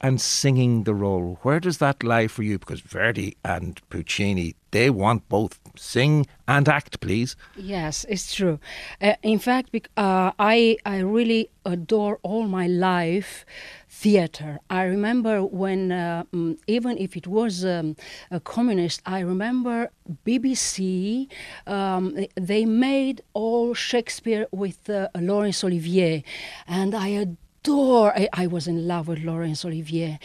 and 0.00 0.20
singing 0.20 0.84
the 0.84 0.94
role. 0.94 1.38
Where 1.42 1.60
does 1.60 1.78
that 1.78 2.02
lie 2.02 2.28
for 2.28 2.42
you? 2.42 2.58
Because 2.58 2.80
Verdi 2.80 3.36
and 3.44 3.80
Puccini, 3.90 4.54
they 4.70 4.90
want 4.90 5.28
both 5.28 5.58
sing 5.76 6.26
and 6.46 6.68
act, 6.68 7.00
please. 7.00 7.36
Yes, 7.56 8.04
it's 8.08 8.34
true. 8.34 8.60
Uh, 9.00 9.14
in 9.22 9.38
fact, 9.38 9.74
uh, 9.96 10.32
I 10.38 10.76
I 10.84 10.98
really 10.98 11.50
adore 11.64 12.18
all 12.22 12.46
my 12.46 12.66
life 12.66 13.44
theater. 13.88 14.58
I 14.70 14.82
remember 14.84 15.44
when, 15.44 15.92
uh, 15.92 16.24
mm, 16.32 16.58
even 16.66 16.98
if 16.98 17.16
it 17.16 17.26
was 17.26 17.64
um, 17.64 17.96
a 18.30 18.40
communist, 18.40 19.02
I 19.06 19.20
remember 19.20 19.90
BBC. 20.24 21.28
Um, 21.66 22.26
they 22.34 22.64
made 22.64 23.22
all 23.32 23.74
Shakespeare 23.74 24.46
with 24.52 24.88
uh, 24.90 25.08
Laurence 25.18 25.64
Olivier, 25.64 26.22
and 26.66 26.94
I 26.94 27.26
adore. 27.62 28.12
I, 28.16 28.28
I, 28.32 28.46
was 28.46 28.66
in 28.66 28.86
love 28.86 29.08
with 29.08 29.20
Laurence 29.20 29.64
Olivier, 29.64 30.18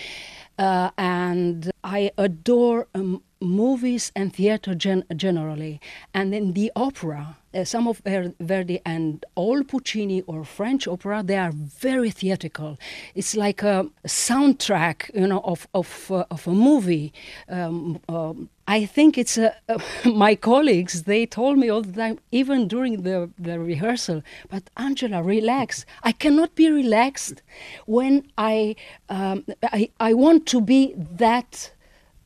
uh, 0.57 0.91
and 0.97 1.71
I 1.83 2.11
adore 2.17 2.87
um, 2.93 3.23
movies 3.43 4.11
and 4.15 4.33
theater 4.33 4.73
gen- 4.75 5.03
generally, 5.15 5.79
and 6.13 6.33
then 6.33 6.53
the 6.53 6.71
opera. 6.75 7.37
Uh, 7.55 7.63
some 7.63 7.87
of 7.87 7.99
Ver- 7.99 8.33
Verdi 8.39 8.79
and 8.83 9.23
all 9.35 9.63
Puccini 9.63 10.21
or 10.23 10.43
French 10.43 10.87
opera, 10.87 11.21
they 11.21 11.37
are 11.37 11.51
very 11.51 12.09
theatrical. 12.09 12.79
It's 13.13 13.35
like 13.35 13.61
a 13.61 13.85
soundtrack, 14.07 15.13
you 15.13 15.27
know, 15.27 15.41
of 15.43 15.67
of 15.73 16.09
uh, 16.11 16.25
of 16.31 16.47
a 16.47 16.51
movie. 16.51 17.13
Um, 17.47 17.99
um, 18.09 18.49
I 18.67 18.85
think 18.85 19.17
it's 19.17 19.37
a, 19.37 19.53
my 20.05 20.33
colleagues. 20.35 21.03
They 21.03 21.25
told 21.27 21.59
me 21.59 21.69
all 21.69 21.83
the 21.83 21.91
time, 21.93 22.19
even 22.31 22.67
during 22.67 23.03
the 23.03 23.29
the 23.37 23.59
rehearsal. 23.59 24.23
But 24.49 24.63
Angela, 24.77 25.21
relax. 25.21 25.85
I 26.03 26.11
cannot 26.11 26.55
be 26.55 26.71
relaxed 26.71 27.43
when 27.85 28.25
I 28.37 28.75
um, 29.09 29.45
I 29.63 29.89
I 29.99 30.13
want 30.13 30.47
to 30.47 30.59
be 30.61 30.95
that 30.97 31.71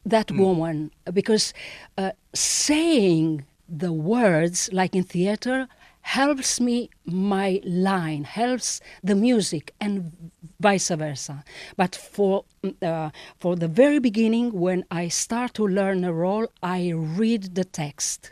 that 0.09 0.31
woman 0.31 0.91
because 1.13 1.53
uh, 1.97 2.11
saying 2.33 3.45
the 3.67 3.91
words 3.91 4.69
like 4.71 4.95
in 4.95 5.03
theater 5.03 5.67
helps 6.01 6.61
me 6.61 6.89
my 7.05 7.61
line 7.65 8.23
helps 8.23 8.79
the 9.03 9.13
music 9.13 9.73
and 9.81 10.31
vice 10.59 10.87
versa. 10.87 11.43
But 11.75 11.95
for 11.95 12.45
uh, 12.81 13.09
for 13.37 13.55
the 13.57 13.67
very 13.67 13.99
beginning 13.99 14.53
when 14.53 14.85
i 14.89 15.09
start 15.09 15.53
to 15.55 15.67
learn 15.67 16.03
a 16.03 16.13
role 16.13 16.47
i 16.63 16.91
read 16.93 17.55
the 17.55 17.65
text. 17.65 18.31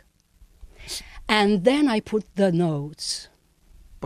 And 1.28 1.64
then 1.64 1.86
i 1.88 2.00
put 2.00 2.24
the 2.36 2.50
notes 2.50 3.28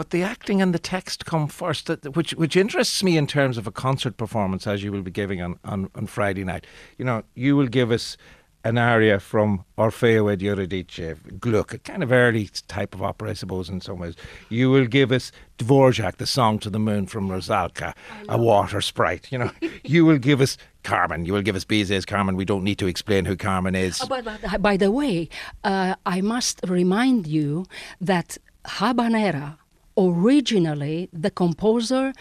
But 0.00 0.08
the 0.08 0.22
acting 0.22 0.62
and 0.62 0.72
the 0.72 0.78
text 0.78 1.26
come 1.26 1.46
first, 1.46 1.84
that- 1.84 2.16
which 2.16 2.32
which 2.32 2.56
interests 2.56 3.04
me 3.04 3.18
in 3.18 3.26
terms 3.26 3.58
of 3.58 3.66
a 3.66 3.70
concert 3.70 4.16
performance, 4.16 4.66
as 4.66 4.82
you 4.82 4.92
will 4.92 5.02
be 5.02 5.10
giving 5.10 5.42
on, 5.42 5.58
on, 5.62 5.90
on 5.94 6.06
Friday 6.06 6.42
night. 6.42 6.66
You 6.96 7.04
know, 7.04 7.22
you 7.34 7.54
will 7.54 7.66
give 7.66 7.90
us 7.90 8.16
an 8.64 8.78
aria 8.78 9.20
from 9.20 9.66
Orfeo 9.76 10.32
ed 10.32 10.40
Euridice, 10.40 11.18
Gluck, 11.38 11.74
a 11.74 11.78
kind 11.78 12.02
of 12.02 12.12
early 12.12 12.48
type 12.66 12.94
of 12.94 13.02
opera, 13.02 13.28
I 13.28 13.34
suppose, 13.34 13.68
in 13.68 13.82
some 13.82 13.98
ways. 13.98 14.14
You 14.48 14.70
will 14.70 14.86
give 14.86 15.12
us 15.12 15.32
Dvorak, 15.58 16.16
the 16.16 16.26
song 16.26 16.58
to 16.60 16.70
the 16.70 16.78
moon 16.78 17.06
from 17.06 17.28
Rusalka, 17.28 17.94
a 18.26 18.38
water 18.38 18.80
sprite. 18.80 19.30
You 19.30 19.36
know, 19.40 19.50
you 19.84 20.06
will 20.06 20.16
give 20.18 20.40
us 20.40 20.56
Carmen. 20.82 21.26
You 21.26 21.34
will 21.34 21.42
give 21.42 21.56
us 21.56 21.66
Bizet's 21.66 22.06
Carmen. 22.06 22.36
We 22.36 22.46
don't 22.46 22.64
need 22.64 22.78
to 22.78 22.86
explain 22.86 23.26
who 23.26 23.36
Carmen 23.36 23.74
is. 23.74 24.00
Oh, 24.00 24.06
but, 24.06 24.62
by 24.62 24.78
the 24.78 24.90
way, 24.90 25.28
uh, 25.62 25.96
I 26.06 26.22
must 26.22 26.62
remind 26.66 27.26
you 27.26 27.66
that 28.00 28.38
Habanera 28.64 29.59
originally 29.98 31.08
the 31.12 31.30
composer 31.30 32.12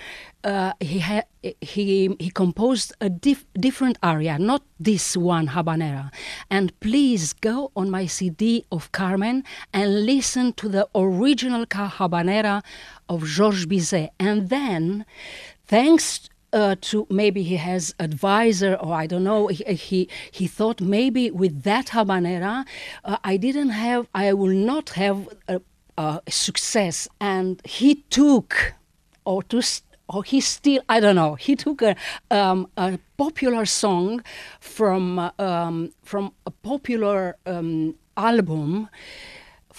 uh, 0.44 0.74
he 0.80 1.00
ha- 1.00 1.24
he 1.62 2.16
he 2.20 2.30
composed 2.30 2.94
a 3.02 3.10
dif- 3.10 3.46
different 3.60 3.98
aria 4.02 4.38
not 4.40 4.64
this 4.80 5.16
one 5.16 5.48
habanera 5.50 6.12
and 6.50 6.78
please 6.80 7.34
go 7.34 7.72
on 7.76 7.90
my 7.90 8.06
cd 8.06 8.66
of 8.72 8.92
carmen 8.92 9.44
and 9.74 10.06
listen 10.06 10.54
to 10.54 10.68
the 10.70 10.88
original 10.96 11.66
habanera 11.66 12.64
of 13.08 13.24
georges 13.26 13.66
bizet 13.66 14.10
and 14.20 14.50
then 14.50 15.06
thanks 15.68 16.30
uh, 16.54 16.76
to 16.82 17.06
maybe 17.10 17.44
he 17.44 17.58
has 17.58 17.94
advisor 18.00 18.76
or 18.76 18.94
I 18.94 19.06
don't 19.08 19.24
know. 19.24 19.48
He 19.48 19.64
he, 19.76 20.10
he 20.32 20.48
thought 20.48 20.82
maybe 20.82 21.30
with 21.32 21.64
that 21.64 21.88
habanera, 21.88 22.66
uh, 23.06 23.18
I 23.24 23.38
didn't 23.38 23.70
have, 23.70 24.08
I 24.14 24.34
will 24.34 24.56
not 24.56 24.90
have 24.92 25.30
a, 25.48 25.62
a 26.00 26.32
success, 26.32 27.08
and 27.20 27.62
he 27.66 27.90
took 28.10 28.74
or 29.26 29.44
to. 29.44 29.62
Or 30.12 30.24
he 30.24 30.42
still, 30.42 30.82
I 30.90 31.00
don't 31.00 31.16
know. 31.16 31.36
He 31.36 31.56
took 31.56 31.84
a, 31.84 31.96
um, 32.32 32.68
a 32.76 32.98
popular 33.16 33.64
song 33.68 34.24
from 34.60 35.20
uh, 35.20 35.32
um, 35.38 35.92
from 36.04 36.34
a 36.48 36.50
popular 36.50 37.38
um, 37.46 37.94
album 38.18 38.90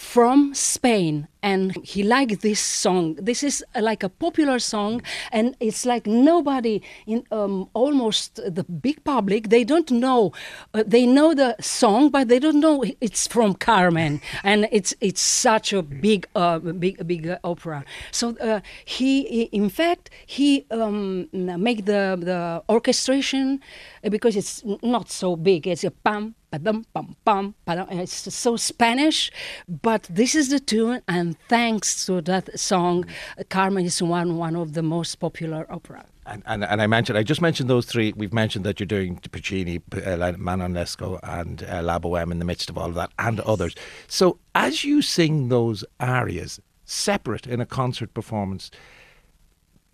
from 0.01 0.55
Spain 0.55 1.29
and 1.43 1.77
he 1.85 2.03
liked 2.03 2.41
this 2.41 2.59
song. 2.59 3.15
This 3.17 3.43
is 3.43 3.63
uh, 3.75 3.83
like 3.83 4.03
a 4.03 4.09
popular 4.09 4.59
song, 4.59 5.03
and 5.31 5.57
it's 5.61 5.85
like 5.85 6.07
nobody 6.07 6.83
in 7.07 7.25
um, 7.31 7.69
almost 7.75 8.37
the 8.37 8.65
big 8.65 9.05
public 9.05 9.51
they 9.51 9.65
don't 9.65 9.91
know. 9.91 10.33
Uh, 10.75 10.85
they 10.87 11.07
know 11.07 11.35
the 11.35 11.55
song, 11.61 12.09
but 12.11 12.29
they 12.29 12.39
don't 12.39 12.61
know 12.61 12.83
it's 13.01 13.27
from 13.27 13.55
Carmen, 13.55 14.21
and 14.45 14.69
it's 14.73 14.95
it's 15.01 15.23
such 15.23 15.73
a 15.73 15.83
big 15.83 16.27
uh, 16.35 16.59
big 16.59 17.07
big 17.07 17.29
uh, 17.29 17.39
opera. 17.45 17.85
So 18.11 18.37
uh, 18.39 18.61
he, 18.85 19.43
in 19.53 19.69
fact, 19.69 20.11
he 20.27 20.67
um, 20.71 21.29
make 21.33 21.85
the 21.85 22.17
the 22.21 22.63
orchestration 22.69 23.61
uh, 24.05 24.09
because 24.09 24.37
it's 24.37 24.63
not 24.83 25.11
so 25.11 25.37
big. 25.37 25.67
It's 25.67 25.85
a 25.85 25.91
pam 25.91 26.35
Padam, 26.53 26.85
pam, 26.93 27.15
pam, 27.25 27.55
padam. 27.67 27.87
It's 27.93 28.35
so 28.35 28.57
Spanish, 28.57 29.31
but 29.69 30.09
this 30.11 30.35
is 30.35 30.49
the 30.49 30.59
tune, 30.59 31.01
and 31.07 31.37
thanks 31.49 32.05
to 32.07 32.21
that 32.23 32.59
song, 32.59 33.05
Carmen 33.51 33.85
is 33.85 34.03
one 34.03 34.37
one 34.37 34.57
of 34.57 34.73
the 34.73 34.83
most 34.83 35.15
popular 35.17 35.65
opera. 35.71 36.05
And, 36.27 36.43
and, 36.47 36.65
and 36.65 36.83
I 36.83 36.87
mentioned, 36.87 37.17
I 37.19 37.23
just 37.23 37.41
mentioned 37.41 37.71
those 37.71 37.87
three. 37.87 38.13
We've 38.17 38.33
mentioned 38.33 38.65
that 38.65 38.79
you're 38.81 38.87
doing 38.87 39.21
Puccini, 39.31 39.81
uh, 40.05 40.33
Manon 40.39 40.75
Lescaut, 40.75 41.21
and 41.23 41.63
uh, 41.63 41.83
La 41.83 41.99
Boheme 41.99 42.33
in 42.33 42.39
the 42.39 42.45
midst 42.45 42.69
of 42.69 42.77
all 42.77 42.89
of 42.89 42.95
that, 42.95 43.11
and 43.19 43.41
others. 43.41 43.75
So 44.09 44.39
as 44.55 44.85
you 44.85 45.03
sing 45.03 45.49
those 45.49 45.85
arias 45.99 46.61
separate 46.85 47.47
in 47.47 47.61
a 47.61 47.67
concert 47.67 48.13
performance, 48.13 48.71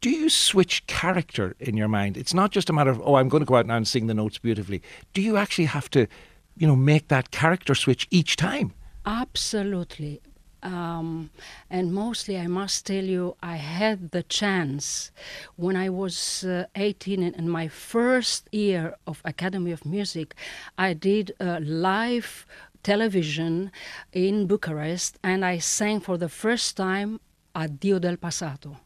do 0.00 0.10
you 0.10 0.28
switch 0.28 0.86
character 0.86 1.54
in 1.58 1.76
your 1.76 1.88
mind? 1.88 2.16
It's 2.16 2.34
not 2.34 2.50
just 2.50 2.70
a 2.70 2.72
matter 2.72 2.90
of, 2.90 3.00
oh, 3.02 3.16
I'm 3.16 3.28
going 3.28 3.42
to 3.42 3.46
go 3.46 3.56
out 3.56 3.66
now 3.66 3.76
and 3.76 3.88
sing 3.88 4.06
the 4.06 4.14
notes 4.14 4.38
beautifully. 4.38 4.82
Do 5.14 5.22
you 5.22 5.36
actually 5.36 5.64
have 5.66 5.88
to, 5.90 6.06
you 6.56 6.66
know, 6.66 6.76
make 6.76 7.08
that 7.08 7.30
character 7.30 7.74
switch 7.74 8.06
each 8.10 8.36
time? 8.36 8.72
Absolutely. 9.04 10.20
Um, 10.62 11.30
and 11.70 11.92
mostly, 11.92 12.38
I 12.38 12.48
must 12.48 12.86
tell 12.86 13.04
you, 13.04 13.36
I 13.42 13.56
had 13.56 14.10
the 14.10 14.24
chance 14.24 15.12
when 15.54 15.76
I 15.76 15.88
was 15.90 16.44
uh, 16.44 16.64
18 16.74 17.22
in, 17.22 17.34
in 17.34 17.48
my 17.48 17.68
first 17.68 18.48
year 18.50 18.96
of 19.06 19.22
Academy 19.24 19.70
of 19.70 19.84
Music, 19.84 20.34
I 20.76 20.92
did 20.92 21.32
a 21.38 21.60
live 21.60 22.46
television 22.82 23.70
in 24.12 24.46
Bucharest 24.46 25.18
and 25.22 25.44
I 25.44 25.58
sang 25.58 26.00
for 26.00 26.16
the 26.16 26.28
first 26.28 26.76
time 26.76 27.20
Addio 27.54 28.00
del 28.00 28.16
Passato 28.16 28.76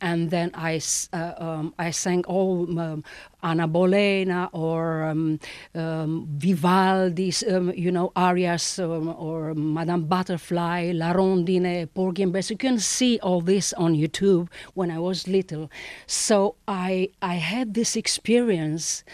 and 0.00 0.30
then 0.30 0.50
I, 0.54 0.80
uh, 1.12 1.32
um, 1.38 1.74
I 1.78 1.90
sang 1.90 2.24
all 2.24 2.78
um, 2.78 3.04
Anna 3.42 3.68
Bolena 3.68 4.48
or 4.52 5.04
um, 5.04 5.40
um, 5.74 6.28
Vivaldi's, 6.38 7.42
um, 7.48 7.72
you 7.74 7.90
know, 7.90 8.12
arias 8.16 8.78
um, 8.78 9.08
or 9.08 9.54
Madame 9.54 10.04
Butterfly, 10.04 10.92
La 10.94 11.12
Rondine, 11.12 11.88
Porgy 11.94 12.22
and 12.22 12.32
Bess. 12.32 12.50
You 12.50 12.56
can 12.56 12.78
see 12.78 13.18
all 13.20 13.40
this 13.40 13.72
on 13.74 13.94
YouTube 13.94 14.48
when 14.74 14.90
I 14.90 14.98
was 14.98 15.26
little. 15.26 15.70
So 16.06 16.56
I, 16.66 17.10
I 17.22 17.34
had 17.34 17.74
this 17.74 17.96
experience 17.96 19.04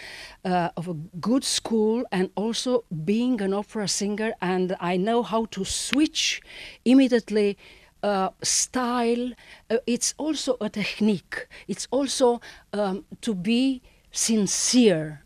uh, 0.43 0.69
of 0.77 0.87
a 0.87 0.93
good 0.93 1.43
school 1.43 2.03
and 2.11 2.29
also 2.35 2.83
being 3.03 3.41
an 3.41 3.53
opera 3.53 3.87
singer, 3.87 4.33
and 4.41 4.75
I 4.79 4.97
know 4.97 5.23
how 5.23 5.45
to 5.45 5.65
switch 5.65 6.41
immediately 6.85 7.57
uh, 8.05 8.29
style. 8.43 9.31
Uh, 9.69 9.77
it's 9.87 10.13
also 10.17 10.57
a 10.61 10.69
technique. 10.69 11.47
It's 11.67 11.87
also 11.89 12.39
um, 12.71 13.05
to 13.21 13.33
be 13.33 13.81
sincere. 14.11 15.23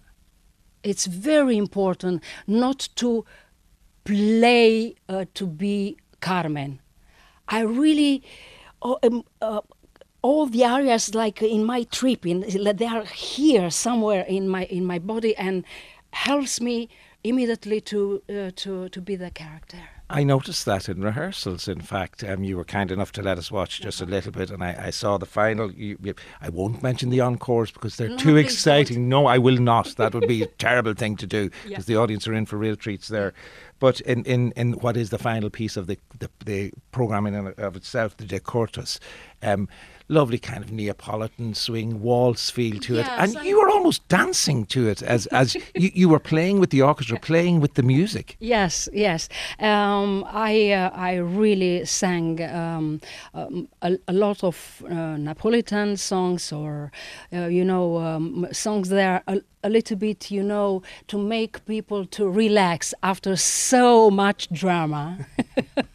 It's 0.82 1.06
very 1.06 1.58
important 1.58 2.24
not 2.48 2.88
to 2.96 3.26
play 4.06 4.96
uh, 5.10 5.26
to 5.34 5.46
be 5.46 5.98
Carmen. 6.22 6.80
I 7.50 7.62
really, 7.62 8.24
oh, 8.82 8.98
um, 9.04 9.26
uh, 9.42 9.62
all 10.22 10.46
the 10.46 10.64
areas 10.64 11.14
like 11.14 11.42
in 11.42 11.66
my 11.66 11.84
trip, 11.84 12.26
in, 12.26 12.42
they 12.78 12.86
are 12.86 13.04
here 13.04 13.70
somewhere 13.70 14.22
in 14.22 14.48
my 14.48 14.64
in 14.66 14.86
my 14.86 15.00
body 15.00 15.36
and 15.36 15.66
helps 16.12 16.62
me 16.62 16.88
immediately 17.24 17.82
to 17.82 18.24
uh, 18.30 18.52
to 18.56 18.88
to 18.90 19.02
be 19.02 19.18
the 19.18 19.32
character. 19.32 19.99
I 20.12 20.24
noticed 20.24 20.66
that 20.66 20.90
in 20.90 21.02
rehearsals. 21.04 21.68
In 21.68 21.82
fact, 21.82 22.24
um, 22.24 22.44
you 22.44 22.58
were 22.58 22.64
kind 22.66 22.90
enough 22.92 23.12
to 23.12 23.22
let 23.22 23.38
us 23.38 23.52
watch 23.52 23.80
just 23.80 24.02
a 24.02 24.06
little 24.06 24.32
bit, 24.32 24.50
and 24.50 24.64
I, 24.64 24.86
I 24.88 24.90
saw 24.90 25.18
the 25.20 25.26
final. 25.28 25.72
You, 25.72 25.98
you- 26.02 26.16
I 26.42 26.50
won't 26.50 26.82
mention 26.82 27.10
the 27.12 27.22
encores 27.22 27.70
because 27.70 27.96
they're 27.98 28.10
No, 28.10 28.18
too 28.18 28.36
exciting. 28.38 29.08
No, 29.08 29.28
I 29.28 29.38
will 29.38 29.58
not. 29.58 29.96
That 29.98 30.16
would 30.16 30.28
be 30.28 30.42
a 30.42 30.48
terrible 30.48 30.94
thing 30.94 31.16
to 31.18 31.28
do 31.28 31.52
Yeah. 31.64 31.70
because 31.70 31.86
the 31.86 31.98
audience 31.98 32.28
are 32.28 32.34
in 32.34 32.48
for 32.48 32.58
real 32.58 32.76
treats 32.76 33.08
there. 33.08 33.34
But 33.80 34.02
in, 34.02 34.24
in, 34.26 34.52
in 34.56 34.74
what 34.74 34.98
is 34.98 35.10
the 35.10 35.18
final 35.18 35.50
piece 35.50 35.78
of 35.78 35.88
the 35.88 35.98
the, 36.20 36.30
the 36.46 36.72
programming 36.92 37.34
in 37.34 37.48
of 37.58 37.76
itself, 37.76 38.18
the 38.18 38.26
De 38.26 38.40
Curtis, 38.40 39.00
um, 39.42 39.68
lovely 40.10 40.40
kind 40.40 40.64
of 40.64 40.72
Neapolitan 40.72 41.54
swing 41.54 42.02
waltz 42.02 42.50
feel 42.50 42.80
to 42.80 42.98
it, 42.98 43.08
and 43.08 43.34
you 43.44 43.62
were 43.62 43.70
almost 43.70 44.06
dancing 44.08 44.66
to 44.66 44.90
it 44.90 45.02
as 45.04 45.28
as 45.42 45.56
you, 45.56 45.92
you 45.94 46.10
were 46.10 46.20
playing 46.20 46.60
with 46.60 46.72
the 46.72 46.82
orchestra, 46.82 47.20
playing 47.20 47.62
with 47.62 47.76
the 47.76 47.84
music. 47.84 48.36
Yes, 48.40 48.90
yes. 48.92 49.30
Um, 49.60 50.26
I 50.28 50.72
uh, 50.72 50.90
I 50.94 51.16
really 51.16 51.86
sang 51.86 52.42
um, 52.44 53.00
um, 53.34 53.70
a, 53.82 53.98
a 54.08 54.14
lot 54.14 54.44
of 54.44 54.84
uh, 54.86 55.16
Napolitan 55.18 55.98
songs, 55.98 56.52
or 56.52 56.92
uh, 57.32 57.46
you 57.46 57.64
know, 57.64 57.98
um, 58.00 58.48
songs 58.52 58.90
that 58.90 59.24
are 59.28 59.42
a, 59.64 59.70
little 59.70 59.98
bit, 59.98 60.32
you 60.32 60.44
know, 60.44 60.82
to 61.08 61.18
make 61.18 61.66
people 61.66 62.06
to 62.06 62.30
relax 62.30 62.94
after 63.04 63.36
so 63.36 64.10
much 64.10 64.50
drama. 64.50 65.28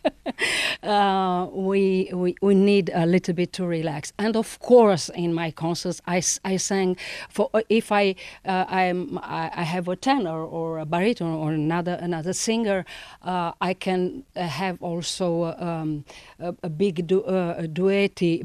uh, 0.83 1.49
we, 1.53 2.11
we 2.13 2.35
we 2.41 2.55
need 2.55 2.91
a 2.95 3.07
little 3.07 3.35
bit 3.35 3.53
to 3.55 3.67
relax. 3.67 4.13
And 4.19 4.37
of 4.37 4.59
course, 4.61 5.09
in 5.15 5.35
my 5.35 5.51
concerts, 5.51 6.01
I, 6.07 6.23
I 6.45 6.57
sang 6.57 6.97
for 7.29 7.51
uh, 7.55 7.63
if 7.69 7.93
I 7.93 8.15
uh, 8.45 8.65
I'm 8.69 9.19
I, 9.23 9.65
have 9.65 9.89
a 9.89 9.97
tenor 9.97 10.45
or 10.45 10.79
a 10.79 10.87
baritone 10.87 11.35
or 11.35 11.53
another 11.53 11.99
another 12.01 12.33
singer, 12.33 12.85
uh, 13.23 13.53
I 13.61 13.75
can 13.75 14.25
have 14.37 14.83
also 14.83 15.55
um, 15.59 16.05
a, 16.39 16.55
a, 16.63 16.69
big 16.69 17.07
du- 17.07 17.25
uh. 17.25 17.67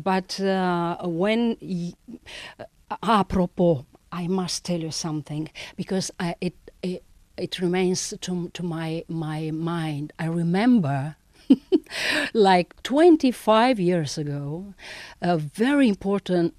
But 0.04 0.40
uh, 0.40 0.98
when 1.04 1.58
y- 1.62 1.94
apropos, 3.04 3.86
I 4.12 4.28
must 4.28 4.66
tell 4.66 4.80
you 4.80 4.92
something 4.92 5.50
because 5.76 6.12
I, 6.20 6.36
it, 6.42 6.56
it 6.82 7.04
it 7.38 7.60
remains 7.60 8.14
to 8.22 8.50
to 8.50 8.64
my 8.64 9.04
my 9.08 9.52
mind. 9.52 10.14
I 10.20 10.26
remember 10.26 11.16
like 12.34 12.82
25 12.84 13.80
years 13.80 14.18
ago, 14.18 14.74
a 15.22 15.38
very 15.38 15.88
important 15.88 16.54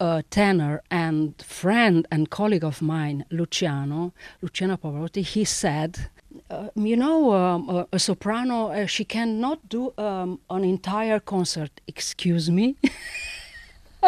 uh, 0.00 0.22
tenor 0.30 0.82
and 0.90 1.40
friend 1.42 2.06
and 2.10 2.30
colleague 2.30 2.64
of 2.64 2.80
mine, 2.80 3.24
Luciano, 3.30 4.12
Luciano 4.40 4.76
Pavarotti, 4.76 5.22
he 5.24 5.44
said, 5.44 6.08
uh, 6.50 6.68
you 6.76 6.96
know, 6.96 7.32
um, 7.32 7.68
a, 7.68 7.86
a, 7.92 7.98
soprano, 7.98 8.68
uh, 8.68 8.86
she 8.86 9.04
cannot 9.04 9.68
do 9.68 9.92
um, 9.98 10.40
an 10.50 10.64
entire 10.64 11.18
concert. 11.18 11.80
Excuse 11.86 12.50
me? 12.50 12.76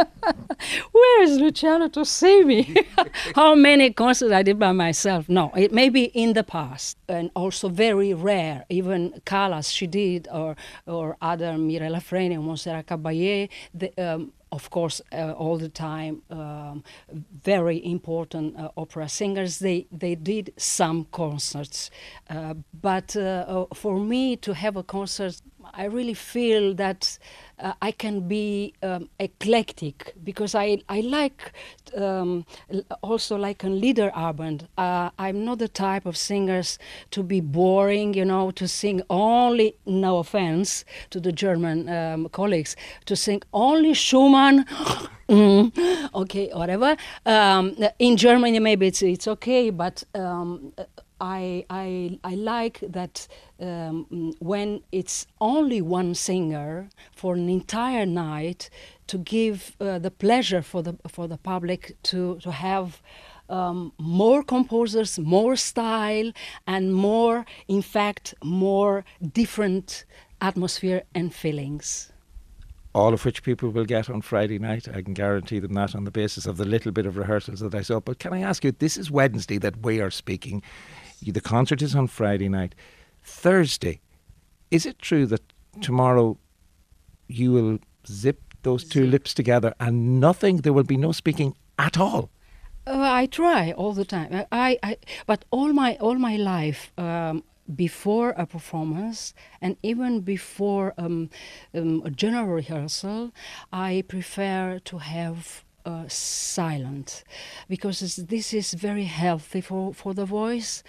Where 0.93 1.23
is 1.23 1.39
Luciano 1.39 1.89
to 1.89 2.05
see 2.05 2.45
me? 2.45 2.75
How 3.35 3.55
many 3.55 3.93
concerts 3.93 4.33
I 4.33 4.43
did 4.43 4.59
by 4.59 4.73
myself? 4.73 5.29
No, 5.29 5.53
it 5.57 5.73
may 5.73 5.89
be 5.89 6.05
in 6.05 6.33
the 6.33 6.45
past 6.45 6.97
and 7.09 7.31
also 7.35 7.69
very 7.69 8.15
rare. 8.15 8.65
Even 8.69 9.21
Callas, 9.25 9.71
she 9.71 9.87
did, 9.87 10.29
or 10.33 10.57
or 10.87 11.17
other 11.21 11.57
Mirella 11.59 12.01
Freni, 12.01 12.41
Montserrat 12.41 12.87
Caballé. 12.87 13.49
The, 13.75 13.93
um, 13.99 14.33
of 14.53 14.69
course, 14.71 15.01
uh, 15.13 15.33
all 15.33 15.59
the 15.59 15.69
time, 15.69 16.23
um, 16.31 16.83
very 17.45 17.85
important 17.85 18.57
uh, 18.57 18.71
opera 18.77 19.09
singers. 19.09 19.61
They 19.61 19.87
they 19.93 20.15
did 20.17 20.53
some 20.57 21.07
concerts, 21.13 21.91
uh, 22.29 22.55
but 22.81 23.17
uh, 23.17 23.21
uh, 23.71 23.75
for 23.75 23.99
me 23.99 24.37
to 24.37 24.55
have 24.55 24.77
a 24.77 24.83
concert, 24.83 25.41
I 25.75 25.85
really 25.85 26.14
feel 26.14 26.75
that 26.75 27.18
uh, 27.59 27.75
I 27.83 27.93
can 27.93 28.29
be 28.29 28.75
um, 28.83 29.09
eclectic 29.18 30.14
because 30.25 30.55
I 30.55 30.79
I 30.89 31.01
like 31.01 31.53
um, 31.97 32.45
also 33.03 33.37
like 33.37 33.64
a 33.64 33.68
Liederabend. 33.68 34.66
Uh, 34.79 35.11
I'm 35.18 35.45
not 35.45 35.59
the 35.59 35.68
type 35.68 36.07
of 36.07 36.16
singers 36.16 36.79
to 37.11 37.23
be 37.23 37.41
boring, 37.41 38.14
you 38.14 38.25
know, 38.25 38.51
to 38.53 38.66
sing 38.66 39.03
only. 39.11 39.77
No 39.87 40.18
offense 40.18 40.85
to 41.11 41.21
the 41.21 41.33
German 41.33 41.89
um, 41.89 42.29
colleagues, 42.29 42.77
to 43.07 43.16
sing 43.16 43.43
only 43.53 43.95
Schumann. 43.95 44.64
mm, 45.29 46.11
okay, 46.14 46.51
whatever. 46.53 46.97
Um, 47.27 47.77
in 47.99 48.16
Germany, 48.16 48.59
maybe 48.59 48.87
it's 48.87 49.03
it's 49.03 49.29
okay, 49.29 49.71
but 49.71 50.05
um, 50.14 50.73
I, 51.21 51.64
I, 51.68 52.18
I 52.25 52.35
like 52.35 52.81
that 52.81 53.29
um, 53.61 54.35
when 54.39 54.83
it's 54.91 55.27
only 55.41 55.83
one 55.83 56.14
singer 56.14 56.89
for 57.12 57.35
an 57.35 57.49
entire 57.49 58.07
night 58.07 58.71
to 59.09 59.18
give 59.18 59.77
uh, 59.81 59.99
the 59.99 60.11
pleasure 60.11 60.62
for 60.62 60.83
the, 60.83 60.97
for 61.09 61.29
the 61.29 61.37
public 61.37 61.97
to, 62.05 62.39
to 62.39 62.51
have 62.51 63.03
um, 63.51 63.93
more 63.99 64.43
composers, 64.43 65.18
more 65.18 65.57
style, 65.57 66.33
and 66.66 66.95
more, 66.95 67.45
in 67.68 67.83
fact, 67.83 68.35
more 68.43 69.05
different 69.33 70.05
atmosphere 70.41 71.03
and 71.14 71.35
feelings 71.35 72.12
all 72.95 73.14
of 73.14 73.25
which 73.25 73.43
people 73.43 73.71
will 73.71 73.85
get 73.85 74.11
on 74.11 74.21
Friday 74.21 74.59
night. 74.59 74.89
I 74.89 75.03
can 75.03 75.14
guarantee 75.14 75.61
them 75.61 75.75
that 75.75 75.95
on 75.95 76.05
the 76.05 76.11
basis 76.11 76.47
of 76.47 76.57
the 76.57 76.64
little 76.64 76.91
bit 76.91 77.07
of 77.07 77.16
rehearsals 77.16 77.61
that 77.61 77.75
I 77.75 77.83
saw. 77.83 78.01
But 78.01 78.18
can 78.18 78.33
I 78.33 78.41
ask 78.41 78.64
you, 78.64 78.73
this 78.73 78.97
is 78.97 79.11
Wednesday 79.11 79.59
that 79.59 79.83
we 79.83 80.01
are 80.01 80.11
speaking. 80.11 80.62
The 81.23 81.41
concert 81.41 81.83
is 81.83 81.95
on 81.95 82.07
Friday 82.07 82.49
night. 82.49 82.75
Thursday, 83.23 84.01
is 84.71 84.87
it 84.87 84.99
true 84.99 85.27
that 85.27 85.43
tomorrow 85.81 86.39
you 87.29 87.53
will 87.53 87.79
zip 88.07 88.41
those 88.62 88.85
two 88.85 89.07
lips 89.07 89.35
together 89.35 89.75
and 89.81 90.21
nothing, 90.21 90.59
there 90.59 90.73
will 90.73 90.85
be 90.85 90.97
no 90.97 91.12
speaking 91.12 91.55
at 91.79 91.99
all? 91.99 92.31
Uh, 92.87 92.99
I 92.99 93.27
try 93.27 93.73
all 93.73 93.93
the 93.93 94.05
time. 94.05 94.47
I, 94.51 94.79
I, 94.83 94.97
but 95.27 95.45
all 95.51 95.73
my 95.73 95.97
all 96.01 96.14
my 96.14 96.37
life, 96.37 96.93
um, 96.97 97.45
before 97.77 98.31
a 98.31 98.47
performance 98.47 99.35
and 99.61 99.77
even 99.83 100.21
before 100.21 100.95
um, 100.99 101.31
um, 101.75 102.03
a 102.05 102.11
general 102.11 102.47
rehearsal, 102.47 103.33
I 103.73 104.03
prefer 104.09 104.81
to 104.85 104.99
have 104.99 105.64
uh, 105.85 106.05
silent 106.09 107.24
because 107.68 108.16
this 108.16 108.53
is 108.53 108.74
very 108.74 109.05
healthy 109.05 109.61
for, 109.61 109.95
for 109.95 110.14
the 110.14 110.24
voice. 110.24 110.83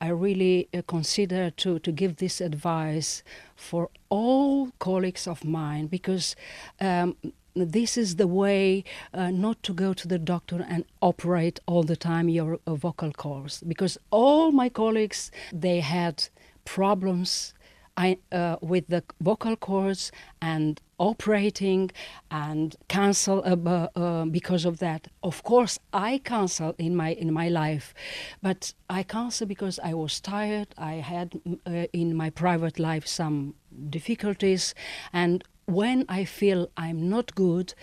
I 0.00 0.08
really 0.08 0.68
uh, 0.74 0.82
consider 0.86 1.50
to, 1.50 1.78
to 1.78 1.92
give 1.92 2.16
this 2.16 2.40
advice 2.40 3.22
for 3.54 3.88
all 4.08 4.72
colleagues 4.78 5.28
of 5.28 5.44
mine 5.44 5.86
because 5.86 6.34
um, 6.80 7.16
this 7.54 7.96
is 7.96 8.16
the 8.16 8.26
way 8.26 8.84
uh, 9.14 9.30
not 9.30 9.62
to 9.62 9.72
go 9.72 9.92
to 9.92 10.08
the 10.08 10.18
doctor 10.18 10.64
and 10.68 10.84
operate 11.00 11.60
all 11.66 11.82
the 11.82 11.96
time 11.96 12.28
your 12.28 12.58
uh, 12.66 12.74
vocal 12.74 13.12
cords 13.12 13.62
because 13.66 13.98
all 14.10 14.50
my 14.50 14.68
colleagues 14.68 15.30
they 15.52 15.80
had 15.80 16.28
problems 16.64 17.54
I, 17.96 18.18
uh, 18.30 18.56
with 18.60 18.88
the 18.88 19.02
vocal 19.20 19.56
cords 19.56 20.12
and 20.40 20.80
operating 20.98 21.90
and 22.30 22.76
cancel 22.88 23.42
uh, 23.44 23.88
uh, 23.98 24.24
because 24.26 24.64
of 24.64 24.78
that. 24.78 25.08
Of 25.22 25.42
course, 25.42 25.78
I 25.92 26.18
cancel 26.24 26.74
in 26.78 26.96
my 26.96 27.12
in 27.12 27.32
my 27.32 27.48
life, 27.48 27.92
but 28.40 28.72
I 28.88 29.02
cancel 29.02 29.46
because 29.46 29.78
I 29.82 29.94
was 29.94 30.20
tired. 30.20 30.68
I 30.78 30.94
had 30.94 31.40
uh, 31.66 31.86
in 31.92 32.16
my 32.16 32.30
private 32.30 32.78
life 32.78 33.06
some 33.06 33.54
difficulties, 33.90 34.74
and 35.12 35.44
when 35.66 36.04
I 36.08 36.24
feel 36.24 36.70
I'm 36.76 37.08
not 37.08 37.34
good, 37.34 37.74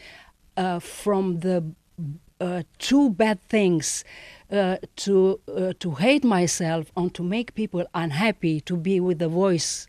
uh, 0.58 0.80
from 0.80 1.40
the 1.40 1.64
uh, 2.40 2.64
two 2.78 3.10
bad 3.10 3.42
things 3.50 4.04
uh, 4.52 4.78
to 4.96 5.40
uh, 5.56 5.74
to 5.80 5.92
hate 5.96 6.24
myself 6.24 6.92
and 6.96 7.14
to 7.14 7.24
make 7.24 7.54
people 7.56 7.86
unhappy 7.94 8.62
to 8.62 8.76
be 8.76 9.00
with 9.00 9.20
the 9.20 9.30
voice 9.30 9.88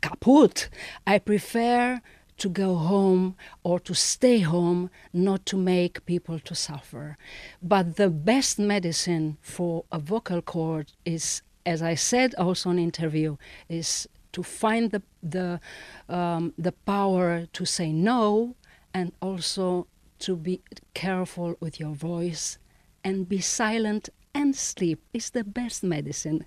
kaput. 0.00 0.68
I 1.06 1.18
prefer 1.18 2.00
to 2.38 2.48
go 2.48 2.74
home 2.76 3.36
or 3.62 3.78
to 3.80 3.94
stay 3.94 4.38
home 4.38 4.90
not 5.12 5.44
to 5.44 5.56
make 5.58 6.06
people 6.06 6.40
to 6.40 6.54
suffer. 6.54 7.18
But 7.62 7.96
the 7.96 8.08
best 8.08 8.58
medicine 8.58 9.36
for 9.42 9.84
a 9.92 9.98
vocal 9.98 10.40
cord 10.40 10.92
is 11.04 11.42
as 11.66 11.82
i 11.82 11.94
said 11.94 12.34
also 12.36 12.70
in 12.70 12.78
interview 12.78 13.36
is 13.68 14.08
to 14.32 14.42
find 14.42 14.90
the 14.92 15.02
the 15.22 15.60
um, 16.08 16.54
the 16.56 16.72
power 16.72 17.46
to 17.52 17.64
say 17.64 17.92
no 17.92 18.54
and 18.94 19.12
also 19.20 19.86
to 20.20 20.36
be 20.36 20.60
careful 20.94 21.56
with 21.60 21.80
your 21.80 21.94
voice 21.94 22.58
and 23.04 23.28
be 23.28 23.40
silent 23.40 24.08
and 24.34 24.54
sleep 24.54 25.02
is 25.12 25.30
the 25.30 25.44
best 25.44 25.82
medicine. 25.82 26.46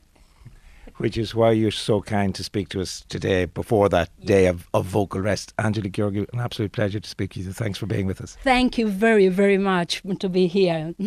Which 0.97 1.17
is 1.17 1.33
why 1.33 1.51
you're 1.51 1.71
so 1.71 2.01
kind 2.01 2.35
to 2.35 2.43
speak 2.43 2.69
to 2.69 2.81
us 2.81 3.03
today 3.09 3.45
before 3.45 3.89
that 3.89 4.09
day 4.25 4.45
of, 4.45 4.67
of 4.73 4.85
vocal 4.85 5.21
rest. 5.21 5.53
Angela 5.57 5.89
Gheorghiu, 5.89 6.31
an 6.33 6.39
absolute 6.39 6.71
pleasure 6.71 6.99
to 6.99 7.09
speak 7.09 7.33
to 7.33 7.39
you. 7.39 7.51
Thanks 7.51 7.79
for 7.79 7.87
being 7.87 8.05
with 8.05 8.21
us. 8.21 8.37
Thank 8.43 8.77
you 8.77 8.87
very, 8.87 9.27
very 9.29 9.57
much 9.57 10.03
to 10.19 10.29
be 10.29 10.47
here. 10.47 10.93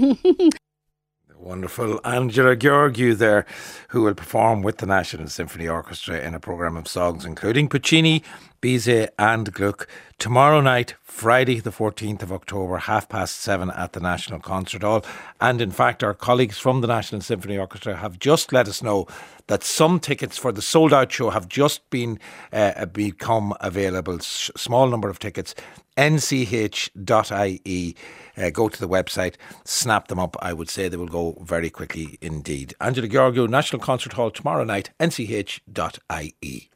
Wonderful 1.39 2.01
Angela 2.05 2.57
Gheorghiu 2.57 3.17
there, 3.17 3.47
who 3.91 4.03
will 4.03 4.15
perform 4.15 4.63
with 4.63 4.79
the 4.79 4.87
National 4.87 5.29
Symphony 5.29 5.69
Orchestra 5.69 6.19
in 6.19 6.35
a 6.35 6.41
programme 6.41 6.77
of 6.77 6.89
songs 6.89 7.25
including 7.25 7.69
Puccini, 7.69 8.25
Bizet, 8.61 9.11
and 9.19 9.53
Gluck 9.53 9.87
tomorrow 10.19 10.61
night, 10.61 10.95
Friday, 11.17 11.61
the 11.61 11.71
14th 11.71 12.23
of 12.23 12.31
October, 12.31 12.77
half 12.77 13.09
past 13.09 13.37
seven 13.37 13.71
at 13.71 13.95
the 13.95 14.01
National 14.01 14.39
Concert 14.39 14.83
Hall. 14.83 15.03
And 15.41 15.63
in 15.63 15.71
fact, 15.71 16.05
our 16.05 16.13
colleagues 16.13 16.59
from 16.59 16.83
the 16.83 16.87
National 16.87 17.23
Symphony 17.23 17.57
Orchestra 17.57 17.97
have 17.97 18.19
just 18.19 18.53
let 18.53 18.69
us 18.69 18.83
know 18.83 19.07
that 19.47 19.65
some 19.65 19.99
tickets 19.99 20.37
for 20.37 20.53
the 20.53 20.61
sold 20.61 20.93
out 20.93 21.11
show 21.11 21.31
have 21.31 21.49
just 21.49 21.89
been 21.89 22.19
uh, 22.53 22.85
become 22.85 23.55
available. 23.63 24.17
S- 24.17 24.51
small 24.59 24.89
number 24.89 25.09
of 25.09 25.19
tickets. 25.19 25.55
nch.ie. 25.97 27.97
Uh, 28.37 28.51
go 28.51 28.69
to 28.69 28.79
the 28.79 28.89
website, 28.89 29.37
snap 29.65 30.09
them 30.09 30.19
up. 30.19 30.37
I 30.43 30.53
would 30.53 30.69
say 30.69 30.91
they 30.91 30.99
will 30.99 31.07
go 31.07 31.39
very 31.41 31.71
quickly 31.71 32.19
indeed. 32.21 32.75
Angela 32.79 33.09
Gheorghiu, 33.09 33.49
National 33.49 33.81
Concert 33.81 34.13
Hall 34.13 34.31
tomorrow 34.31 34.65
night, 34.65 34.91
nch.ie. 35.01 36.71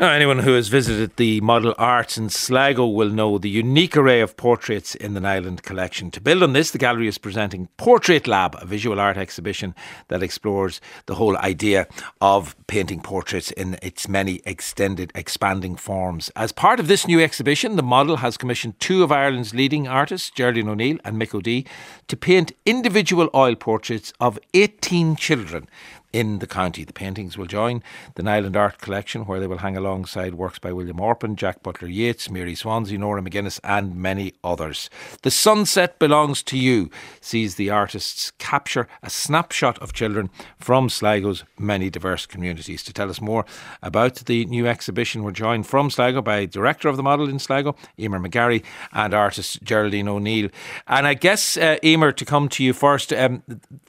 Now, 0.00 0.12
anyone 0.12 0.38
who 0.38 0.54
has 0.54 0.68
visited 0.68 1.16
the 1.16 1.42
Model 1.42 1.74
Arts 1.76 2.16
in 2.16 2.30
Sligo 2.30 2.86
will 2.86 3.10
know 3.10 3.36
the 3.36 3.50
unique 3.50 3.98
array 3.98 4.22
of 4.22 4.34
portraits 4.34 4.94
in 4.94 5.12
the 5.12 5.20
Niland 5.20 5.60
collection. 5.60 6.10
To 6.12 6.22
build 6.22 6.42
on 6.42 6.54
this, 6.54 6.70
the 6.70 6.78
gallery 6.78 7.06
is 7.06 7.18
presenting 7.18 7.68
Portrait 7.76 8.26
Lab, 8.26 8.56
a 8.62 8.64
visual 8.64 8.98
art 8.98 9.18
exhibition 9.18 9.74
that 10.08 10.22
explores 10.22 10.80
the 11.04 11.16
whole 11.16 11.36
idea 11.36 11.86
of 12.22 12.56
painting 12.66 13.02
portraits 13.02 13.50
in 13.50 13.76
its 13.82 14.08
many 14.08 14.40
extended, 14.46 15.12
expanding 15.14 15.76
forms. 15.76 16.30
As 16.30 16.50
part 16.50 16.80
of 16.80 16.88
this 16.88 17.06
new 17.06 17.20
exhibition, 17.20 17.76
the 17.76 17.82
model 17.82 18.16
has 18.16 18.38
commissioned 18.38 18.80
two 18.80 19.02
of 19.02 19.12
Ireland's 19.12 19.52
leading 19.52 19.86
artists, 19.86 20.30
Geraldine 20.30 20.70
O'Neill 20.70 20.96
and 21.04 21.20
Mick 21.20 21.34
O'Dea, 21.34 21.66
to 22.08 22.16
paint 22.16 22.52
individual 22.64 23.28
oil 23.34 23.54
portraits 23.54 24.14
of 24.18 24.38
18 24.54 25.16
children 25.16 25.68
in 26.12 26.40
the 26.40 26.46
county. 26.46 26.84
The 26.84 26.92
paintings 26.92 27.38
will 27.38 27.46
join 27.46 27.82
the 28.14 28.22
Niland 28.22 28.56
Art 28.56 28.78
Collection, 28.78 29.22
where 29.22 29.40
they 29.40 29.46
will 29.46 29.58
hang 29.58 29.76
alongside 29.76 30.34
works 30.34 30.58
by 30.58 30.72
William 30.72 30.98
Orpen, 30.98 31.36
Jack 31.36 31.62
Butler 31.62 31.88
Yeats, 31.88 32.30
Mary 32.30 32.54
Swanzy, 32.54 32.98
Norah 32.98 33.22
McGuinness, 33.22 33.60
and 33.62 33.94
many 33.96 34.34
others. 34.42 34.90
The 35.22 35.30
Sunset 35.30 35.98
Belongs 35.98 36.42
to 36.44 36.58
You 36.58 36.90
sees 37.20 37.54
the 37.54 37.70
artists 37.70 38.32
capture 38.38 38.88
a 39.02 39.10
snapshot 39.10 39.78
of 39.78 39.92
children 39.92 40.30
from 40.58 40.88
Sligo's 40.88 41.44
many 41.58 41.90
diverse 41.90 42.26
communities. 42.26 42.82
To 42.84 42.92
tell 42.92 43.10
us 43.10 43.20
more 43.20 43.44
about 43.82 44.16
the 44.16 44.44
new 44.46 44.66
exhibition, 44.66 45.22
we're 45.22 45.30
joined 45.32 45.66
from 45.66 45.90
Sligo 45.90 46.22
by 46.22 46.46
Director 46.46 46.88
of 46.88 46.96
the 46.96 47.02
Model 47.02 47.28
in 47.28 47.38
Sligo, 47.38 47.76
Emer 47.98 48.18
McGarry, 48.18 48.64
and 48.92 49.14
artist 49.14 49.62
Geraldine 49.62 50.08
O'Neill. 50.08 50.48
And 50.88 51.06
I 51.06 51.14
guess, 51.14 51.56
uh, 51.56 51.76
Emer, 51.84 52.12
to 52.12 52.24
come 52.24 52.48
to 52.50 52.64
you 52.64 52.72
first, 52.72 53.12
um, 53.12 53.42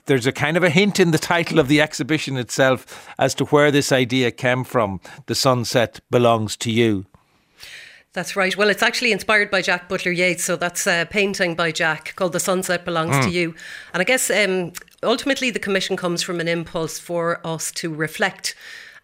there's 0.06 0.26
a 0.26 0.32
kind 0.32 0.56
of 0.56 0.62
a 0.62 0.70
hint 0.70 1.00
in 1.00 1.10
the 1.10 1.18
title 1.18 1.58
of 1.58 1.68
the 1.68 1.80
exhibition 1.80 2.11
exhibition 2.12 2.36
itself 2.36 3.08
as 3.18 3.34
to 3.34 3.44
where 3.46 3.70
this 3.70 3.90
idea 3.92 4.30
came 4.30 4.64
from. 4.64 5.00
The 5.26 5.34
sunset 5.34 6.00
belongs 6.10 6.56
to 6.58 6.70
you. 6.70 7.06
That's 8.12 8.36
right. 8.36 8.54
Well, 8.54 8.68
it's 8.68 8.82
actually 8.82 9.12
inspired 9.12 9.50
by 9.50 9.62
Jack 9.62 9.88
Butler 9.88 10.12
Yeats. 10.12 10.44
So 10.44 10.56
that's 10.56 10.86
a 10.86 11.06
painting 11.10 11.54
by 11.54 11.72
Jack 11.72 12.14
called 12.14 12.34
The 12.34 12.40
Sunset 12.40 12.84
Belongs 12.84 13.16
mm. 13.16 13.24
to 13.24 13.30
You. 13.30 13.54
And 13.94 14.02
I 14.02 14.04
guess 14.04 14.30
um, 14.30 14.72
ultimately 15.02 15.50
the 15.50 15.58
commission 15.58 15.96
comes 15.96 16.22
from 16.22 16.38
an 16.38 16.46
impulse 16.46 16.98
for 16.98 17.40
us 17.42 17.72
to 17.72 17.88
reflect 17.94 18.54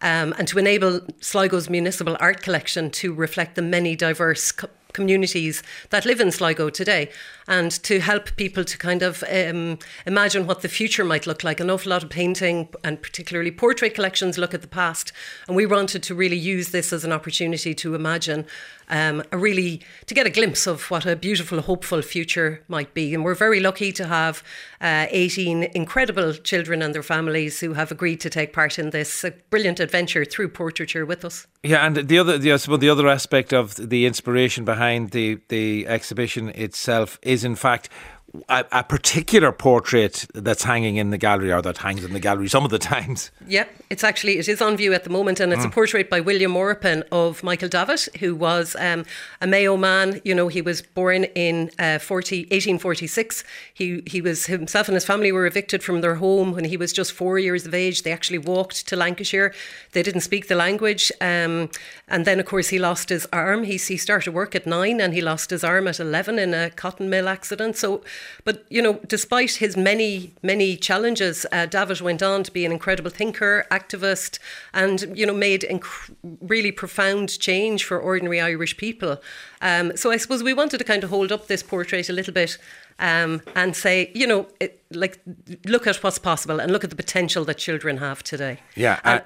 um, 0.01 0.35
and 0.37 0.47
to 0.47 0.59
enable 0.59 1.01
Sligo's 1.21 1.69
municipal 1.69 2.15
art 2.19 2.43
collection 2.43 2.91
to 2.91 3.11
reflect 3.11 3.55
the 3.55 3.63
many 3.63 3.95
diverse 3.95 4.51
co- 4.51 4.69
communities 4.99 5.63
that 5.91 6.05
live 6.05 6.19
in 6.19 6.29
Sligo 6.29 6.69
today 6.69 7.09
and 7.47 7.71
to 7.83 8.01
help 8.01 8.35
people 8.35 8.65
to 8.65 8.77
kind 8.77 9.01
of 9.01 9.23
um, 9.31 9.79
imagine 10.05 10.45
what 10.45 10.61
the 10.61 10.67
future 10.67 11.05
might 11.05 11.25
look 11.25 11.41
like. 11.41 11.61
An 11.61 11.69
awful 11.69 11.91
lot 11.91 12.03
of 12.03 12.09
painting 12.09 12.67
and 12.83 13.01
particularly 13.01 13.49
portrait 13.49 13.95
collections 13.95 14.37
look 14.37 14.53
at 14.53 14.61
the 14.61 14.67
past, 14.67 15.13
and 15.47 15.55
we 15.55 15.65
wanted 15.65 16.03
to 16.03 16.13
really 16.13 16.35
use 16.35 16.71
this 16.71 16.91
as 16.91 17.05
an 17.05 17.13
opportunity 17.13 17.73
to 17.75 17.95
imagine 17.95 18.45
um, 18.89 19.23
a 19.31 19.37
really 19.37 19.81
to 20.07 20.13
get 20.13 20.25
a 20.25 20.29
glimpse 20.29 20.67
of 20.67 20.89
what 20.91 21.05
a 21.05 21.15
beautiful, 21.15 21.61
hopeful 21.61 22.01
future 22.01 22.63
might 22.67 22.93
be. 22.93 23.13
And 23.13 23.23
we're 23.23 23.35
very 23.35 23.59
lucky 23.59 23.91
to 23.93 24.07
have 24.07 24.43
uh, 24.81 25.07
18 25.09 25.63
incredible 25.75 26.33
children 26.33 26.81
and 26.81 26.93
their 26.93 27.03
families 27.03 27.59
who 27.59 27.73
have 27.73 27.91
agreed 27.91 28.19
to 28.21 28.29
take 28.29 28.53
part 28.53 28.79
in 28.79 28.89
this 28.89 29.25
brilliant 29.49 29.79
adventure 29.79 30.25
through 30.25 30.49
portraiture 30.49 31.05
with 31.05 31.23
us. 31.25 31.47
Yeah, 31.63 31.85
and 31.85 31.95
the 31.95 32.17
other, 32.17 32.37
the, 32.37 32.53
I 32.53 32.77
the 32.77 32.89
other 32.89 33.07
aspect 33.07 33.53
of 33.53 33.75
the 33.75 34.05
inspiration 34.05 34.65
behind 34.65 35.11
the 35.11 35.39
the 35.49 35.87
exhibition 35.87 36.49
itself 36.49 37.19
is, 37.21 37.43
in 37.43 37.55
fact, 37.55 37.89
a, 38.47 38.65
a, 38.71 38.83
particular 38.83 39.51
portrait 39.51 40.25
that's 40.33 40.63
hanging 40.63 40.97
in 40.97 41.09
the 41.09 41.17
gallery 41.17 41.51
or 41.51 41.61
that 41.61 41.77
hangs 41.77 42.03
in 42.03 42.13
the 42.13 42.19
gallery 42.19 42.47
some 42.47 42.63
of 42.63 42.71
the 42.71 42.79
times. 42.79 43.31
Yeah, 43.47 43.65
it's 43.89 44.03
actually 44.03 44.37
it 44.37 44.47
is 44.47 44.61
on 44.61 44.77
view 44.77 44.93
at 44.93 45.03
the 45.03 45.09
moment, 45.09 45.39
and 45.39 45.51
it's 45.51 45.63
mm. 45.63 45.69
a 45.69 45.71
portrait 45.71 46.09
by 46.09 46.19
William 46.19 46.53
Orpen 46.53 47.03
of 47.11 47.43
Michael 47.43 47.69
Davitt, 47.69 48.07
who 48.19 48.35
was 48.35 48.75
um, 48.79 49.05
a 49.41 49.47
Mayo 49.47 49.77
man. 49.77 50.21
You 50.23 50.35
know, 50.35 50.47
he 50.47 50.61
was 50.61 50.81
born 50.81 51.25
in 51.35 51.71
uh, 51.79 51.99
40, 51.99 52.41
1846. 52.41 53.43
He 53.73 54.03
he 54.05 54.21
was 54.21 54.45
himself 54.45 54.87
and 54.87 54.95
his 54.95 55.05
family 55.05 55.31
were 55.31 55.45
evicted 55.45 55.83
from 55.83 56.01
their 56.01 56.15
home 56.15 56.51
when 56.53 56.65
he 56.65 56.77
was 56.77 56.93
just 56.93 57.11
four 57.11 57.39
years 57.39 57.65
of 57.65 57.73
age. 57.73 58.03
They 58.03 58.11
actually 58.11 58.39
walked 58.39 58.87
to 58.87 58.95
Lancashire. 58.95 59.53
They 59.93 60.03
didn't 60.03 60.21
speak 60.21 60.47
the 60.47 60.55
language, 60.55 61.11
um, 61.21 61.69
and 62.07 62.25
then 62.25 62.39
of 62.39 62.45
course 62.45 62.69
he 62.69 62.79
lost 62.79 63.09
his 63.09 63.27
arm. 63.33 63.63
He 63.63 63.77
he 63.77 63.97
started 63.97 64.33
work 64.33 64.55
at 64.55 64.67
nine, 64.67 65.01
and 65.01 65.13
he 65.13 65.21
lost 65.21 65.49
his 65.49 65.63
arm 65.63 65.87
at 65.87 65.99
eleven 65.99 66.37
in 66.37 66.53
a 66.53 66.69
cotton 66.69 67.09
mill 67.09 67.27
accident. 67.27 67.75
So 67.75 68.03
but, 68.43 68.65
you 68.69 68.81
know, 68.81 68.99
despite 69.07 69.51
his 69.51 69.75
many, 69.77 70.33
many 70.41 70.77
challenges, 70.77 71.45
uh, 71.51 71.65
Davitt 71.65 72.01
went 72.01 72.21
on 72.21 72.43
to 72.43 72.51
be 72.51 72.65
an 72.65 72.71
incredible 72.71 73.11
thinker, 73.11 73.65
activist, 73.71 74.39
and, 74.73 75.17
you 75.17 75.25
know, 75.25 75.33
made 75.33 75.61
inc- 75.61 76.13
really 76.41 76.71
profound 76.71 77.39
change 77.39 77.83
for 77.83 77.99
ordinary 77.99 78.39
Irish 78.41 78.77
people. 78.77 79.21
Um, 79.61 79.95
so 79.95 80.11
I 80.11 80.17
suppose 80.17 80.43
we 80.43 80.53
wanted 80.53 80.77
to 80.77 80.83
kind 80.83 81.03
of 81.03 81.09
hold 81.09 81.31
up 81.31 81.47
this 81.47 81.63
portrait 81.63 82.09
a 82.09 82.13
little 82.13 82.33
bit 82.33 82.57
um, 82.99 83.41
and 83.55 83.75
say, 83.75 84.11
you 84.13 84.27
know, 84.27 84.47
it, 84.59 84.83
like, 84.91 85.19
look 85.65 85.87
at 85.87 85.97
what's 85.97 86.19
possible 86.19 86.59
and 86.59 86.71
look 86.71 86.83
at 86.83 86.89
the 86.89 86.95
potential 86.95 87.45
that 87.45 87.57
children 87.57 87.97
have 87.97 88.23
today. 88.23 88.59
Yeah. 88.75 88.99
Uh, 89.03 89.19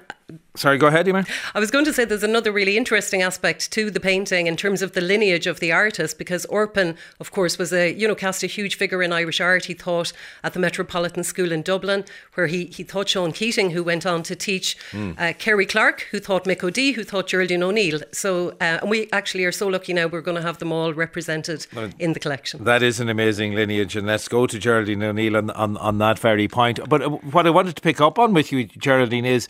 Sorry, 0.56 0.78
go 0.78 0.86
ahead, 0.86 1.08
Emer. 1.08 1.24
I 1.54 1.60
was 1.60 1.70
going 1.70 1.84
to 1.84 1.92
say 1.92 2.04
there's 2.04 2.22
another 2.22 2.52
really 2.52 2.76
interesting 2.76 3.22
aspect 3.22 3.70
to 3.72 3.90
the 3.90 4.00
painting 4.00 4.46
in 4.46 4.56
terms 4.56 4.82
of 4.82 4.92
the 4.92 5.00
lineage 5.00 5.46
of 5.46 5.58
the 5.58 5.72
artist, 5.72 6.16
because 6.16 6.46
Orpen, 6.46 6.96
of 7.18 7.32
course, 7.32 7.58
was 7.58 7.72
a 7.72 7.92
you 7.92 8.06
know 8.06 8.14
cast 8.14 8.42
a 8.42 8.46
huge 8.46 8.76
figure 8.76 9.02
in 9.02 9.12
Irish 9.12 9.40
art. 9.40 9.64
He 9.64 9.74
taught 9.74 10.12
at 10.42 10.52
the 10.52 10.60
Metropolitan 10.60 11.24
School 11.24 11.52
in 11.52 11.62
Dublin, 11.62 12.04
where 12.34 12.46
he 12.46 12.66
he 12.66 12.84
taught 12.84 13.08
Sean 13.08 13.32
Keating, 13.32 13.70
who 13.70 13.82
went 13.82 14.06
on 14.06 14.22
to 14.22 14.36
teach 14.36 14.76
mm. 14.92 15.20
uh, 15.20 15.32
Carey 15.34 15.66
Clarke, 15.66 16.06
who 16.12 16.20
taught 16.20 16.44
Mick 16.44 16.62
O'Dea, 16.62 16.92
who 16.92 17.04
taught 17.04 17.26
Geraldine 17.26 17.62
O'Neill. 17.62 18.00
So, 18.12 18.50
uh, 18.60 18.78
and 18.80 18.90
we 18.90 19.08
actually 19.12 19.44
are 19.44 19.52
so 19.52 19.66
lucky 19.66 19.92
now 19.92 20.06
we're 20.06 20.20
going 20.20 20.36
to 20.36 20.42
have 20.42 20.58
them 20.58 20.72
all 20.72 20.94
represented 20.94 21.66
in 21.98 22.12
the 22.12 22.20
collection. 22.20 22.64
That 22.64 22.82
is 22.82 23.00
an 23.00 23.08
amazing 23.08 23.54
lineage, 23.54 23.96
and 23.96 24.06
let's 24.06 24.28
go 24.28 24.46
to 24.46 24.58
Geraldine 24.58 25.02
O'Neill 25.02 25.36
on, 25.36 25.50
on, 25.50 25.76
on 25.78 25.98
that 25.98 26.18
very 26.18 26.48
point. 26.48 26.78
But 26.88 27.02
uh, 27.02 27.10
what 27.10 27.46
I 27.46 27.50
wanted 27.50 27.74
to 27.76 27.82
pick 27.82 28.00
up 28.00 28.18
on 28.18 28.32
with 28.32 28.52
you, 28.52 28.64
Geraldine, 28.64 29.24
is 29.24 29.48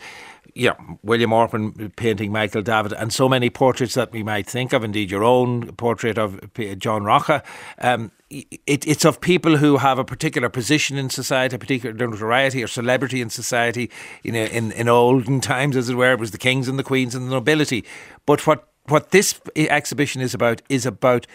yeah, 0.55 0.75
William 1.03 1.31
Orpen 1.31 1.93
painting 1.97 2.31
Michael 2.31 2.61
Davitt, 2.61 2.93
and 2.93 3.11
so 3.11 3.27
many 3.27 3.49
portraits 3.49 3.93
that 3.95 4.13
we 4.13 4.23
might 4.23 4.47
think 4.47 4.71
of. 4.71 4.85
Indeed, 4.85 5.11
your 5.11 5.23
own 5.23 5.67
portrait 5.73 6.17
of 6.17 6.39
John 6.79 7.03
Rocha. 7.03 7.43
Um, 7.79 8.11
it, 8.29 8.87
it's 8.87 9.03
of 9.03 9.19
people 9.19 9.57
who 9.57 9.77
have 9.77 9.99
a 9.99 10.05
particular 10.05 10.47
position 10.47 10.97
in 10.97 11.09
society, 11.09 11.57
a 11.57 11.59
particular 11.59 11.93
notoriety 11.93 12.63
or 12.63 12.67
celebrity 12.67 13.19
in 13.19 13.29
society. 13.29 13.91
You 14.23 14.31
know, 14.31 14.45
in, 14.45 14.71
in 14.71 14.87
olden 14.87 15.41
times, 15.41 15.75
as 15.75 15.89
it 15.89 15.95
were, 15.95 16.13
it 16.13 16.19
was 16.19 16.31
the 16.31 16.37
kings 16.37 16.69
and 16.69 16.79
the 16.79 16.83
queens 16.83 17.15
and 17.15 17.27
the 17.27 17.31
nobility. 17.31 17.83
But 18.25 18.47
what 18.47 18.69
what 18.87 19.11
this 19.11 19.41
exhibition 19.57 20.21
is 20.21 20.33
about 20.33 20.61
is 20.69 20.85
about 20.85 21.27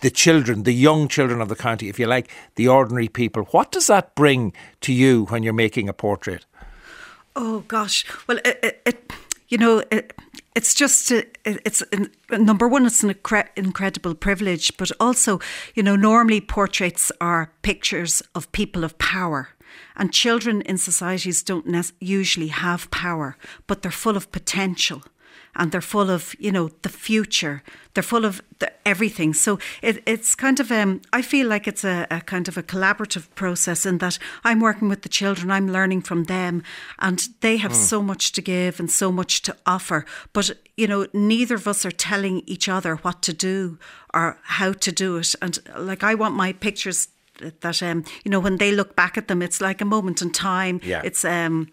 the 0.00 0.10
children, 0.10 0.62
the 0.62 0.72
young 0.72 1.08
children 1.08 1.42
of 1.42 1.48
the 1.48 1.56
county, 1.56 1.88
if 1.88 1.98
you 1.98 2.06
like, 2.06 2.30
the 2.56 2.68
ordinary 2.68 3.08
people. 3.08 3.44
What 3.50 3.70
does 3.70 3.88
that 3.88 4.14
bring 4.14 4.52
to 4.80 4.92
you 4.92 5.26
when 5.26 5.42
you're 5.42 5.52
making 5.52 5.88
a 5.88 5.92
portrait? 5.92 6.46
Oh 7.34 7.60
gosh. 7.68 8.04
Well, 8.26 8.38
it, 8.38 8.58
it, 8.62 8.82
it 8.84 9.12
you 9.48 9.58
know, 9.58 9.82
it, 9.90 10.14
it's 10.54 10.74
just 10.74 11.10
uh, 11.12 11.22
it's 11.44 11.82
number 12.30 12.68
one. 12.68 12.86
It's 12.86 13.02
an 13.02 13.12
incre- 13.12 13.48
incredible 13.56 14.14
privilege, 14.14 14.76
but 14.76 14.90
also, 15.00 15.40
you 15.74 15.82
know, 15.82 15.96
normally 15.96 16.40
portraits 16.40 17.12
are 17.20 17.52
pictures 17.62 18.22
of 18.34 18.50
people 18.52 18.84
of 18.84 18.98
power. 18.98 19.50
And 19.96 20.12
children 20.12 20.62
in 20.62 20.78
societies 20.78 21.42
don't 21.42 21.92
usually 22.00 22.48
have 22.48 22.90
power, 22.90 23.36
but 23.66 23.82
they're 23.82 23.90
full 23.90 24.16
of 24.16 24.32
potential 24.32 25.02
and 25.54 25.70
they're 25.70 25.80
full 25.80 26.10
of 26.10 26.34
you 26.38 26.52
know 26.52 26.70
the 26.82 26.88
future. 26.88 27.62
They're 27.94 28.02
full 28.02 28.24
of 28.24 28.40
the, 28.58 28.72
everything. 28.86 29.34
So 29.34 29.58
it, 29.82 30.02
it's 30.06 30.34
kind 30.34 30.60
of 30.60 30.70
um, 30.72 31.00
i 31.12 31.22
feel 31.22 31.46
like 31.48 31.68
it's 31.68 31.84
a, 31.84 32.06
a, 32.10 32.20
kind 32.20 32.48
of 32.48 32.56
a 32.56 32.62
collaborative 32.62 33.26
process 33.34 33.86
in 33.86 33.98
that 33.98 34.18
i'm 34.44 34.60
working 34.60 34.88
with 34.88 35.02
the 35.02 35.08
children 35.08 35.50
i'm 35.50 35.70
learning 35.70 36.02
from 36.02 36.24
them 36.24 36.62
and 36.98 37.28
they 37.40 37.56
have 37.58 37.72
mm. 37.72 37.88
so 37.90 38.02
much 38.02 38.32
to 38.32 38.42
give 38.42 38.80
and 38.80 38.90
so 38.90 39.12
much 39.12 39.42
to 39.42 39.56
offer. 39.66 40.04
But 40.32 40.50
you 40.76 40.86
know 40.86 41.06
neither 41.12 41.54
of 41.54 41.68
us 41.68 41.84
are 41.84 41.90
telling 41.90 42.42
each 42.46 42.68
other 42.68 42.96
what 42.96 43.22
to 43.22 43.32
do 43.32 43.78
or 44.14 44.38
how 44.42 44.72
to 44.72 44.92
do 44.92 45.16
it. 45.18 45.34
And 45.42 45.58
like 45.76 46.02
i 46.02 46.14
want 46.14 46.34
my 46.34 46.52
pictures 46.52 47.08
that 47.60 47.82
um 47.82 48.04
you 48.24 48.30
know 48.30 48.40
when 48.40 48.58
they 48.58 48.72
look 48.72 48.96
back 48.96 49.16
at 49.18 49.28
them 49.28 49.42
it's 49.42 49.60
like 49.60 49.80
a 49.80 49.84
moment 49.84 50.22
in 50.22 50.30
time. 50.30 50.80
Yeah. 50.82 51.02
it's 51.04 51.24
um 51.24 51.68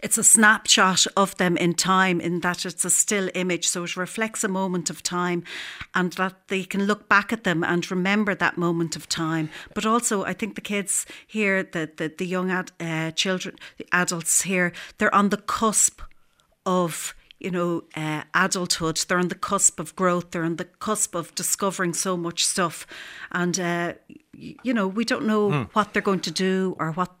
it's 0.00 0.18
a 0.18 0.24
snapshot 0.24 1.06
of 1.16 1.36
them 1.36 1.56
in 1.56 1.74
time, 1.74 2.20
in 2.20 2.40
that 2.40 2.64
it's 2.64 2.84
a 2.84 2.90
still 2.90 3.30
image. 3.34 3.68
So 3.68 3.84
it 3.84 3.96
reflects 3.96 4.44
a 4.44 4.48
moment 4.48 4.90
of 4.90 5.02
time 5.02 5.44
and 5.94 6.12
that 6.14 6.48
they 6.48 6.64
can 6.64 6.84
look 6.84 7.08
back 7.08 7.32
at 7.32 7.44
them 7.44 7.64
and 7.64 7.90
remember 7.90 8.34
that 8.34 8.58
moment 8.58 8.96
of 8.96 9.08
time. 9.08 9.50
But 9.74 9.86
also, 9.86 10.24
I 10.24 10.32
think 10.32 10.54
the 10.54 10.60
kids 10.60 11.06
here, 11.26 11.62
the, 11.62 11.90
the, 11.96 12.12
the 12.16 12.26
young 12.26 12.50
ad, 12.50 12.72
uh, 12.80 13.10
children, 13.12 13.56
the 13.76 13.86
adults 13.92 14.42
here, 14.42 14.72
they're 14.98 15.14
on 15.14 15.28
the 15.28 15.36
cusp 15.36 16.00
of 16.66 17.14
you 17.38 17.50
know, 17.50 17.84
uh, 17.94 18.22
adulthood. 18.34 18.96
They're 19.08 19.18
on 19.18 19.28
the 19.28 19.34
cusp 19.34 19.78
of 19.78 19.94
growth. 19.94 20.30
They're 20.30 20.44
on 20.44 20.56
the 20.56 20.64
cusp 20.64 21.14
of 21.14 21.34
discovering 21.34 21.94
so 21.94 22.16
much 22.16 22.44
stuff. 22.44 22.86
And, 23.30 23.58
uh, 23.60 23.94
you 24.32 24.74
know, 24.74 24.88
we 24.88 25.04
don't 25.04 25.26
know 25.26 25.50
mm. 25.50 25.68
what 25.72 25.92
they're 25.92 26.02
going 26.02 26.20
to 26.20 26.30
do 26.30 26.76
or 26.78 26.92
what 26.92 27.17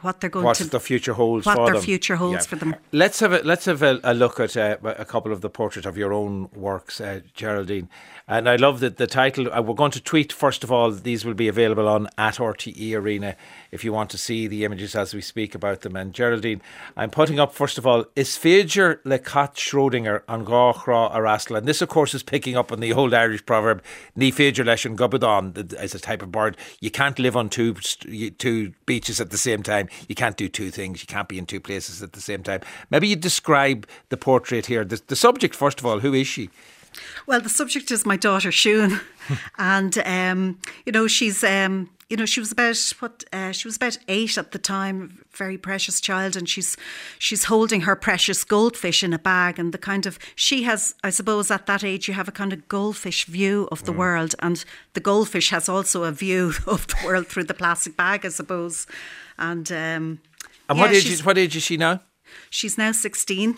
what 0.00 0.20
they're 0.20 0.30
going 0.30 0.44
what 0.44 0.56
to 0.56 0.64
the 0.64 0.80
future 0.80 1.12
holds 1.14 1.44
what 1.44 1.56
for 1.56 1.66
their 1.66 1.74
them. 1.74 1.82
future 1.82 2.16
holds 2.16 2.44
Yeah. 2.44 2.48
for 2.50 2.56
them. 2.56 2.76
Let's 2.92 3.20
have 3.20 3.32
a 3.32 3.38
let's 3.42 3.64
have 3.66 3.82
a, 3.82 4.00
a 4.04 4.14
look 4.14 4.38
at 4.40 4.56
uh, 4.56 4.76
a 4.82 5.04
couple 5.04 5.32
of 5.32 5.40
the 5.40 5.50
portraits 5.50 5.86
of 5.86 5.96
your 5.98 6.12
own 6.12 6.48
works, 6.54 7.00
uh, 7.00 7.20
Geraldine. 7.34 7.88
And 8.28 8.48
I 8.48 8.56
love 8.56 8.80
that 8.80 8.96
the 8.96 9.06
title. 9.06 9.52
Uh, 9.52 9.62
we're 9.62 9.74
going 9.74 9.90
to 9.92 10.00
tweet 10.00 10.32
first 10.32 10.64
of 10.64 10.72
all. 10.72 10.90
These 10.90 11.24
will 11.24 11.34
be 11.34 11.48
available 11.48 11.88
on 11.88 12.08
at 12.18 12.36
RTE 12.36 12.94
Arena 12.94 13.36
if 13.70 13.84
you 13.84 13.92
want 13.92 14.10
to 14.10 14.18
see 14.18 14.46
the 14.46 14.64
images 14.64 14.94
as 14.96 15.14
we 15.14 15.20
speak 15.20 15.54
about 15.54 15.82
them. 15.82 15.94
And 15.96 16.12
Geraldine, 16.12 16.60
I'm 16.96 17.10
putting 17.10 17.38
up 17.38 17.52
first 17.52 17.76
of 17.78 17.86
all 17.86 18.04
is 18.16 18.30
Féidir 18.36 18.98
le 19.04 19.18
cat 19.18 19.54
Schrödinger 19.54 20.22
an 20.28 20.44
gáchra 20.44 21.14
arasla. 21.14 21.58
And 21.58 21.68
this, 21.68 21.82
of 21.82 21.88
course, 21.88 22.14
is 22.14 22.22
picking 22.22 22.56
up 22.56 22.72
on 22.72 22.80
the 22.80 22.92
old 22.92 23.14
Irish 23.14 23.44
proverb 23.44 23.80
"Ní 24.16 24.32
féidir 24.32 24.64
leis 24.64 24.84
an 24.86 24.96
gobadán" 24.96 25.74
as 25.74 25.94
a 25.94 25.98
type 25.98 26.22
of 26.22 26.30
bird. 26.32 26.56
You 26.80 26.90
can't 26.90 27.18
live 27.18 27.36
on 27.36 27.48
two 27.48 27.74
two 28.38 28.72
beaches 28.86 29.20
at 29.20 29.30
the 29.30 29.38
same 29.38 29.55
time. 29.62 29.88
You 30.08 30.14
can't 30.14 30.36
do 30.36 30.48
two 30.48 30.70
things. 30.70 31.00
You 31.00 31.06
can't 31.06 31.28
be 31.28 31.38
in 31.38 31.46
two 31.46 31.60
places 31.60 32.02
at 32.02 32.12
the 32.12 32.20
same 32.20 32.42
time. 32.42 32.60
Maybe 32.90 33.08
you 33.08 33.16
describe 33.16 33.86
the 34.08 34.16
portrait 34.16 34.66
here. 34.66 34.84
The, 34.84 35.00
the 35.06 35.16
subject, 35.16 35.54
first 35.54 35.80
of 35.80 35.86
all, 35.86 36.00
who 36.00 36.14
is 36.14 36.26
she? 36.26 36.50
Well, 37.26 37.40
the 37.40 37.48
subject 37.48 37.90
is 37.90 38.06
my 38.06 38.16
daughter 38.16 38.50
Shun, 38.50 39.00
and 39.58 39.98
um, 39.98 40.58
you 40.84 40.92
know 40.92 41.06
she's 41.06 41.44
um, 41.44 41.90
you 42.08 42.16
know 42.16 42.26
she 42.26 42.40
was 42.40 42.52
about 42.52 42.76
what 43.00 43.24
uh, 43.32 43.52
she 43.52 43.66
was 43.66 43.76
about 43.76 43.98
eight 44.08 44.38
at 44.38 44.52
the 44.52 44.58
time, 44.58 45.24
very 45.32 45.58
precious 45.58 46.00
child, 46.00 46.36
and 46.36 46.48
she's 46.48 46.76
she's 47.18 47.44
holding 47.44 47.82
her 47.82 47.96
precious 47.96 48.44
goldfish 48.44 49.02
in 49.02 49.12
a 49.12 49.18
bag, 49.18 49.58
and 49.58 49.72
the 49.72 49.78
kind 49.78 50.06
of 50.06 50.18
she 50.34 50.62
has, 50.64 50.94
I 51.02 51.10
suppose, 51.10 51.50
at 51.50 51.66
that 51.66 51.82
age 51.82 52.06
you 52.08 52.14
have 52.14 52.28
a 52.28 52.32
kind 52.32 52.52
of 52.52 52.68
goldfish 52.68 53.24
view 53.24 53.68
of 53.72 53.84
the 53.84 53.92
Mm. 53.92 53.96
world, 53.96 54.34
and 54.38 54.64
the 54.92 55.00
goldfish 55.00 55.50
has 55.50 55.68
also 55.68 56.04
a 56.04 56.12
view 56.12 56.52
of 56.66 56.86
the 56.86 56.96
world 57.04 57.26
through 57.26 57.44
the 57.44 57.54
plastic 57.54 57.96
bag, 57.96 58.24
I 58.24 58.30
suppose, 58.30 58.86
and. 59.38 59.70
Um, 59.72 60.20
And 60.68 60.78
yeah, 60.78 60.84
what 60.84 60.94
age 60.94 61.10
is 61.10 61.24
what 61.24 61.38
age 61.38 61.56
is 61.56 61.62
she 61.62 61.76
now? 61.76 62.00
She's 62.50 62.76
now 62.78 62.92
sixteen. 62.92 63.56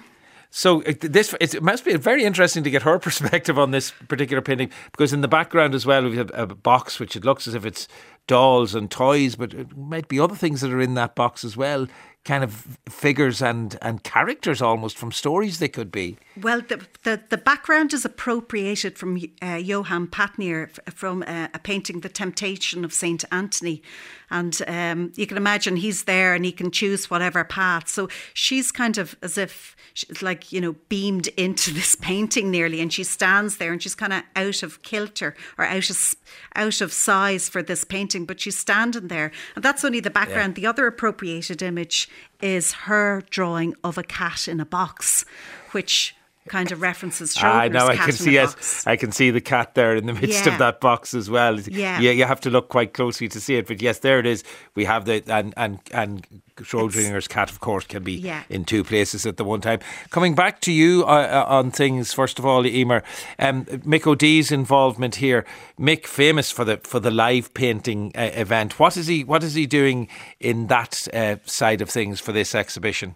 So 0.51 0.83
uh, 0.83 0.93
this 1.01 1.35
it 1.41 1.63
must 1.63 1.85
be 1.85 1.97
very 1.97 2.25
interesting 2.25 2.65
to 2.65 2.71
get 2.71 2.83
her 2.83 2.99
perspective 3.09 3.59
on 3.59 3.71
this 3.71 3.93
particular 4.09 4.43
painting 4.43 4.71
because 4.93 5.13
in 5.15 5.21
the 5.21 5.29
background 5.29 5.75
as 5.75 5.85
well 5.87 6.09
we 6.09 6.17
have 6.17 6.31
a 6.35 6.47
box 6.47 6.99
which 7.01 7.17
it 7.17 7.25
looks 7.25 7.47
as 7.49 7.55
if 7.55 7.65
it's 7.65 7.89
dolls 8.29 8.77
and 8.77 8.89
toys, 8.89 9.35
but 9.35 9.53
it 9.53 9.77
might 9.77 10.07
be 10.07 10.21
other 10.21 10.37
things 10.37 10.61
that 10.61 10.73
are 10.73 10.81
in 10.81 10.95
that 10.95 11.17
box 11.17 11.45
as 11.45 11.57
well, 11.57 11.89
kind 12.25 12.45
of 12.45 12.79
figures 12.89 13.43
and 13.43 13.77
and 13.83 14.05
characters 14.05 14.63
almost 14.63 14.97
from 14.97 15.11
stories 15.11 15.59
they 15.59 15.69
could 15.69 15.91
be. 15.91 16.17
Well, 16.41 16.61
the, 16.61 16.87
the, 17.03 17.21
the 17.31 17.39
background 17.39 17.93
is 17.93 18.05
appropriated 18.05 18.97
from 18.97 19.21
uh, 19.43 19.57
Johann 19.57 20.07
Patinir 20.07 20.71
from 20.93 21.25
uh, 21.27 21.49
a 21.53 21.59
painting, 21.59 22.01
The 22.01 22.09
Temptation 22.09 22.85
of 22.85 22.93
St. 22.93 23.25
Anthony. 23.33 23.83
And 24.31 24.61
um, 24.67 25.13
you 25.17 25.27
can 25.27 25.37
imagine 25.37 25.77
he's 25.77 26.05
there 26.05 26.35
and 26.35 26.45
he 26.45 26.53
can 26.53 26.71
choose 26.71 27.11
whatever 27.11 27.45
path. 27.45 27.89
So 27.89 28.09
she's 28.35 28.71
kind 28.71 28.99
of 28.99 29.17
as 29.23 29.39
if 29.39 29.77
she's 29.95 30.23
like, 30.23 30.53
you 30.53 30.61
know, 30.61 30.75
beamed 30.89 31.29
into 31.37 31.71
this 31.75 31.95
painting 31.95 32.51
nearly. 32.51 32.81
And 32.81 32.93
she 32.93 33.05
stands 33.05 33.57
there 33.57 33.73
and 33.73 33.83
she's 33.83 33.95
kind 33.95 34.13
of 34.13 34.23
out 34.37 34.63
of 34.63 34.83
kilter 34.83 35.35
or 35.57 35.65
out 35.65 35.91
of, 35.91 36.15
out 36.55 36.81
of 36.81 36.93
size 36.93 37.49
for 37.49 37.63
this 37.63 37.85
painting, 37.85 38.25
but 38.25 38.41
she's 38.41 38.59
standing 38.59 39.09
there. 39.09 39.33
And 39.55 39.65
that's 39.65 39.85
only 39.85 40.01
the 40.01 40.11
background. 40.11 40.55
The 40.55 40.67
other 40.67 40.87
appropriated 40.87 41.63
image 41.63 42.09
is 42.41 42.73
her 42.73 43.23
drawing 43.31 43.75
of 43.83 43.99
a 43.99 44.03
cat 44.03 44.47
in 44.47 44.61
a 44.61 44.67
box, 44.67 45.25
which 45.73 46.15
kind 46.49 46.73
of 46.73 46.81
references 46.83 47.37
I 47.37 47.69
Schrodinger's 47.69 47.73
know. 47.75 47.87
I 47.89 47.97
can 47.97 48.13
see. 48.13 48.33
Yes. 48.33 48.87
I 48.87 48.97
can 48.97 49.13
see 49.13 49.31
the 49.31 49.41
cat 49.41 49.75
there 49.75 49.95
in 49.97 50.07
the 50.07 50.13
midst 50.15 50.47
Yeah. 50.47 50.53
of 50.53 50.59
that 50.59 50.81
box 50.81 51.15
as 51.15 51.29
well. 51.31 51.59
Yeah. 51.61 52.01
you, 52.01 52.11
you 52.11 52.25
have 52.25 52.41
to 52.41 52.51
look 52.51 52.69
quite 52.69 52.93
closely 52.95 53.29
to 53.29 53.41
see 53.41 53.57
it. 53.57 53.67
But 53.67 53.81
yes, 53.83 54.01
there 54.01 54.19
it 54.19 54.27
is. 54.27 54.45
We 54.75 54.85
have 54.87 55.05
the 55.05 55.23
and 55.27 55.55
and 55.57 55.79
and 55.93 56.27
Schrodinger's 56.57 57.29
cat, 57.29 57.51
of 57.51 57.61
course, 57.61 57.87
can 57.87 58.03
be 58.03 58.15
Yeah. 58.15 58.43
in 58.49 58.65
two 58.65 58.83
places 58.83 59.25
at 59.27 59.37
the 59.37 59.45
one 59.45 59.61
time. 59.61 59.79
Coming 60.11 60.35
back 60.35 60.61
to 60.63 60.73
you 60.73 61.05
uh, 61.07 61.45
uh, 61.47 61.55
on 61.57 61.71
things. 61.71 62.13
First 62.13 62.39
of 62.41 62.45
all, 62.47 62.67
Emer, 62.67 63.03
um, 63.39 63.65
Mick 63.65 64.07
O'Dea's 64.07 64.51
involvement 64.51 65.17
here. 65.17 65.45
Mick, 65.79 66.07
famous 66.07 66.51
for 66.51 66.65
the 66.65 66.79
for 66.79 66.99
the 67.01 67.11
live 67.13 67.55
painting 67.55 68.11
uh, 68.17 68.31
event. 68.35 68.79
What 68.81 68.97
is 68.97 69.07
he? 69.07 69.23
What 69.25 69.45
is 69.45 69.55
he 69.55 69.67
doing 69.67 70.09
in 70.41 70.67
that 70.67 71.07
uh, 71.15 71.37
side 71.45 71.81
of 71.81 71.89
things 71.91 72.21
for 72.21 72.33
this 72.33 72.55
exhibition? 72.55 73.15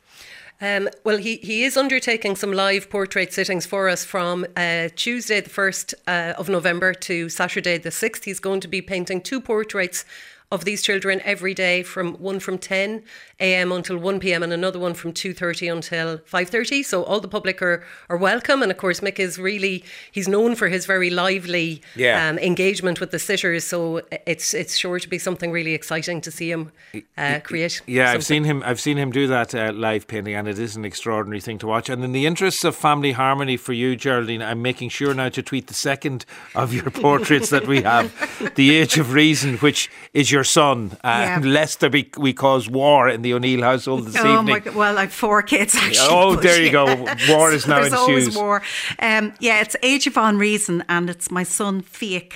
Um, 0.63 0.89
well, 1.03 1.17
he, 1.17 1.39
he 1.39 1.65
is 1.65 1.77
undertaking 1.77 2.37
some 2.37 2.53
live 2.53 2.89
portrait 2.89 3.33
sittings 3.33 3.67
for 3.67 3.89
us 3.89 4.05
from 4.05 4.47
uh, 4.57 4.91
Tuesday, 4.95 5.41
the 5.41 5.51
1st 5.51 5.95
uh, 6.07 6.35
of 6.39 6.49
November, 6.49 6.95
to 6.95 7.29
Saturday, 7.29 7.79
the 7.79 7.89
6th. 7.89 8.23
He's 8.23 8.39
going 8.39 8.61
to 8.61 8.69
be 8.69 8.81
painting 8.81 9.21
two 9.21 9.41
portraits 9.41 10.05
of 10.53 10.65
these 10.65 10.83
children 10.83 11.21
every 11.25 11.55
day 11.55 11.83
from 11.83 12.15
one 12.15 12.39
from 12.39 12.59
10 12.59 13.03
a.m. 13.41 13.73
until 13.73 13.97
1 13.97 14.21
p.m. 14.21 14.43
and 14.45 14.53
another 14.53 14.79
one 14.79 14.95
from 14.95 15.13
2.30 15.13 15.73
until 15.73 16.19
5.30 16.19 16.85
so 16.85 17.03
all 17.05 17.21
the 17.21 17.27
public 17.27 17.61
are, 17.63 17.83
are 18.09 18.17
welcome 18.19 18.63
and 18.63 18.71
of 18.71 18.77
course 18.79 19.01
Mick 19.01 19.19
is 19.19 19.39
really 19.39 19.83
he's 20.13 20.29
known 20.29 20.55
for 20.55 20.69
his 20.69 20.87
very 20.87 21.11
lively 21.11 21.81
Yeah. 21.97 22.29
um, 22.29 22.39
engagement 22.39 23.01
with 23.01 23.11
the 23.11 23.19
sitters 23.19 23.65
so 23.65 24.03
it's 24.27 24.53
it's 24.55 24.77
sure 24.77 24.99
to 25.01 25.09
be 25.09 25.19
something 25.19 25.51
really 25.51 25.75
exciting 25.75 26.21
to 26.21 26.31
see 26.31 26.51
him 26.51 26.71
uh, 27.17 27.41
create 27.43 27.81
Yeah, 27.87 28.13
I've 28.13 28.25
seen 28.25 28.45
him. 28.45 28.63
I've 28.65 28.81
seen 28.81 28.99
him 28.99 29.11
do 29.11 29.27
that 29.29 29.55
uh, 29.55 29.73
live 29.75 30.07
painting, 30.07 30.35
and 30.35 30.47
it 30.47 30.59
is 30.59 30.77
an 30.77 30.85
extraordinary 30.85 31.41
thing 31.41 31.59
to 31.59 31.67
watch. 31.67 31.89
And 31.89 32.05
in 32.05 32.13
the 32.13 32.27
interests 32.27 32.63
of 32.65 32.77
family 32.77 33.13
harmony 33.13 33.57
for 33.57 33.73
you, 33.73 33.97
Geraldine, 33.97 34.43
I'm 34.43 34.61
making 34.61 34.91
sure 34.91 35.15
now 35.15 35.31
to 35.31 35.43
tweet 35.43 35.67
the 35.69 35.75
second 35.75 36.25
of 36.55 36.75
your 36.75 36.91
portraits 37.07 37.49
that 37.51 37.67
we 37.67 37.83
have, 37.83 38.13
the 38.57 38.77
Age 38.77 38.99
of 38.99 39.13
Reason, 39.15 39.57
which 39.59 39.91
is 40.13 40.31
your 40.31 40.42
son, 40.45 40.97
and 41.05 41.45
Yeah. 41.45 41.51
lest 41.61 41.81
there 41.81 41.91
be 41.91 42.09
we 42.17 42.33
cause 42.33 42.69
war 42.69 43.09
in 43.09 43.23
the 43.23 43.35
O'Neill 43.35 43.63
household 43.63 44.07
this 44.07 44.17
oh 44.25 44.41
evening. 44.41 44.63
my! 44.67 44.71
Well, 44.73 44.99
I've 44.99 45.13
four 45.13 45.43
kids 45.43 45.75
actually. 45.75 46.07
Oh, 46.11 46.37
there 46.37 46.63
you 46.63 46.71
go. 46.71 46.85
War 47.29 47.53
is 47.53 47.67
now 47.69 47.81
There's 47.81 47.93
always 47.93 48.27
ensues. 48.27 48.37
war. 48.37 48.63
Um, 48.99 49.33
yeah, 49.41 49.61
it's 49.61 49.77
Age 49.83 50.07
of 50.07 50.15
Unreason, 50.17 50.83
and 50.89 51.09
it's 51.11 51.31
my 51.31 51.43
son 51.45 51.83
Fiach. 51.83 52.33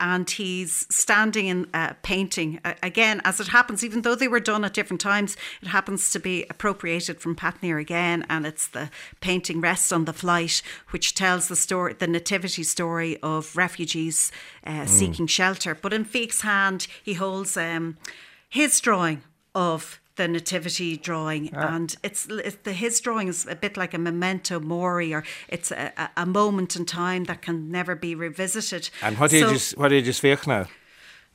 And 0.00 0.28
he's 0.30 0.86
standing 0.90 1.46
in 1.46 1.66
a 1.74 1.94
painting. 2.02 2.58
Uh, 2.64 2.74
again, 2.82 3.20
as 3.24 3.38
it 3.38 3.48
happens, 3.48 3.84
even 3.84 4.02
though 4.02 4.14
they 4.14 4.28
were 4.28 4.40
done 4.40 4.64
at 4.64 4.72
different 4.72 5.00
times, 5.00 5.36
it 5.62 5.68
happens 5.68 6.10
to 6.12 6.18
be 6.18 6.46
appropriated 6.50 7.20
from 7.20 7.36
Patinir 7.36 7.78
again. 7.78 8.24
And 8.28 8.46
it's 8.46 8.66
the 8.66 8.90
painting 9.20 9.60
Rest 9.60 9.92
on 9.92 10.06
the 10.06 10.12
Flight, 10.12 10.62
which 10.88 11.14
tells 11.14 11.48
the 11.48 11.56
story, 11.56 11.92
the 11.92 12.06
nativity 12.06 12.62
story 12.62 13.18
of 13.22 13.56
refugees 13.56 14.32
uh, 14.66 14.70
Mm. 14.70 14.88
seeking 14.88 15.26
shelter. 15.26 15.74
But 15.74 15.92
in 15.92 16.04
Fiach's 16.04 16.40
hand, 16.40 16.86
he 17.02 17.14
holds 17.14 17.56
um, 17.56 17.96
his 18.48 18.80
drawing 18.80 19.22
of 19.54 20.00
the 20.20 20.28
nativity 20.28 20.96
drawing 20.98 21.50
Ah. 21.54 21.74
and 21.74 21.96
it's, 22.02 22.26
it's 22.48 22.58
the 22.64 22.72
his 22.72 23.00
drawing 23.00 23.28
is 23.28 23.46
a 23.46 23.54
bit 23.54 23.76
like 23.76 23.94
a 23.94 23.98
memento 23.98 24.60
mori 24.60 25.14
or 25.14 25.22
it's 25.48 25.70
a, 25.70 26.10
a, 26.16 26.26
moment 26.26 26.76
in 26.76 26.84
time 26.84 27.24
that 27.24 27.40
can 27.40 27.70
never 27.70 27.94
be 27.94 28.14
revisited 28.14 28.90
And 29.02 29.16
what 29.18 29.30
So, 29.30 29.36
age 29.36 29.52
is 29.58 29.72
what 29.72 29.92
age 29.92 30.08
is 30.08 30.20
Fiach 30.20 30.46
now? 30.46 30.66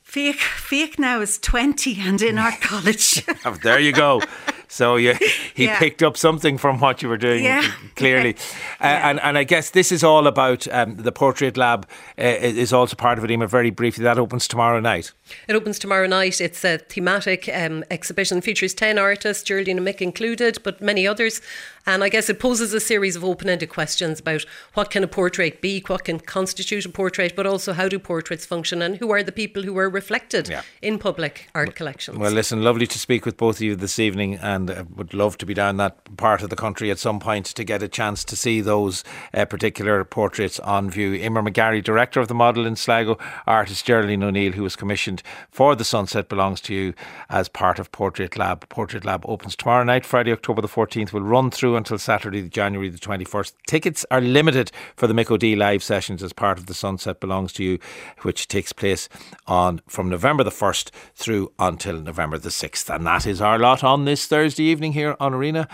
Fiach, 0.04 0.38
Fiach 0.68 0.98
now 1.00 1.20
is 1.20 1.38
20 1.38 2.00
and 2.00 2.22
in 2.22 2.38
our 2.38 2.52
college 2.70 3.24
Oh, 3.44 3.56
there 3.62 3.80
you 3.80 3.92
go. 3.92 4.20
So 4.68 4.96
you, 4.96 5.14
he 5.54 5.64
Yeah. 5.64 5.78
picked 5.78 6.02
up 6.02 6.16
something 6.16 6.58
from 6.58 6.80
what 6.80 7.02
you 7.02 7.08
were 7.08 7.16
doing, 7.18 7.44
Yeah. 7.44 7.62
clearly. 7.96 8.36
Uh, 8.78 8.84
and, 8.84 9.20
and 9.20 9.38
I 9.38 9.44
guess 9.44 9.70
this 9.70 9.90
is 9.90 10.04
all 10.04 10.26
about 10.26 10.68
um, 10.70 10.96
the 10.96 11.10
Portrait 11.10 11.56
Lab 11.56 11.86
uh, 12.18 12.22
is 12.22 12.74
also 12.74 12.94
part 12.94 13.16
of 13.16 13.24
it, 13.24 13.30
Emer, 13.30 13.46
very 13.46 13.70
briefly. 13.70 14.04
That 14.04 14.18
opens 14.18 14.46
tomorrow 14.46 14.80
night. 14.80 15.12
It 15.48 15.54
opens 15.56 15.78
tomorrow 15.78 16.06
night. 16.06 16.40
It's 16.42 16.62
a 16.62 16.76
thematic 16.76 17.48
um, 17.54 17.84
exhibition, 17.90 18.42
features 18.42 18.74
10 18.74 18.98
artists, 18.98 19.42
Geraldine 19.42 19.78
and 19.78 19.86
Mick 19.86 20.02
included, 20.02 20.58
but 20.62 20.82
many 20.82 21.06
others. 21.06 21.40
And 21.88 22.02
I 22.02 22.08
guess 22.08 22.28
it 22.28 22.40
poses 22.40 22.74
a 22.74 22.80
series 22.80 23.14
of 23.14 23.24
open 23.24 23.48
ended 23.48 23.68
questions 23.68 24.18
about 24.18 24.44
what 24.74 24.90
can 24.90 25.04
a 25.04 25.06
portrait 25.06 25.60
be, 25.60 25.80
what 25.86 26.02
can 26.04 26.18
constitute 26.18 26.84
a 26.84 26.88
portrait, 26.88 27.36
but 27.36 27.46
also 27.46 27.72
how 27.72 27.88
do 27.88 28.00
portraits 28.00 28.44
function 28.44 28.82
and 28.82 28.96
who 28.96 29.12
are 29.12 29.22
the 29.22 29.30
people 29.30 29.62
who 29.62 29.78
are 29.78 29.88
reflected 29.88 30.48
Yeah. 30.48 30.62
in 30.82 30.98
public 30.98 31.48
art 31.54 31.76
collections. 31.76 32.18
Well, 32.18 32.32
listen, 32.32 32.64
lovely 32.64 32.88
to 32.88 32.98
speak 32.98 33.24
with 33.24 33.36
both 33.36 33.56
of 33.58 33.62
you 33.62 33.76
this 33.76 34.00
evening, 34.00 34.34
and 34.34 34.68
uh, 34.68 34.82
would 34.96 35.14
love 35.14 35.38
to 35.38 35.46
be 35.46 35.54
down 35.54 35.76
that 35.76 36.16
part 36.16 36.42
of 36.42 36.50
the 36.50 36.56
country 36.56 36.90
at 36.90 36.98
some 36.98 37.20
point 37.20 37.46
to 37.46 37.62
get 37.62 37.84
a 37.84 37.88
chance 37.88 38.24
to 38.24 38.34
see 38.34 38.60
those 38.60 39.04
uh, 39.32 39.44
particular 39.44 40.02
portraits 40.02 40.58
on 40.58 40.90
view. 40.90 41.14
Emer 41.14 41.42
McGarry, 41.42 41.84
director 41.84 42.18
of 42.18 42.26
the 42.26 42.34
model 42.34 42.66
in 42.66 42.74
Sligo, 42.74 43.16
artist 43.46 43.84
Geraldine 43.86 44.24
O'Neill, 44.24 44.52
who 44.52 44.64
was 44.64 44.74
commissioned 44.74 45.22
for 45.52 45.76
The 45.76 45.84
Sunset 45.84 46.28
Belongs 46.28 46.60
to 46.62 46.74
You 46.74 46.94
as 47.30 47.48
part 47.48 47.78
of 47.78 47.92
Portrait 47.92 48.36
Lab. 48.36 48.68
Portrait 48.68 49.04
Lab 49.04 49.24
opens 49.28 49.54
tomorrow 49.54 49.84
night, 49.84 50.04
Friday, 50.04 50.32
October 50.32 50.60
the 50.60 50.68
14th, 50.68 51.12
We'll 51.12 51.22
run 51.22 51.52
through 51.52 51.75
until 51.76 51.98
Saturday, 51.98 52.48
January 52.48 52.88
the 52.88 52.98
21st. 52.98 53.52
Tickets 53.66 54.06
are 54.10 54.20
limited 54.20 54.70
for 54.96 55.06
the 55.06 55.14
Mick 55.14 55.30
O'Dea 55.30 55.56
live 55.56 55.82
sessions 55.82 56.22
as 56.22 56.32
part 56.32 56.58
of 56.58 56.66
The 56.66 56.74
Sunset 56.74 57.20
Belongs 57.20 57.52
to 57.54 57.64
You, 57.64 57.78
which 58.22 58.48
takes 58.48 58.72
place 58.72 59.08
on 59.46 59.80
from 59.86 60.08
November 60.08 60.42
the 60.44 60.50
1st 60.50 60.90
through 61.14 61.52
until 61.58 62.00
November 62.00 62.38
the 62.38 62.48
6th. 62.48 62.94
And 62.94 63.06
that 63.06 63.26
is 63.26 63.40
our 63.40 63.58
lot 63.58 63.84
on 63.84 64.04
this 64.04 64.26
Thursday 64.26 64.64
evening 64.64 64.92
here 64.92 65.16
on 65.20 65.34
Arena. 65.34 65.68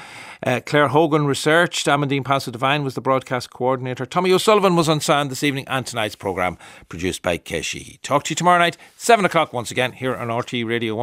Uh, 0.44 0.61
Claire 0.64 0.88
Hogan 0.88 1.26
researched. 1.26 1.86
Amandine 1.86 2.24
Paso 2.24 2.50
Devine 2.50 2.84
was 2.84 2.94
the 2.94 3.00
broadcast 3.00 3.50
coordinator. 3.50 4.05
Tommy 4.05 4.32
O'Sullivan 4.32 4.76
was 4.76 4.88
on 4.88 5.00
sound 5.00 5.30
this 5.30 5.42
evening 5.42 5.64
and 5.68 5.86
tonight's 5.86 6.16
programme 6.16 6.59
produced 6.88 7.22
by 7.22 7.38
Keshi. 7.38 8.00
Talk 8.03 8.24
to 8.24 8.30
you 8.30 8.36
tomorrow 8.36 8.59
night, 8.59 8.76
7 8.96 9.24
o'clock 9.24 9.53
once 9.53 9.70
again 9.70 9.92
here 9.92 10.14
on 10.14 10.34
RT 10.34 10.53
Radio 10.64 10.94
1. 10.94 11.00